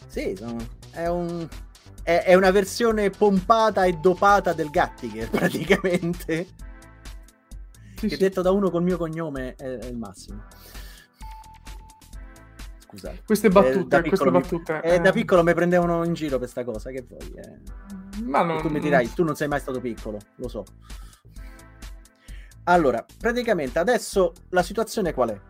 sì 0.06 0.34
sono- 0.36 0.56
è 0.92 1.06
un 1.08 1.48
è, 2.02 2.22
è 2.24 2.34
una 2.34 2.50
versione 2.50 3.10
pompata 3.10 3.84
e 3.84 3.94
dopata 3.94 4.52
del 4.52 4.70
Gattiger 4.70 5.28
praticamente 5.30 6.46
Sì, 7.96 8.06
che 8.08 8.14
sì. 8.14 8.16
detto 8.16 8.42
da 8.42 8.50
uno 8.50 8.70
col 8.70 8.82
mio 8.82 8.96
cognome 8.96 9.54
è, 9.56 9.64
è 9.78 9.86
il 9.86 9.96
massimo 9.96 10.42
scusate 12.78 13.22
Queste 13.24 13.46
Eh, 13.46 13.50
da 13.50 13.60
battute, 13.60 13.78
queste 13.82 14.02
piccolo 14.10 14.30
mi- 14.32 14.40
battute. 14.40 14.80
eh, 14.82 14.98
da 15.00 15.08
eh, 15.10 15.12
piccolo 15.12 15.42
mi 15.44 15.54
prendevano 15.54 16.04
in 16.04 16.12
giro 16.14 16.38
per 16.38 16.48
sta 16.48 16.64
cosa 16.64 16.90
che 16.90 17.04
vuoi 17.08 17.32
eh. 17.36 17.58
Ma 18.24 18.42
non... 18.42 18.58
E 18.58 18.60
tu 18.62 18.68
mi 18.68 18.80
dirai, 18.80 19.12
tu 19.12 19.22
non 19.24 19.36
sei 19.36 19.48
mai 19.48 19.60
stato 19.60 19.80
piccolo, 19.80 20.18
lo 20.36 20.48
so. 20.48 20.64
Allora, 22.64 23.04
praticamente 23.18 23.78
adesso 23.78 24.32
la 24.50 24.62
situazione 24.62 25.14
qual 25.14 25.30
è? 25.30 25.40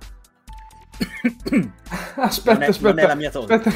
Aspetta, 2.16 2.60
è, 2.64 2.68
aspetta. 2.68 2.88
non 2.88 2.98
è 2.98 3.06
la 3.06 3.14
mia 3.14 3.30
zona. 3.30 3.54
Aspetta, 3.54 3.70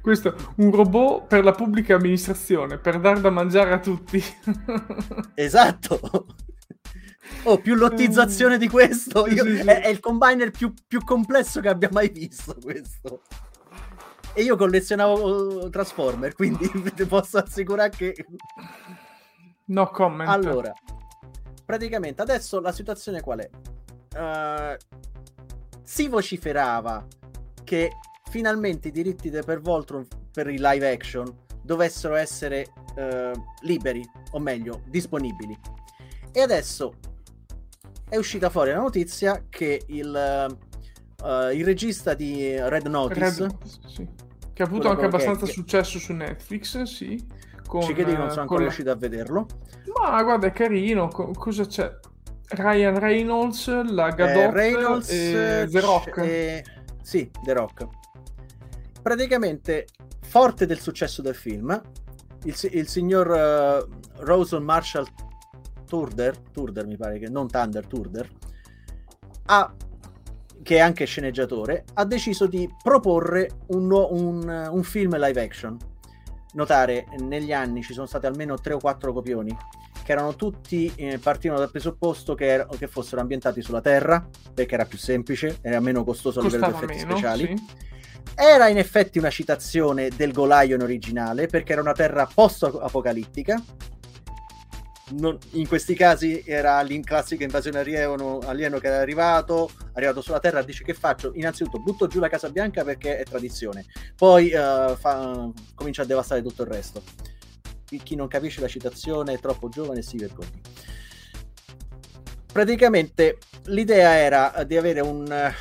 questo 0.00 0.34
un 0.56 0.70
robot 0.70 1.26
per 1.26 1.44
la 1.44 1.52
pubblica 1.52 1.94
amministrazione, 1.94 2.78
per 2.78 3.00
dar 3.00 3.20
da 3.20 3.30
mangiare 3.30 3.72
a 3.72 3.78
tutti. 3.78 4.22
Esatto. 5.34 6.26
Oh, 7.44 7.58
più 7.58 7.74
lottizzazione 7.74 8.58
di 8.58 8.68
questo. 8.68 9.26
Io- 9.26 9.44
sì, 9.44 9.56
sì. 9.56 9.66
È, 9.66 9.82
è 9.82 9.88
il 9.88 10.00
combiner 10.00 10.50
più, 10.50 10.72
più 10.86 11.02
complesso 11.04 11.60
che 11.60 11.68
abbia 11.68 11.88
mai 11.92 12.08
visto 12.08 12.56
questo. 12.60 13.22
E 14.32 14.42
io 14.42 14.56
collezionavo 14.56 15.64
uh, 15.64 15.70
Transformer, 15.70 16.34
quindi 16.34 16.70
ti 16.94 17.04
posso 17.06 17.38
assicurare 17.38 17.90
che 17.90 18.14
No 19.66 19.90
comment. 19.90 20.28
Allora, 20.28 20.72
praticamente 21.64 22.22
adesso 22.22 22.60
la 22.60 22.70
situazione 22.70 23.20
qual 23.20 23.40
è? 23.40 23.50
Eh, 24.14 24.78
si 25.86 26.08
vociferava 26.08 27.06
che 27.62 27.92
finalmente 28.28 28.88
i 28.88 28.90
diritti 28.90 29.30
de- 29.30 29.42
per 29.44 29.60
Voltron 29.60 30.04
per 30.32 30.48
i 30.48 30.56
live 30.58 30.90
action 30.90 31.32
dovessero 31.62 32.16
essere 32.16 32.66
eh, 32.96 33.30
liberi, 33.62 34.04
o 34.32 34.38
meglio, 34.40 34.82
disponibili. 34.86 35.56
E 36.32 36.40
adesso 36.40 36.94
è 38.08 38.16
uscita 38.16 38.50
fuori 38.50 38.70
la 38.72 38.78
notizia 38.80 39.44
che 39.48 39.82
il, 39.86 40.14
eh, 41.24 41.54
il 41.54 41.64
regista 41.64 42.14
di 42.14 42.56
Red 42.58 42.86
Notice, 42.86 43.20
Red 43.46 43.64
sì. 43.86 44.08
Che 44.52 44.62
ha 44.62 44.66
avuto 44.66 44.88
anche 44.88 45.00
che- 45.00 45.06
abbastanza 45.06 45.46
che- 45.46 45.52
successo 45.52 45.98
su 45.98 46.12
Netflix, 46.12 46.82
sì. 46.82 47.24
Con, 47.66 47.82
ci 47.82 47.94
che 47.94 48.02
non 48.04 48.12
eh, 48.12 48.16
sono 48.16 48.28
con 48.28 48.38
ancora 48.38 48.58
la- 48.60 48.64
riuscito 48.66 48.90
a 48.90 48.96
vederlo. 48.96 49.46
Ma 50.00 50.22
guarda, 50.22 50.46
è 50.48 50.52
carino. 50.52 51.08
co- 51.08 51.30
cosa 51.32 51.64
c'è? 51.66 51.92
Ryan 52.48 52.98
Reynolds, 52.98 53.66
la 53.90 54.10
Gadot 54.10 54.36
Eh, 54.36 54.50
Reynolds 54.50 55.10
e 55.10 55.62
eh, 55.62 55.66
The 55.68 55.80
Rock. 55.80 56.16
e- 56.18 56.64
Sì, 57.02 57.30
The 57.44 57.52
Rock. 57.52 57.86
Praticamente, 59.02 59.86
forte 60.22 60.66
del 60.66 60.78
successo 60.80 61.22
del 61.22 61.34
film, 61.34 61.80
il, 62.44 62.56
il 62.72 62.88
signor 62.88 63.30
eh, 63.32 63.86
Rawson 64.24 64.62
Marshall 64.62 65.06
Turder, 65.86 66.36
Turder 66.52 66.86
mi 66.86 66.96
pare 66.96 67.18
che 67.18 67.28
non 67.28 67.48
Thunder, 67.48 67.86
Turder, 67.86 68.28
ha, 69.46 69.72
che 70.62 70.76
è 70.76 70.80
anche 70.80 71.04
sceneggiatore, 71.04 71.84
ha 71.94 72.04
deciso 72.04 72.46
di 72.46 72.68
proporre 72.82 73.50
un, 73.68 73.90
un, 73.92 74.68
un 74.72 74.82
film 74.82 75.16
live 75.16 75.40
action. 75.40 75.76
Notare, 76.54 77.06
negli 77.18 77.52
anni 77.52 77.82
ci 77.82 77.92
sono 77.92 78.06
stati 78.06 78.26
almeno 78.26 78.56
3 78.58 78.74
o 78.74 78.78
4 78.78 79.12
copioni 79.12 79.56
che 80.06 80.12
erano 80.12 80.36
tutti 80.36 80.92
eh, 80.94 81.18
partivano 81.18 81.58
dal 81.58 81.72
presupposto 81.72 82.36
che, 82.36 82.46
er- 82.46 82.78
che 82.78 82.86
fossero 82.86 83.20
ambientati 83.20 83.60
sulla 83.60 83.80
Terra 83.80 84.24
perché 84.54 84.74
era 84.74 84.84
più 84.84 84.98
semplice, 84.98 85.58
era 85.62 85.80
meno 85.80 86.04
costoso 86.04 86.38
a 86.38 86.44
livello 86.44 86.66
di 86.68 86.72
effetti 86.74 86.94
meno, 86.98 87.10
speciali. 87.10 87.56
sì. 87.56 87.64
Era 88.36 88.68
in 88.68 88.78
effetti 88.78 89.18
una 89.18 89.30
citazione 89.30 90.10
del 90.14 90.30
Golion 90.30 90.80
originale 90.80 91.48
perché 91.48 91.72
era 91.72 91.80
una 91.80 91.92
Terra 91.92 92.24
post-apocalittica. 92.32 93.60
Non- 95.08 95.38
in 95.52 95.66
questi 95.66 95.96
casi 95.96 96.40
era 96.46 96.80
l'in 96.82 97.02
classica 97.02 97.42
invasione 97.42 97.80
alieno, 97.80 98.38
alieno 98.44 98.78
che 98.78 98.86
era 98.86 98.98
arrivato, 98.98 99.68
arrivato 99.94 100.20
sulla 100.20 100.38
Terra, 100.38 100.62
dice 100.62 100.84
che 100.84 100.94
faccio? 100.94 101.32
Innanzitutto 101.34 101.80
butto 101.80 102.06
giù 102.06 102.20
la 102.20 102.28
Casa 102.28 102.48
Bianca 102.48 102.84
perché 102.84 103.18
è 103.18 103.24
tradizione, 103.24 103.86
poi 104.14 104.50
eh, 104.50 104.94
fa- 104.96 105.50
comincia 105.74 106.02
a 106.02 106.06
devastare 106.06 106.42
tutto 106.42 106.62
il 106.62 106.68
resto. 106.68 107.02
Chi- 107.86 108.14
non 108.16 108.28
capisce 108.28 108.60
la 108.60 108.68
citazione 108.68 109.34
è 109.34 109.38
troppo 109.38 109.68
giovane 109.68 110.00
e 110.00 110.02
si 110.02 110.16
vergogni. 110.16 110.60
Praticamente 112.52 113.38
l'idea 113.66 114.16
era 114.16 114.64
di 114.64 114.76
avere 114.76 115.00
un, 115.00 115.52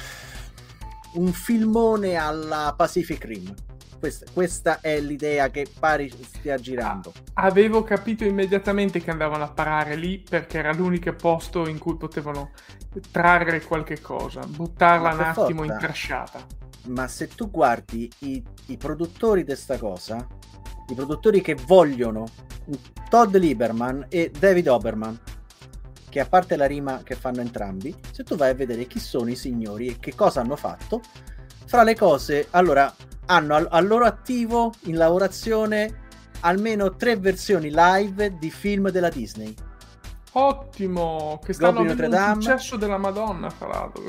un 1.13 1.31
filmone 1.33 2.15
alla 2.15 2.73
Pacific 2.75 3.23
Rim. 3.25 3.53
Questa, 3.99 4.25
questa 4.31 4.79
è 4.81 4.99
l'idea 4.99 5.49
che 5.49 5.65
pare 5.79 6.09
stia 6.09 6.57
girando. 6.57 7.13
Avevo 7.33 7.83
capito 7.83 8.23
immediatamente 8.23 9.01
che 9.01 9.09
andavano 9.11 9.43
a 9.43 9.49
parare 9.49 9.95
lì 9.95 10.19
perché 10.19 10.59
era 10.59 10.71
l'unico 10.73 11.13
posto 11.13 11.67
in 11.67 11.79
cui 11.79 11.97
potevano 11.97 12.51
trarre 13.11 13.61
qualche 13.61 13.99
cosa, 13.99 14.41
buttarla 14.45 15.13
un 15.13 15.19
attimo 15.19 15.63
forza. 15.63 15.73
in 15.73 15.79
trasciata. 15.79 16.64
Ma 16.87 17.07
se 17.07 17.27
tu 17.27 17.49
guardi 17.49 18.09
i, 18.19 18.43
i 18.67 18.77
produttori 18.77 19.43
di 19.43 19.55
sta 19.55 19.77
cosa, 19.77 20.27
i 20.87 20.93
produttori 20.93 21.41
che 21.41 21.55
vogliono 21.55 22.25
Todd 23.09 23.35
Lieberman 23.35 24.05
e 24.09 24.31
David 24.37 24.67
Oberman, 24.67 25.19
che 26.09 26.19
a 26.19 26.25
parte 26.25 26.55
la 26.55 26.65
rima 26.65 27.01
che 27.03 27.15
fanno 27.15 27.41
entrambi, 27.41 27.93
se 28.11 28.23
tu 28.23 28.35
vai 28.35 28.51
a 28.51 28.55
vedere 28.55 28.85
chi 28.85 28.99
sono 28.99 29.29
i 29.29 29.35
signori 29.35 29.87
e 29.87 29.99
che 29.99 30.15
cosa 30.15 30.41
hanno 30.41 30.55
fatto, 30.55 31.01
fra 31.65 31.83
le 31.83 31.95
cose, 31.95 32.47
allora, 32.51 32.93
hanno 33.25 33.55
al, 33.55 33.67
al 33.69 33.87
loro 33.87 34.05
attivo 34.05 34.71
in 34.83 34.95
lavorazione 34.95 36.03
almeno 36.41 36.95
tre 36.95 37.17
versioni 37.17 37.71
live 37.73 38.37
di 38.37 38.51
film 38.51 38.89
della 38.91 39.09
Disney. 39.09 39.53
Ottimo, 40.33 41.39
che 41.43 41.53
stanno 41.53 41.83
Goblin 41.83 41.91
avendo 41.91 42.17
Notre 42.17 42.33
un 42.33 42.41
successo 42.41 42.75
della 42.75 42.97
Madonna, 42.97 43.49
fra 43.49 43.67
l'altro. 43.67 44.03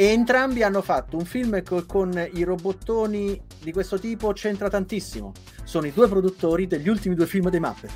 E 0.00 0.04
entrambi 0.12 0.62
hanno 0.62 0.80
fatto 0.80 1.16
un 1.16 1.24
film 1.24 1.60
co- 1.64 1.84
con 1.84 2.12
i 2.32 2.44
robottoni 2.44 3.42
di 3.60 3.72
questo 3.72 3.98
tipo, 3.98 4.32
c'entra 4.32 4.68
tantissimo. 4.70 5.32
Sono 5.64 5.86
i 5.88 5.92
due 5.92 6.06
produttori 6.06 6.68
degli 6.68 6.88
ultimi 6.88 7.16
due 7.16 7.26
film 7.26 7.50
dei 7.50 7.58
Muppet. 7.58 7.90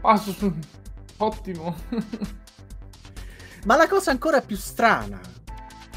Ah, 0.00 0.16
su- 0.16 0.54
ottimo. 1.18 1.76
Ma 3.66 3.76
la 3.76 3.86
cosa 3.86 4.10
ancora 4.10 4.40
più 4.40 4.56
strana 4.56 5.20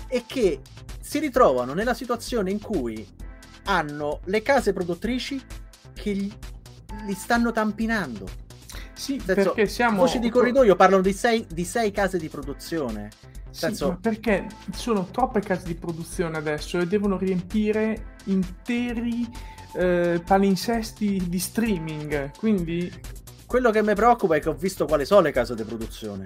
è 0.06 0.24
che 0.26 0.60
si 1.00 1.20
ritrovano 1.20 1.74
nella 1.74 1.94
situazione 1.94 2.52
in 2.52 2.60
cui 2.60 3.08
hanno 3.66 4.20
le 4.26 4.42
case 4.42 4.74
produttrici 4.74 5.42
che 5.94 6.14
gli- 6.14 6.34
li 7.06 7.14
stanno 7.14 7.54
tampinando. 7.54 8.28
sì, 8.94 9.22
senso, 9.26 9.34
perché 9.34 9.68
siamo... 9.68 10.00
Voci 10.02 10.20
di 10.20 10.30
corridoio 10.30 10.76
parlano 10.76 11.02
di 11.02 11.14
sei, 11.14 11.46
di 11.50 11.64
sei 11.64 11.92
case 11.92 12.18
di 12.18 12.28
produzione. 12.28 13.10
Sì, 13.58 13.66
senso- 13.66 13.98
perché 14.00 14.46
sono 14.72 15.08
troppe 15.10 15.40
case 15.40 15.66
di 15.66 15.74
produzione 15.76 16.38
adesso 16.38 16.78
e 16.80 16.86
devono 16.86 17.18
riempire 17.18 18.16
interi 18.26 19.28
eh, 19.74 20.22
palinsesti 20.26 21.26
di 21.28 21.40
streaming. 21.40 22.32
Quindi 22.38 22.92
Quello 23.48 23.72
che 23.72 23.82
mi 23.82 23.94
preoccupa 23.96 24.36
è 24.36 24.42
che 24.42 24.50
ho 24.50 24.54
visto 24.54 24.86
quali 24.86 25.06
sono 25.06 25.22
le 25.22 25.32
case 25.32 25.56
di 25.56 25.64
produzione. 25.64 26.26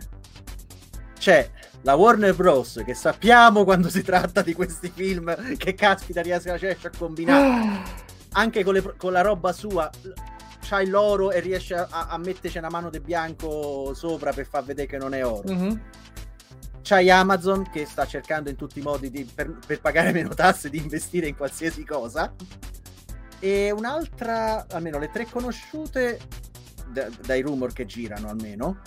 C'è 1.20 1.48
la 1.84 1.94
Warner 1.94 2.34
Bros. 2.36 2.82
che 2.84 2.96
sappiamo 2.96 3.64
quando 3.64 3.90
si 3.90 4.02
tratta 4.02 4.42
di 4.42 4.54
questi 4.56 4.92
film 4.94 5.56
che 5.56 5.76
caspita 5.76 6.22
riesce 6.22 6.50
a 6.82 6.90
combinare. 6.98 7.48
Ah, 7.48 7.84
Anche 8.34 8.64
con, 8.64 8.74
le- 8.74 8.96
con 8.98 9.12
la 9.12 9.22
roba 9.22 9.52
sua 9.54 9.88
c'hai 10.68 10.88
l'oro 10.88 11.32
e 11.32 11.40
riesce 11.42 11.76
a, 11.76 11.88
a 12.10 12.18
metterci 12.18 12.58
una 12.58 12.70
mano 12.70 12.90
di 12.90 13.00
bianco 13.00 13.94
sopra 13.94 14.32
per 14.34 14.48
far 14.48 14.64
vedere 14.64 14.88
che 14.88 14.98
non 14.98 15.14
è 15.14 15.24
oro. 15.26 15.52
mhm. 15.54 15.82
C'hai 16.84 17.10
Amazon 17.10 17.70
che 17.72 17.86
sta 17.86 18.06
cercando 18.06 18.50
in 18.50 18.56
tutti 18.56 18.80
i 18.80 18.82
modi 18.82 19.10
di- 19.10 19.24
per, 19.24 19.58
per 19.66 19.80
pagare 19.80 20.12
meno 20.14 20.30
tasse 20.30 20.70
di 20.70 20.78
investire 20.78 21.28
in 21.28 21.36
qualsiasi 21.36 21.86
cosa. 21.86 22.34
E 23.40 23.72
un'altra, 23.72 24.66
almeno 24.70 25.00
le 25.00 25.10
tre 25.12 25.26
conosciute 25.30 26.20
da- 26.88 27.10
dai 27.26 27.42
rumor 27.42 27.74
che 27.74 27.86
girano 27.86 28.30
almeno. 28.30 28.80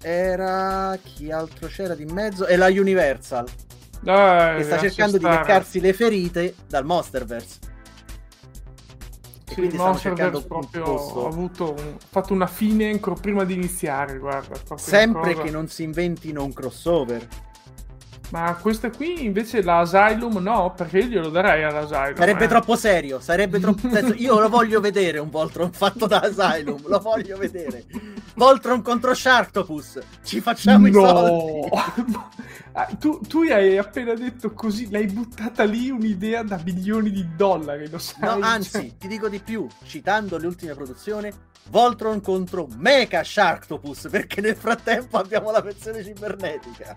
Era 0.00 0.96
chi 1.02 1.30
altro 1.32 1.66
c'era 1.66 1.94
di 1.94 2.04
mezzo? 2.04 2.46
E 2.46 2.56
la 2.56 2.66
Universal 2.68 3.46
Dai, 4.00 4.58
che 4.58 4.62
sta 4.64 4.78
cercando 4.78 5.18
di 5.18 5.24
leccarsi 5.38 5.80
le 5.80 5.92
ferite 5.92 6.54
dal 6.68 6.84
Monsterverse. 6.84 7.58
Sì, 9.58 9.66
quindi 9.66 9.74
il 9.74 9.80
stanno 9.80 9.98
un 9.98 10.42
proprio 10.46 10.84
ha 11.24 11.26
avuto 11.28 11.72
un- 11.72 11.96
fatto 12.08 12.32
una 12.32 12.46
fine 12.46 12.90
ancora 12.90 13.16
prima 13.20 13.44
di 13.44 13.54
iniziare, 13.54 14.18
guarda. 14.18 14.54
Sempre 14.76 15.34
che 15.42 15.50
non 15.50 15.68
si 15.68 15.82
inventino 15.82 16.44
un 16.44 16.52
crossover. 16.52 17.26
Ma 18.30 18.54
questa 18.60 18.90
qui 18.90 19.24
invece 19.24 19.62
l'Asylum 19.62 20.36
no, 20.38 20.74
perché 20.76 20.98
io 20.98 21.06
glielo 21.06 21.28
darei 21.30 21.64
all'Asylum. 21.64 22.16
Sarebbe 22.16 22.44
eh. 22.44 22.48
troppo 22.48 22.76
serio, 22.76 23.20
sarebbe 23.20 23.58
troppo... 23.58 23.88
senso, 23.90 24.14
io 24.14 24.38
lo 24.38 24.48
voglio 24.48 24.80
vedere 24.80 25.18
un 25.18 25.30
Voltron 25.30 25.72
fatto 25.72 26.06
da 26.06 26.20
Asylum, 26.20 26.86
lo 26.86 26.98
voglio 26.98 27.38
vedere. 27.38 27.84
Voltron 28.34 28.82
contro 28.82 29.14
Sharktopus, 29.14 29.98
ci 30.24 30.40
facciamo 30.40 30.86
i 30.88 30.92
soldi. 30.92 31.68
Ah, 32.78 32.86
tu, 32.96 33.18
tu 33.26 33.40
hai 33.40 33.76
appena 33.76 34.14
detto 34.14 34.52
così, 34.52 34.88
l'hai 34.88 35.06
buttata 35.06 35.64
lì 35.64 35.90
un'idea 35.90 36.44
da 36.44 36.60
milioni 36.64 37.10
di 37.10 37.26
dollari, 37.34 37.90
lo 37.90 37.98
sai? 37.98 38.38
No, 38.38 38.46
anzi, 38.46 38.70
Cioè, 38.70 38.96
ti 38.98 39.08
dico 39.08 39.28
di 39.28 39.40
più, 39.40 39.66
citando 39.84 40.38
le 40.38 40.46
ultime 40.46 40.74
produzioni, 40.74 41.28
Voltron 41.70 42.20
contro 42.20 42.68
Mecha 42.76 43.24
Sharktopus, 43.24 44.06
perché 44.10 44.40
nel 44.40 44.54
frattempo 44.54 45.18
abbiamo 45.18 45.50
la 45.50 45.60
versione 45.60 46.04
cibernetica. 46.04 46.96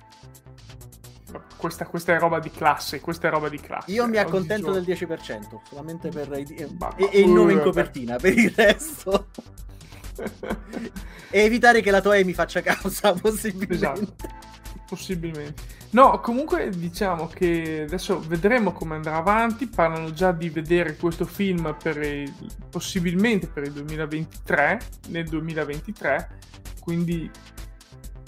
Questa, 1.57 1.85
questa 1.85 2.15
è 2.15 2.19
roba 2.19 2.39
di 2.39 2.51
classe, 2.51 2.99
questa 2.99 3.27
è 3.27 3.31
roba 3.31 3.49
di 3.49 3.59
classe. 3.59 3.91
Io 3.91 4.07
mi 4.07 4.17
accontento 4.17 4.71
del 4.71 4.83
10%, 4.83 5.59
solamente 5.67 6.09
per 6.09 6.31
e, 6.33 6.45
e 7.11 7.19
il 7.19 7.29
nome 7.29 7.53
in 7.53 7.61
copertina, 7.61 8.17
per 8.17 8.37
il 8.37 8.51
resto. 8.55 9.27
e 11.29 11.39
evitare 11.43 11.81
che 11.81 11.91
la 11.91 12.01
Toei 12.01 12.23
mi 12.23 12.33
faccia 12.33 12.61
causa, 12.61 13.13
possibilmente. 13.19 13.73
Esatto. 13.73 14.15
Possibilmente. 14.87 15.79
No, 15.91 16.19
comunque 16.19 16.69
diciamo 16.69 17.27
che 17.27 17.83
adesso 17.87 18.19
vedremo 18.19 18.73
come 18.73 18.95
andrà 18.95 19.15
avanti. 19.15 19.67
Parlano 19.67 20.11
già 20.11 20.31
di 20.33 20.49
vedere 20.49 20.97
questo 20.97 21.25
film 21.25 21.75
per 21.81 21.97
il- 22.01 22.33
possibilmente 22.69 23.47
per 23.47 23.63
il 23.63 23.71
2023, 23.71 24.79
nel 25.09 25.27
2023. 25.29 26.39
Quindi, 26.81 27.29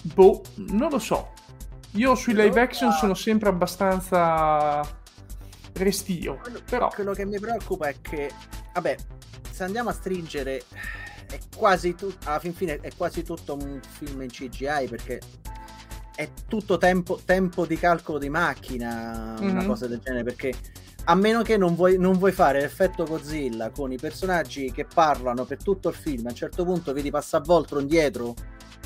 boh, 0.04 0.42
non 0.56 0.90
lo 0.90 1.00
so. 1.00 1.33
Io 1.96 2.16
sui 2.16 2.34
live 2.34 2.60
action 2.60 2.92
sono 2.92 3.14
sempre 3.14 3.50
abbastanza 3.50 4.82
restio. 5.74 6.38
Quello, 6.38 6.60
Però, 6.66 6.90
quello 6.90 7.14
che 7.14 7.26
mi 7.26 7.40
preoccupa 7.40 7.88
è 7.88 7.96
che, 8.02 8.32
vabbè, 8.74 8.96
se 9.52 9.64
andiamo 9.64 9.90
a 9.90 9.94
stringere, 9.94 10.64
è 11.30 11.38
quasi 11.56 11.94
tutto, 11.96 12.28
alla 12.28 12.40
fin 12.40 12.54
fine 12.54 12.80
è 12.82 12.90
quasi 12.98 13.24
tutto 13.24 13.54
un 13.54 13.80
film 13.88 14.22
in 14.22 14.30
CGI 14.30 14.88
perché 14.90 15.20
è 16.16 16.30
tutto 16.48 16.78
tempo, 16.78 17.20
tempo 17.24 17.66
di 17.66 17.78
calcolo 17.78 18.18
di 18.18 18.30
macchina, 18.30 19.36
una 19.40 19.62
Mhm. 19.62 19.68
cosa 19.68 19.88
del 19.88 20.00
genere, 20.00 20.24
perché 20.24 20.54
a 21.06 21.16
meno 21.16 21.42
che 21.42 21.58
non 21.58 21.76
vuoi, 21.76 21.98
non 21.98 22.18
vuoi 22.18 22.32
fare 22.32 22.62
l'effetto 22.62 23.04
Godzilla 23.04 23.70
con 23.72 23.92
i 23.92 23.98
personaggi 23.98 24.72
che 24.72 24.86
parlano 24.86 25.44
per 25.46 25.62
tutto 25.62 25.90
il 25.90 25.96
film, 25.96 26.26
a 26.28 26.30
un 26.30 26.36
certo 26.36 26.64
punto 26.64 26.94
vedi 26.94 27.12
passa 27.12 27.40
Voltron 27.40 27.86
dietro 27.86 28.34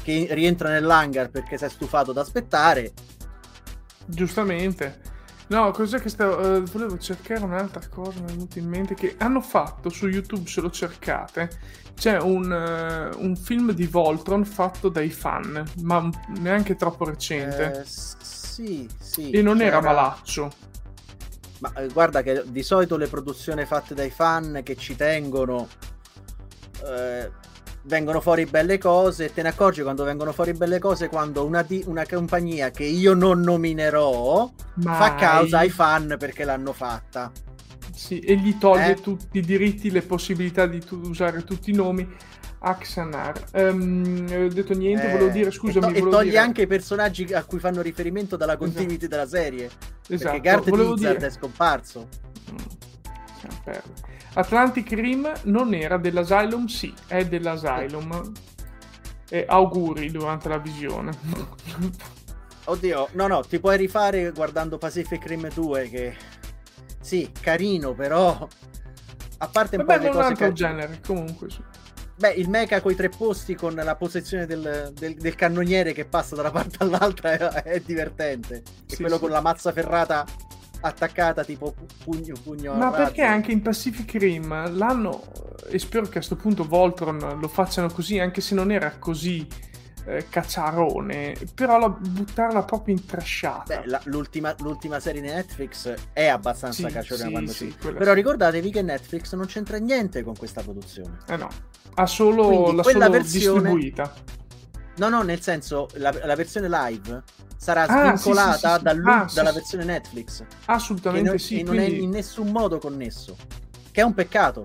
che 0.03 0.27
rientra 0.31 0.69
nell'hangar 0.69 1.29
perché 1.29 1.57
si 1.57 1.65
è 1.65 1.69
stufato 1.69 2.11
ad 2.11 2.17
aspettare, 2.17 2.93
Giustamente. 4.07 5.15
No, 5.47 5.71
cos'è 5.71 5.99
che 5.99 6.09
stavo... 6.09 6.55
eh, 6.57 6.61
volevo 6.61 6.97
cercare 6.97 7.43
un'altra 7.43 7.81
cosa, 7.89 8.19
mi 8.19 8.25
è 8.25 8.31
venuto 8.31 8.59
in 8.59 8.67
mente, 8.67 8.95
che 8.95 9.15
hanno 9.19 9.41
fatto 9.41 9.89
su 9.89 10.07
YouTube, 10.07 10.47
se 10.47 10.61
lo 10.61 10.69
cercate, 10.69 11.49
c'è 11.93 12.19
un, 12.19 12.51
eh, 12.51 13.15
un 13.17 13.35
film 13.35 13.71
di 13.71 13.85
Voltron 13.85 14.43
fatto 14.45 14.89
dai 14.89 15.09
fan, 15.09 15.63
ma 15.81 16.09
neanche 16.39 16.75
troppo 16.75 17.05
recente. 17.05 17.81
Eh, 17.81 17.83
sì, 17.85 18.89
sì. 18.99 19.31
e 19.31 19.41
non 19.41 19.61
era 19.61 19.79
c'era- 19.79 19.93
malaccio. 19.93 20.51
Ma 21.59 21.73
eh, 21.73 21.87
guarda 21.87 22.21
che 22.21 22.43
di 22.45 22.61
solito 22.61 22.97
le 22.97 23.07
produzioni 23.07 23.65
fatte 23.65 23.95
dai 23.95 24.11
fan 24.11 24.61
che 24.63 24.75
ci 24.75 24.95
tengono 24.95 25.67
eh, 26.85 27.31
vengono 27.87 28.19
fuori 28.21 28.45
belle 28.45 28.77
cose 28.77 29.25
e 29.25 29.33
te 29.33 29.41
ne 29.41 29.49
accorgi 29.49 29.81
quando 29.81 30.03
vengono 30.03 30.31
fuori 30.33 30.51
belle 30.53 30.77
cose 30.79 31.07
quando 31.07 31.45
una, 31.45 31.61
di- 31.63 31.83
una 31.87 32.05
compagnia 32.05 32.69
che 32.69 32.83
io 32.83 33.13
non 33.13 33.39
nominerò 33.41 34.51
fa 34.79 35.09
Mai. 35.09 35.15
causa 35.15 35.59
ai 35.59 35.69
fan 35.69 36.15
perché 36.19 36.43
l'hanno 36.43 36.73
fatta. 36.73 37.31
Sì, 37.93 38.19
e 38.19 38.35
gli 38.35 38.57
toglie 38.57 38.91
Eh? 38.91 38.95
tutti 39.01 39.37
i 39.39 39.41
diritti, 39.41 39.89
le 39.89 40.01
possibilità 40.03 40.67
di 40.67 40.79
tu- 40.83 40.99
usare 41.03 41.43
tutti 41.43 41.71
i 41.71 41.73
nomi. 41.73 42.07
Axanar. 42.59 43.43
Ehm, 43.53 44.25
ho 44.31 44.47
detto 44.53 44.73
niente, 44.73 45.07
Eh, 45.07 45.11
volevo 45.11 45.29
dire, 45.29 45.49
e 45.49 45.51
scusami, 45.51 45.93
to- 45.93 46.07
e, 46.07 46.09
toglie 46.09 46.29
dire... 46.31 46.37
anche 46.41 46.63
i 46.63 46.67
personaggi 46.67 47.23
a 47.33 47.43
cui 47.43 47.59
fanno 47.59 47.81
riferimento 47.81 48.35
dalla 48.35 48.57
continuity 48.57 49.07
della 49.07 49.27
serie. 49.27 49.69
Esatto, 50.07 50.31
perché 50.31 50.39
Garth 50.41 50.67
Lizard 50.69 50.95
dire... 51.17 51.27
è 51.27 51.29
scomparso. 51.29 52.07
Mm. 52.51 52.55
Atlantic 54.37 54.91
Rim 54.91 55.31
non 55.45 55.73
era 55.73 55.97
dell'Asylum? 55.97 56.67
Sì, 56.67 56.93
è 57.07 57.25
dell'Asylum. 57.25 58.31
E 59.29 59.45
auguri 59.47 60.11
durante 60.11 60.47
la 60.47 60.59
visione. 60.59 61.11
Oddio, 62.65 63.09
no, 63.13 63.27
no, 63.27 63.41
ti 63.41 63.59
puoi 63.59 63.77
rifare 63.77 64.31
guardando 64.31 64.77
Pacific 64.77 65.25
Rim 65.25 65.49
2 65.51 65.89
che 65.89 66.15
sì, 66.99 67.31
carino, 67.39 67.93
però 67.93 68.47
a 69.39 69.47
parte 69.47 69.77
un 69.77 69.85
Vabbè, 69.85 69.97
po' 69.97 70.03
di 70.03 70.09
un 70.09 70.13
cose 70.13 70.27
altro 70.27 70.47
che... 70.47 70.53
genere, 70.53 70.99
comunque. 71.05 71.49
sì. 71.49 71.63
Beh, 72.17 72.31
il 72.31 72.49
mecha 72.49 72.81
coi 72.81 72.95
tre 72.95 73.09
posti 73.09 73.55
con 73.55 73.73
la 73.73 73.95
posizione 73.95 74.45
del, 74.45 74.91
del- 74.93 75.15
del 75.15 75.35
cannoniere 75.35 75.93
che 75.93 76.05
passa 76.05 76.35
da 76.35 76.41
una 76.41 76.51
parte 76.51 76.77
all'altra 76.79 77.31
è, 77.31 77.63
è 77.63 77.79
divertente. 77.79 78.63
E 78.87 78.95
Sì, 78.95 78.97
quello 78.97 79.15
sì. 79.15 79.21
con 79.21 79.29
la 79.31 79.41
mazza 79.41 79.71
ferrata 79.71 80.25
attaccata 80.81 81.43
tipo 81.43 81.71
pu- 81.71 81.85
pugno, 82.03 82.35
pugno 82.41 82.73
Ma 82.73 82.85
razzo. 82.89 82.97
perché 82.97 83.21
anche 83.23 83.51
in 83.51 83.61
Pacific 83.61 84.11
Rim 84.13 84.75
l'hanno, 84.77 85.23
e 85.69 85.79
spero 85.79 86.03
che 86.03 86.09
a 86.09 86.13
questo 86.13 86.35
punto 86.35 86.63
Voltron 86.65 87.37
lo 87.39 87.47
facciano 87.47 87.89
così, 87.89 88.19
anche 88.19 88.41
se 88.41 88.55
non 88.55 88.71
era 88.71 88.95
così 88.99 89.45
eh, 90.05 90.25
cacciarone, 90.29 91.35
però 91.53 91.77
la- 91.79 91.89
buttarla 91.89 92.63
proprio 92.63 92.95
in 92.95 93.05
trasciata. 93.05 93.83
L'ultima, 94.05 94.55
l'ultima 94.59 94.99
serie 95.01 95.19
di 95.21 95.27
Netflix 95.27 95.93
è 96.13 96.27
abbastanza 96.27 96.87
Sì, 96.87 96.93
caccione 96.93 97.23
sì, 97.23 97.29
quando 97.31 97.51
sì, 97.51 97.69
si... 97.69 97.75
Però 97.91 98.11
sì. 98.11 98.13
ricordatevi 98.13 98.71
che 98.71 98.81
Netflix 98.81 99.33
non 99.35 99.47
c'entra 99.47 99.77
niente 99.77 100.23
con 100.23 100.35
questa 100.37 100.61
produzione. 100.61 101.17
Eh 101.27 101.35
no, 101.35 101.49
ha 101.95 102.05
solo 102.05 102.47
Quindi 102.47 102.75
la 102.77 102.83
solo 102.83 103.09
versione- 103.09 103.59
distribuita. 103.73 104.13
No, 104.97 105.09
no, 105.09 105.21
nel 105.23 105.41
senso, 105.41 105.89
la, 105.95 106.11
la 106.23 106.35
versione 106.35 106.67
live 106.69 107.23
sarà 107.57 107.83
Ah, 107.87 108.15
svincolata 108.15 108.73
sì, 108.73 108.77
sì, 108.77 108.83
dall'u- 108.83 109.07
Ah, 109.07 109.27
dalla 109.33 109.51
versione 109.51 109.83
Netflix. 109.83 110.43
Assolutamente 110.65 111.29
non, 111.29 111.39
sì. 111.39 111.59
e 111.59 111.63
non 111.63 111.75
quindi- 111.75 111.95
è 111.97 112.01
in 112.01 112.09
nessun 112.11 112.49
modo 112.51 112.77
connesso. 112.79 113.35
Che 113.91 114.01
è 114.01 114.03
un 114.03 114.13
peccato. 114.13 114.63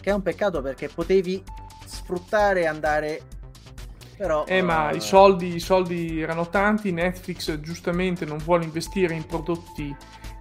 Che 0.00 0.10
è 0.10 0.12
un 0.12 0.22
peccato 0.22 0.62
perché 0.62 0.88
potevi 0.88 1.42
sfruttare 1.84 2.60
e 2.62 2.66
andare. 2.66 3.20
Però. 4.16 4.44
Eh, 4.46 4.62
ma 4.62 4.90
eh, 4.90 4.96
i 4.96 5.00
soldi, 5.00 5.54
i 5.54 5.60
soldi 5.60 6.20
erano 6.20 6.48
tanti. 6.48 6.92
Netflix 6.92 7.58
giustamente 7.60 8.24
non 8.24 8.38
vuole 8.38 8.64
investire 8.64 9.14
in 9.14 9.24
prodotti 9.26 9.94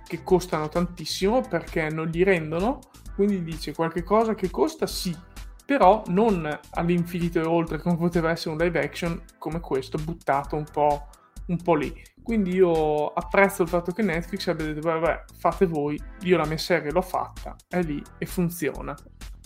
che 0.06 0.24
costano 0.24 0.70
tantissimo 0.70 1.41
perché 1.41 1.90
non 1.90 2.07
gli 2.07 2.24
rendono. 2.24 2.80
Quindi 3.16 3.44
dice 3.44 3.74
qualche 3.74 4.03
cosa 4.03 4.34
che 4.36 4.49
costa, 4.49 4.86
sì, 4.88 5.16
però 5.66 6.03
non 6.07 6.57
all'infinito 6.72 7.40
e 7.40 7.44
oltre 7.45 7.80
come 7.80 7.98
poteva 7.98 8.32
essere 8.32 8.52
un 8.52 8.57
live 8.57 8.82
action 8.82 9.22
come 9.38 9.60
questo, 9.60 9.98
buttato 9.98 10.56
un 10.56 10.64
po', 10.72 11.07
un 11.50 11.62
po' 11.62 11.76
lì. 11.76 11.94
Quindi 12.24 12.54
io 12.54 13.08
apprezzo 13.08 13.64
il 13.64 13.70
fatto 13.70 13.92
che 13.92 14.02
Netflix 14.02 14.48
abbia 14.48 14.66
detto, 14.66 14.82
vabbè, 14.88 15.24
fate 15.38 15.66
voi, 15.66 16.00
io 16.22 16.38
la 16.38 16.46
mia 16.46 16.58
serie 16.58 16.92
l'ho 16.92 17.02
fatta, 17.02 17.56
è 17.68 17.82
lì 17.82 18.02
e 18.18 18.26
funziona. 18.26 18.96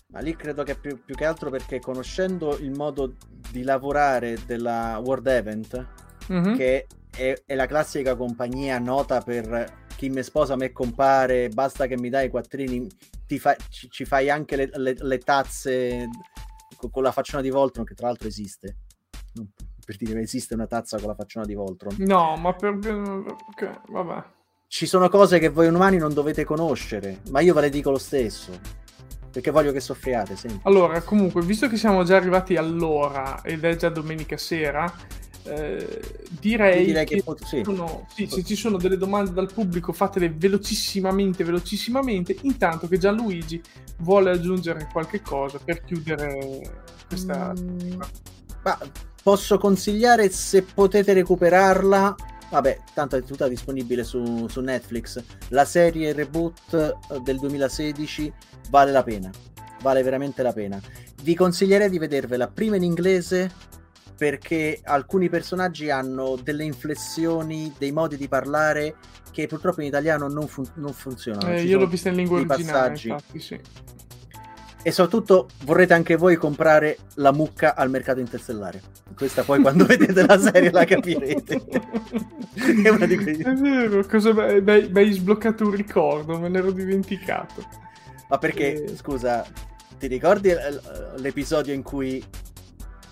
Ma 0.10 0.20
lì 0.20 0.36
credo 0.36 0.64
che 0.64 0.76
più, 0.76 1.02
più 1.04 1.16
che 1.16 1.26
altro 1.26 1.50
perché 1.50 1.80
conoscendo 1.80 2.58
il 2.60 2.72
modo 2.72 3.16
di 3.52 3.64
lavorare 3.64 4.38
della 4.46 5.00
World 5.04 5.28
Event, 5.28 5.88
Mhm. 6.28 6.56
che 6.56 6.88
è, 7.10 7.34
è 7.46 7.56
la 7.56 7.66
classica 7.66 8.16
compagnia 8.16 8.80
nota 8.80 9.20
per 9.22 9.82
chi 9.96 10.10
mi 10.10 10.24
sposa 10.24 10.56
me 10.56 10.72
compare, 10.72 11.50
basta 11.50 11.86
che 11.88 11.98
mi 11.98 12.10
dai 12.10 12.28
i 12.28 12.30
quattrini, 12.30 12.88
ti 13.26 13.40
fa- 13.40 13.56
ci, 13.70 13.90
ci 13.90 14.06
fai 14.06 14.30
anche 14.30 14.56
le, 14.56 14.70
le- 14.74 14.96
le 14.98 15.18
tazze 15.20 16.08
co- 16.78 16.90
con 16.90 17.04
la 17.04 17.12
facciona 17.12 17.42
di 17.42 17.50
Voltron, 17.50 17.86
che 17.86 17.94
tra 17.96 18.08
l'altro 18.08 18.28
esiste. 18.28 18.78
Per 19.85 19.97
dire, 19.97 20.22
esiste 20.22 20.53
una 20.53 20.68
tazza 20.68 20.97
con 20.97 21.07
la 21.07 21.15
facciona 21.15 21.45
di 21.45 21.53
Voltron. 21.55 21.95
No, 21.99 22.35
ma 22.38 22.53
per... 22.53 22.73
ok, 22.73 23.81
vabbè. 23.89 24.23
Ci 24.68 24.85
sono 24.85 25.10
cose 25.10 25.39
che 25.39 25.49
voi 25.49 25.68
umani 25.68 25.97
non 25.97 26.14
dovete 26.14 26.45
conoscere, 26.45 27.19
ma 27.30 27.41
io 27.41 27.53
ve 27.53 27.61
le 27.61 27.69
dico 27.69 27.91
lo 27.91 27.97
stesso. 27.97 28.51
Perché 29.30 29.51
voglio 29.51 29.72
che 29.72 29.80
soffriate 29.80 30.35
sempre. 30.35 30.61
Allora, 30.64 31.01
comunque, 31.01 31.41
visto 31.41 31.68
che 31.68 31.76
siamo 31.76 32.03
già 32.03 32.15
arrivati 32.15 32.55
all'ora 32.55 33.41
ed 33.41 33.64
è 33.65 33.76
già 33.76 33.89
domenica 33.89 34.38
sera, 34.38 34.91
eh, 35.45 35.99
direi, 36.39 36.85
direi 36.85 37.05
che, 37.05 37.15
che 37.15 37.23
pot- 37.23 37.43
sì. 37.43 37.61
sono- 37.64 38.07
sì, 38.14 38.27
se 38.27 38.43
ci 38.43 38.55
sono 38.55 38.77
delle 38.77 38.97
domande 38.97 39.31
dal 39.31 39.51
pubblico, 39.51 39.91
fatele 39.91 40.30
velocissimamente, 40.30 41.43
velocissimamente, 41.43 42.38
intanto 42.41 42.88
che 42.88 42.97
Gianluigi 42.97 43.61
vuole 43.97 44.31
aggiungere 44.31 44.88
qualche 44.91 45.22
cosa 45.22 45.60
per 45.64 45.84
chiudere 45.84 46.84
questa... 47.07 47.53
Mm, 47.57 47.99
ma 48.64 48.77
posso 49.24 49.58
consigliare 49.58 50.30
se 50.30 50.64
potete 50.64 51.14
recuperarla. 51.14 52.16
Vabbè, 52.50 52.80
tanto 52.94 53.16
è 53.16 53.24
tutta 53.24 53.48
disponibile 53.48 54.04
su, 54.04 54.48
su 54.48 54.62
Netflix. 54.62 55.24
La 55.50 55.66
serie 55.66 56.14
reboot 56.14 56.74
eh, 56.74 57.20
del 57.22 57.40
2016 57.40 58.32
vale 58.70 58.91
la 58.91 59.02
pena. 59.02 59.32
Vale 59.82 60.04
veramente 60.04 60.44
la 60.44 60.54
pena. 60.54 60.80
Vi 61.24 61.36
consiglierei 61.36 61.90
di 61.90 61.98
vedervela 61.98 62.48
prima 62.48 62.76
in 62.76 62.84
inglese 62.84 63.52
perché 64.16 64.80
alcuni 64.84 65.30
personaggi 65.30 65.90
hanno 65.90 66.38
delle 66.41 66.64
inflessioni, 66.64 67.74
dei 67.78 67.91
modi 67.91 68.18
di 68.18 68.28
parlare 68.28 68.95
che 69.32 69.48
purtroppo 69.48 69.82
in 69.82 69.88
italiano 69.88 70.28
non, 70.28 70.48
fun- 70.48 70.72
non 70.76 70.94
funzionano. 70.94 71.54
Eh, 71.54 71.64
io 71.64 71.80
l'ho 71.80 71.88
vista 71.88 72.10
in 72.10 72.16
lingua 72.16 72.38
originale, 72.38 72.90
passaggi. 72.90 73.10
infatti, 73.10 73.40
sì. 73.40 73.60
E 74.85 74.91
soprattutto 74.91 75.47
vorrete 75.64 75.93
anche 75.93 76.18
voi 76.18 76.35
comprare 76.35 76.97
la 77.15 77.31
mucca 77.31 77.73
al 77.76 77.89
mercato 77.89 78.19
interstellare. 78.19 78.81
Questa 79.15 79.43
poi 79.43 79.61
quando 79.61 79.85
vedete 79.85 80.26
la 80.26 80.38
serie 80.38 80.72
la 80.72 80.84
capirete. 80.84 81.61
È 82.84 82.89
una 82.89 83.05
di 83.05 83.15
quei- 83.15 83.38
È 83.38 83.53
vero, 83.53 84.05
cosa 84.05 84.34
mi 84.34 84.99
hai 84.99 85.11
sbloccato 85.14 85.64
un 85.65 85.72
ricordo, 85.72 86.38
me 86.38 86.49
ne 86.49 86.57
ero 86.57 86.72
dimenticato. 86.72 87.65
Ma 88.27 88.38
perché, 88.38 88.84
Eh. 88.84 88.95
scusa, 88.97 89.45
ti 89.97 90.07
ricordi 90.07 90.49
l- 90.51 91.14
l'episodio 91.18 91.73
in 91.73 91.81
cui 91.81 92.22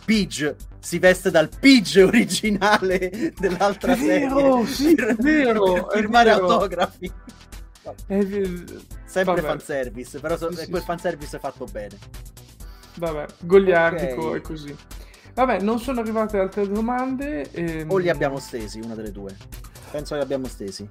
Pidge 0.03 0.55
si 0.79 0.99
veste 0.99 1.31
dal 1.31 1.47
Pidge 1.57 2.03
originale 2.03 3.33
dell'altra 3.39 3.95
vero, 3.95 4.65
serie? 4.65 4.65
sì, 4.65 4.95
per- 4.95 5.07
è 5.07 5.15
vero, 5.15 5.73
per 5.73 5.87
firmare 5.93 6.31
autografi. 6.31 7.09
È 8.05 8.17
ve- 8.23 8.65
Sempre 9.05 9.35
Vabbè. 9.41 9.47
fanservice, 9.47 10.19
però 10.19 10.37
so- 10.37 10.51
Sì, 10.55 10.69
quel 10.69 10.83
fanservice 10.83 11.37
è 11.37 11.39
fatto 11.39 11.65
bene. 11.65 11.97
Vabbè, 12.97 13.25
goliardico 13.41 14.27
Ok. 14.27 14.35
e 14.35 14.41
così. 14.41 14.75
Vabbè, 15.33 15.59
non 15.61 15.79
sono 15.79 15.99
arrivate 16.01 16.37
altre 16.37 16.67
domande. 16.69 17.49
ehm, 17.51 17.89
O 17.91 17.97
li 17.97 18.09
abbiamo 18.09 18.37
stesi, 18.39 18.79
una 18.79 18.95
delle 18.95 19.11
due. 19.11 19.35
Penso 19.91 20.15
li 20.15 20.21
abbiamo 20.21 20.45
stesi. 20.47 20.85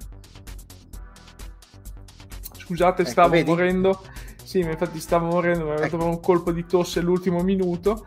Scusate, 2.57 3.01
Ecco, 3.03 3.11
stavo 3.11 3.29
vedi? 3.29 3.49
morendo. 3.49 4.01
Sì, 4.43 4.59
infatti 4.59 4.99
stavo 4.99 5.27
morendo, 5.27 5.65
mi 5.65 5.81
Ecco. 5.81 6.03
un 6.03 6.19
colpo 6.19 6.51
di 6.51 6.65
tosse 6.65 6.99
all'ultimo 6.99 7.41
minuto. 7.41 8.05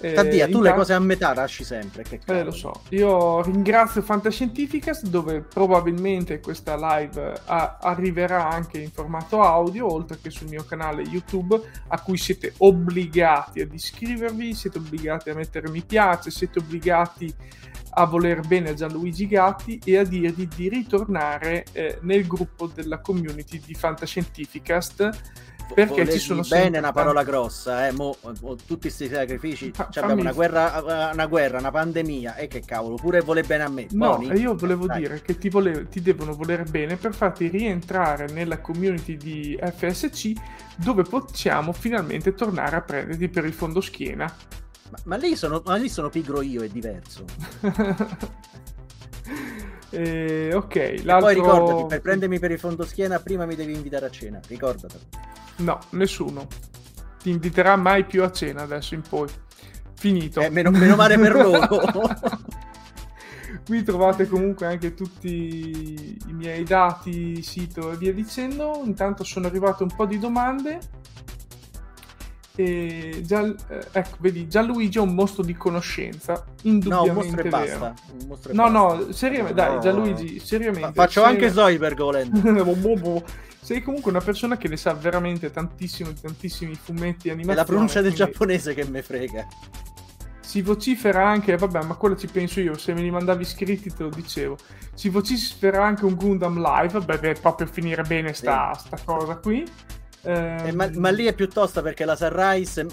Eh, 0.00 0.12
Taddia, 0.12 0.48
tu 0.48 0.60
le 0.60 0.74
cose 0.74 0.92
a 0.92 0.98
metà 0.98 1.32
lasci 1.34 1.64
sempre. 1.64 2.02
Che 2.02 2.20
Eh, 2.26 2.44
lo 2.44 2.50
so. 2.50 2.82
Io 2.90 3.40
ringrazio 3.42 4.02
Fantascientificast 4.02 5.06
dove 5.06 5.40
probabilmente 5.40 6.40
questa 6.40 6.76
live 6.76 7.32
eh, 7.32 7.40
a- 7.46 7.78
arriverà 7.80 8.48
anche 8.50 8.78
in 8.78 8.90
formato 8.90 9.40
audio, 9.42 9.90
oltre 9.90 10.18
che 10.20 10.30
sul 10.30 10.48
mio 10.48 10.64
canale 10.64 11.02
YouTube, 11.02 11.60
a 11.88 12.00
cui 12.00 12.16
siete 12.18 12.52
obbligati 12.58 13.60
ad 13.60 13.72
iscrivervi, 13.72 14.52
siete 14.54 14.78
obbligati 14.78 15.30
a 15.30 15.34
mettere 15.34 15.70
mi 15.70 15.82
piace, 15.82 16.30
siete 16.30 16.58
obbligati 16.58 17.32
a 17.96 18.06
voler 18.06 18.40
bene 18.40 18.70
a 18.70 18.74
Gianluigi 18.74 19.28
Gatti 19.28 19.80
e 19.84 19.98
a 19.98 20.04
dirgli 20.04 20.48
di 20.48 20.68
ritornare 20.68 21.64
eh, 21.72 21.98
nel 22.02 22.26
gruppo 22.26 22.66
della 22.66 22.98
community 22.98 23.60
di 23.64 23.74
Fantascientificast 23.74 25.10
perché 25.72 26.10
ci 26.10 26.18
sono 26.18 26.40
bene 26.42 26.62
sempre 26.62 26.76
è 26.76 26.78
una 26.80 26.92
parola 26.92 27.22
grossa, 27.22 27.86
eh. 27.86 27.92
Mo, 27.92 28.16
mo- 28.40 28.56
tutti 28.56 28.80
questi 28.80 29.08
sacrifici. 29.08 29.70
Fa- 29.72 29.88
Cioè, 29.90 30.02
abbiamo 30.02 30.22
una 30.22 30.32
guerra, 30.32 31.10
una 31.12 31.26
guerra, 31.26 31.58
una 31.58 31.70
pandemia. 31.70 32.34
E 32.36 32.48
che 32.48 32.60
cavolo, 32.60 32.96
pure 32.96 33.20
vuole 33.20 33.42
bene 33.42 33.62
a 33.62 33.68
me. 33.68 33.86
No, 33.92 34.16
Boni? 34.16 34.38
io 34.38 34.54
volevo 34.54 34.86
Dai. 34.86 35.00
dire 35.00 35.22
che 35.22 35.38
ti, 35.38 35.48
volevo- 35.48 35.86
ti 35.86 36.02
devono 36.02 36.34
voler 36.34 36.68
bene 36.68 36.96
per 36.96 37.14
farti 37.14 37.48
rientrare 37.48 38.26
nella 38.28 38.58
community 38.58 39.16
di 39.16 39.58
FSC 39.60 40.32
dove 40.76 41.02
possiamo 41.04 41.72
finalmente 41.72 42.34
tornare 42.34 42.76
a 42.76 42.80
prenderti 42.82 43.28
per 43.28 43.44
il 43.44 43.52
fondo 43.52 43.80
schiena. 43.80 44.32
Ma, 44.90 44.98
ma 45.04 45.16
lì 45.16 45.36
sono, 45.36 45.62
ma 45.64 45.76
lì 45.76 45.88
sono 45.88 46.08
pigro 46.08 46.42
io, 46.42 46.62
è 46.62 46.68
diverso. 46.68 47.24
Eh, 49.94 50.54
ok, 50.54 50.74
E 50.74 51.02
l'altro... 51.04 51.26
poi 51.26 51.34
ricordati, 51.34 51.86
per 51.86 52.00
prendermi 52.00 52.38
per 52.38 52.50
il 52.50 52.58
fondo 52.58 52.84
schiena, 52.84 53.18
prima 53.20 53.46
mi 53.46 53.54
devi 53.54 53.72
invitare 53.74 54.06
a 54.06 54.10
cena. 54.10 54.40
Ricordatelo. 54.46 55.02
No, 55.56 55.78
nessuno. 55.90 56.46
Ti 57.22 57.30
inviterà 57.30 57.76
mai 57.76 58.04
più 58.04 58.22
a 58.22 58.30
cena 58.32 58.62
adesso 58.62 58.94
in 58.94 59.02
poi. 59.08 59.28
Finito. 59.96 60.40
Eh, 60.40 60.50
meno, 60.50 60.70
meno 60.70 60.96
male 60.96 61.16
per 61.16 61.32
loro. 61.32 61.68
Qui 63.64 63.82
trovate 63.82 64.28
comunque 64.28 64.66
anche 64.66 64.92
tutti 64.92 66.18
i 66.26 66.32
miei 66.32 66.64
dati, 66.64 67.40
sito 67.42 67.92
e 67.92 67.96
via 67.96 68.12
dicendo. 68.12 68.82
Intanto 68.84 69.24
sono 69.24 69.46
arrivate 69.46 69.84
un 69.84 69.94
po' 69.94 70.04
di 70.04 70.18
domande. 70.18 70.80
E 72.56 73.20
Gian- 73.24 73.56
eh, 73.68 73.84
ecco, 73.92 74.16
vedi, 74.20 74.46
Gianluigi 74.48 74.98
è 74.98 75.00
un 75.00 75.14
mostro 75.14 75.42
di 75.42 75.54
conoscenza. 75.54 76.32
no, 76.34 76.42
un 76.62 76.72
Indubbiamente 76.72 77.12
mostro 77.12 77.40
e 77.40 77.42
vero. 77.50 77.78
basta. 77.80 77.94
Mostro 78.28 78.52
e 78.52 78.54
No, 78.54 78.62
basta. 78.70 78.78
no, 79.06 79.12
seriamente, 79.12 79.54
dai, 79.54 79.80
Gianluigi, 79.80 80.38
seriamente. 80.38 80.80
Fa- 80.80 80.92
faccio 80.92 81.20
sei- 81.22 81.30
anche 81.30 81.50
Zoidberg 81.52 81.98
volendo. 81.98 82.38
Sei 83.64 83.80
comunque 83.82 84.10
una 84.10 84.20
persona 84.20 84.58
che 84.58 84.68
ne 84.68 84.76
sa 84.76 84.92
veramente 84.92 85.50
tantissimo 85.50 86.10
di 86.10 86.20
tantissimi 86.20 86.74
fumetti 86.74 87.30
e 87.30 87.32
È 87.34 87.54
la 87.54 87.64
pronuncia 87.64 88.02
del 88.02 88.12
quindi- 88.12 88.30
giapponese 88.32 88.74
che 88.74 88.84
me 88.84 89.00
frega. 89.02 89.46
si 90.40 90.60
vocifera 90.62 91.26
anche, 91.26 91.56
vabbè, 91.56 91.82
ma 91.82 91.94
quello 91.94 92.14
ci 92.14 92.28
penso 92.28 92.60
io, 92.60 92.76
se 92.76 92.92
me 92.92 93.00
li 93.00 93.10
mandavi 93.10 93.42
scritti 93.44 93.90
te 93.92 94.02
lo 94.04 94.10
dicevo. 94.10 94.56
Si 94.94 95.08
vocifera 95.08 95.82
anche 95.84 96.04
un 96.04 96.14
Gundam 96.14 96.60
Live, 96.62 97.00
beh, 97.00 97.18
deve 97.18 97.40
proprio 97.40 97.66
finire 97.66 98.02
bene 98.02 98.34
sta, 98.34 98.72
sta 98.74 98.98
cosa 99.02 99.34
qui. 99.38 99.64
Ehm, 100.24 100.66
Eh, 100.66 100.72
ma, 100.72 100.90
ma 100.94 101.10
lì 101.10 101.26
è 101.26 101.34
più 101.34 101.48
tosta 101.48 101.82
perché 101.82 102.04
la 102.04 102.16
Sunrise 102.16 102.86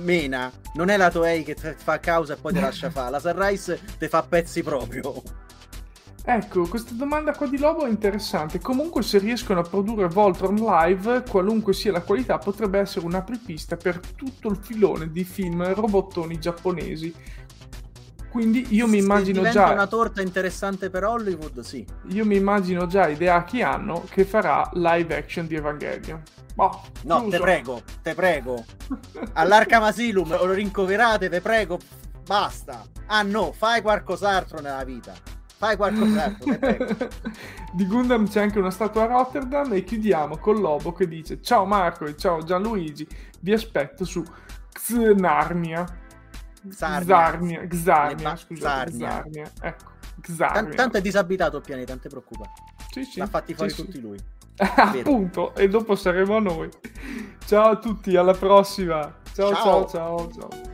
mena, 0.00 0.50
non 0.74 0.88
è 0.88 0.96
la 0.96 1.10
Toei 1.10 1.42
che 1.42 1.54
te 1.54 1.74
fa 1.74 1.98
causa 1.98 2.34
e 2.34 2.36
poi 2.36 2.52
ti 2.52 2.60
lascia 2.60 2.90
fare. 2.90 3.10
La 3.10 3.20
Sunrise 3.20 3.80
te 3.98 4.08
fa 4.08 4.22
pezzi 4.22 4.62
proprio. 4.62 5.22
Ecco, 6.26 6.66
questa 6.66 6.94
domanda 6.94 7.34
qua 7.34 7.46
di 7.46 7.58
Lobo 7.58 7.84
è 7.84 7.90
interessante. 7.90 8.58
Comunque, 8.58 9.02
se 9.02 9.18
riescono 9.18 9.60
a 9.60 9.62
produrre 9.62 10.08
Voltron 10.08 10.54
live, 10.54 11.22
qualunque 11.28 11.74
sia 11.74 11.92
la 11.92 12.00
qualità, 12.00 12.38
potrebbe 12.38 12.78
essere 12.78 13.04
un'apripista 13.04 13.76
per 13.76 14.00
tutto 14.16 14.48
il 14.48 14.56
filone 14.56 15.10
di 15.10 15.22
film 15.22 15.74
robottoni 15.74 16.38
giapponesi. 16.38 17.14
Quindi 18.34 18.66
io 18.74 18.86
mi 18.88 18.98
Se 18.98 19.04
immagino 19.04 19.38
diventa 19.38 19.66
già. 19.66 19.72
una 19.72 19.86
torta 19.86 20.20
interessante 20.20 20.90
per 20.90 21.04
Hollywood, 21.04 21.60
sì. 21.60 21.86
Io 22.08 22.24
mi 22.26 22.34
immagino 22.34 22.88
già 22.88 23.06
Hideaki 23.06 23.62
Anno 23.62 24.02
che 24.10 24.24
farà 24.24 24.68
live 24.72 25.16
action 25.16 25.46
di 25.46 25.54
Evangelion. 25.54 26.20
Boh, 26.52 26.82
No, 27.02 27.18
chiuso. 27.20 27.30
te 27.30 27.38
prego, 27.40 27.82
te 28.02 28.14
prego. 28.14 28.64
All'Arkham 29.34 29.84
Asylum 29.84 30.28
lo 30.30 30.50
rincoverate, 30.52 31.28
te 31.28 31.40
prego. 31.40 31.78
Basta. 32.26 32.82
Ah 33.06 33.22
no, 33.22 33.52
fai 33.52 33.80
qualcos'altro 33.82 34.60
nella 34.60 34.82
vita. 34.82 35.12
Fai 35.56 35.76
qualcos'altro, 35.76 36.58
di 37.72 37.86
Gundam 37.86 38.28
c'è 38.28 38.40
anche 38.40 38.58
una 38.58 38.72
statua 38.72 39.04
a 39.04 39.06
Rotterdam 39.06 39.72
e 39.74 39.84
chiudiamo 39.84 40.38
con 40.38 40.56
Lobo 40.60 40.92
che 40.92 41.06
dice 41.06 41.40
ciao 41.40 41.64
Marco 41.64 42.04
e 42.06 42.16
ciao 42.16 42.42
Gianluigi 42.42 43.06
vi 43.40 43.52
aspetto 43.52 44.04
su 44.04 44.22
Xnarnia 44.72 45.86
Xarnia. 46.68 47.66
Xarnia 47.66 48.36
scusate 48.36 48.90
Xarnia. 48.92 49.50
Ecco 49.60 49.92
Xarnia 50.20 50.74
tanto 50.74 50.96
è 50.98 51.00
disabitato 51.00 51.56
il 51.58 51.62
pianeta, 51.62 51.92
non 51.92 52.00
ti 52.00 52.08
preoccupare. 52.08 52.50
sì, 52.90 53.04
sì, 53.04 53.18
L'ha 53.18 53.26
fatti 53.26 53.52
sì, 53.52 53.54
fuori 53.54 53.70
sì. 53.70 53.84
tutti 53.84 54.00
lui. 54.00 54.18
appunto 54.56 55.52
e 55.56 55.68
dopo 55.68 55.96
saremo 55.96 56.38
noi 56.38 56.68
ciao 57.44 57.70
a 57.70 57.76
tutti 57.76 58.14
alla 58.16 58.34
prossima 58.34 59.12
ciao 59.32 59.52
ciao 59.52 59.88
Ciao. 59.88 59.88
ciao, 59.88 60.30
ciao. 60.48 60.73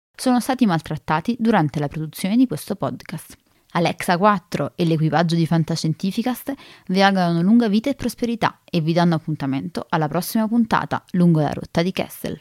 sono 0.21 0.39
stati 0.39 0.67
maltrattati 0.67 1.35
durante 1.39 1.79
la 1.79 1.87
produzione 1.87 2.37
di 2.37 2.45
questo 2.45 2.75
podcast. 2.75 3.35
Alexa 3.71 4.19
4 4.19 4.73
e 4.75 4.85
l'equipaggio 4.85 5.33
di 5.33 5.47
Fantascientificast 5.47 6.53
vi 6.89 7.01
augurano 7.01 7.41
lunga 7.41 7.67
vita 7.67 7.89
e 7.89 7.95
prosperità 7.95 8.59
e 8.63 8.81
vi 8.81 8.93
danno 8.93 9.15
appuntamento 9.15 9.87
alla 9.89 10.07
prossima 10.07 10.47
puntata 10.47 11.03
lungo 11.13 11.41
la 11.41 11.51
rotta 11.51 11.81
di 11.81 11.91
Kessel. 11.91 12.37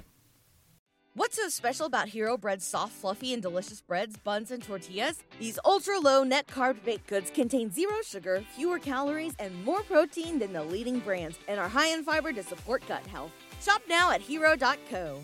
What's 1.14 1.36
so 1.36 1.48
special 1.48 1.86
about 1.86 2.14
Hero 2.14 2.36
Bread's 2.36 2.66
soft, 2.66 2.92
fluffy, 2.92 3.32
and 3.32 3.40
delicious 3.40 3.80
breads, 3.80 4.18
buns, 4.22 4.50
and 4.50 4.62
tortillas? 4.62 5.16
These 5.38 5.58
ultra 5.64 5.98
low 5.98 6.22
net 6.22 6.48
carb 6.52 6.84
baked 6.84 7.08
goods 7.08 7.30
contain 7.30 7.70
zero 7.72 8.02
sugar, 8.04 8.44
fewer 8.54 8.78
calories, 8.78 9.32
and 9.38 9.52
more 9.64 9.82
protein 9.84 10.38
than 10.38 10.52
the 10.52 10.62
leading 10.62 10.98
brands, 11.00 11.38
and 11.48 11.58
are 11.58 11.68
high 11.68 11.94
in 11.94 12.04
fiber 12.04 12.34
to 12.34 12.42
support 12.42 12.86
gut 12.86 13.06
health. 13.06 13.32
Shop 13.58 13.80
now 13.88 14.10
at 14.10 14.20
hero.co. 14.20 15.22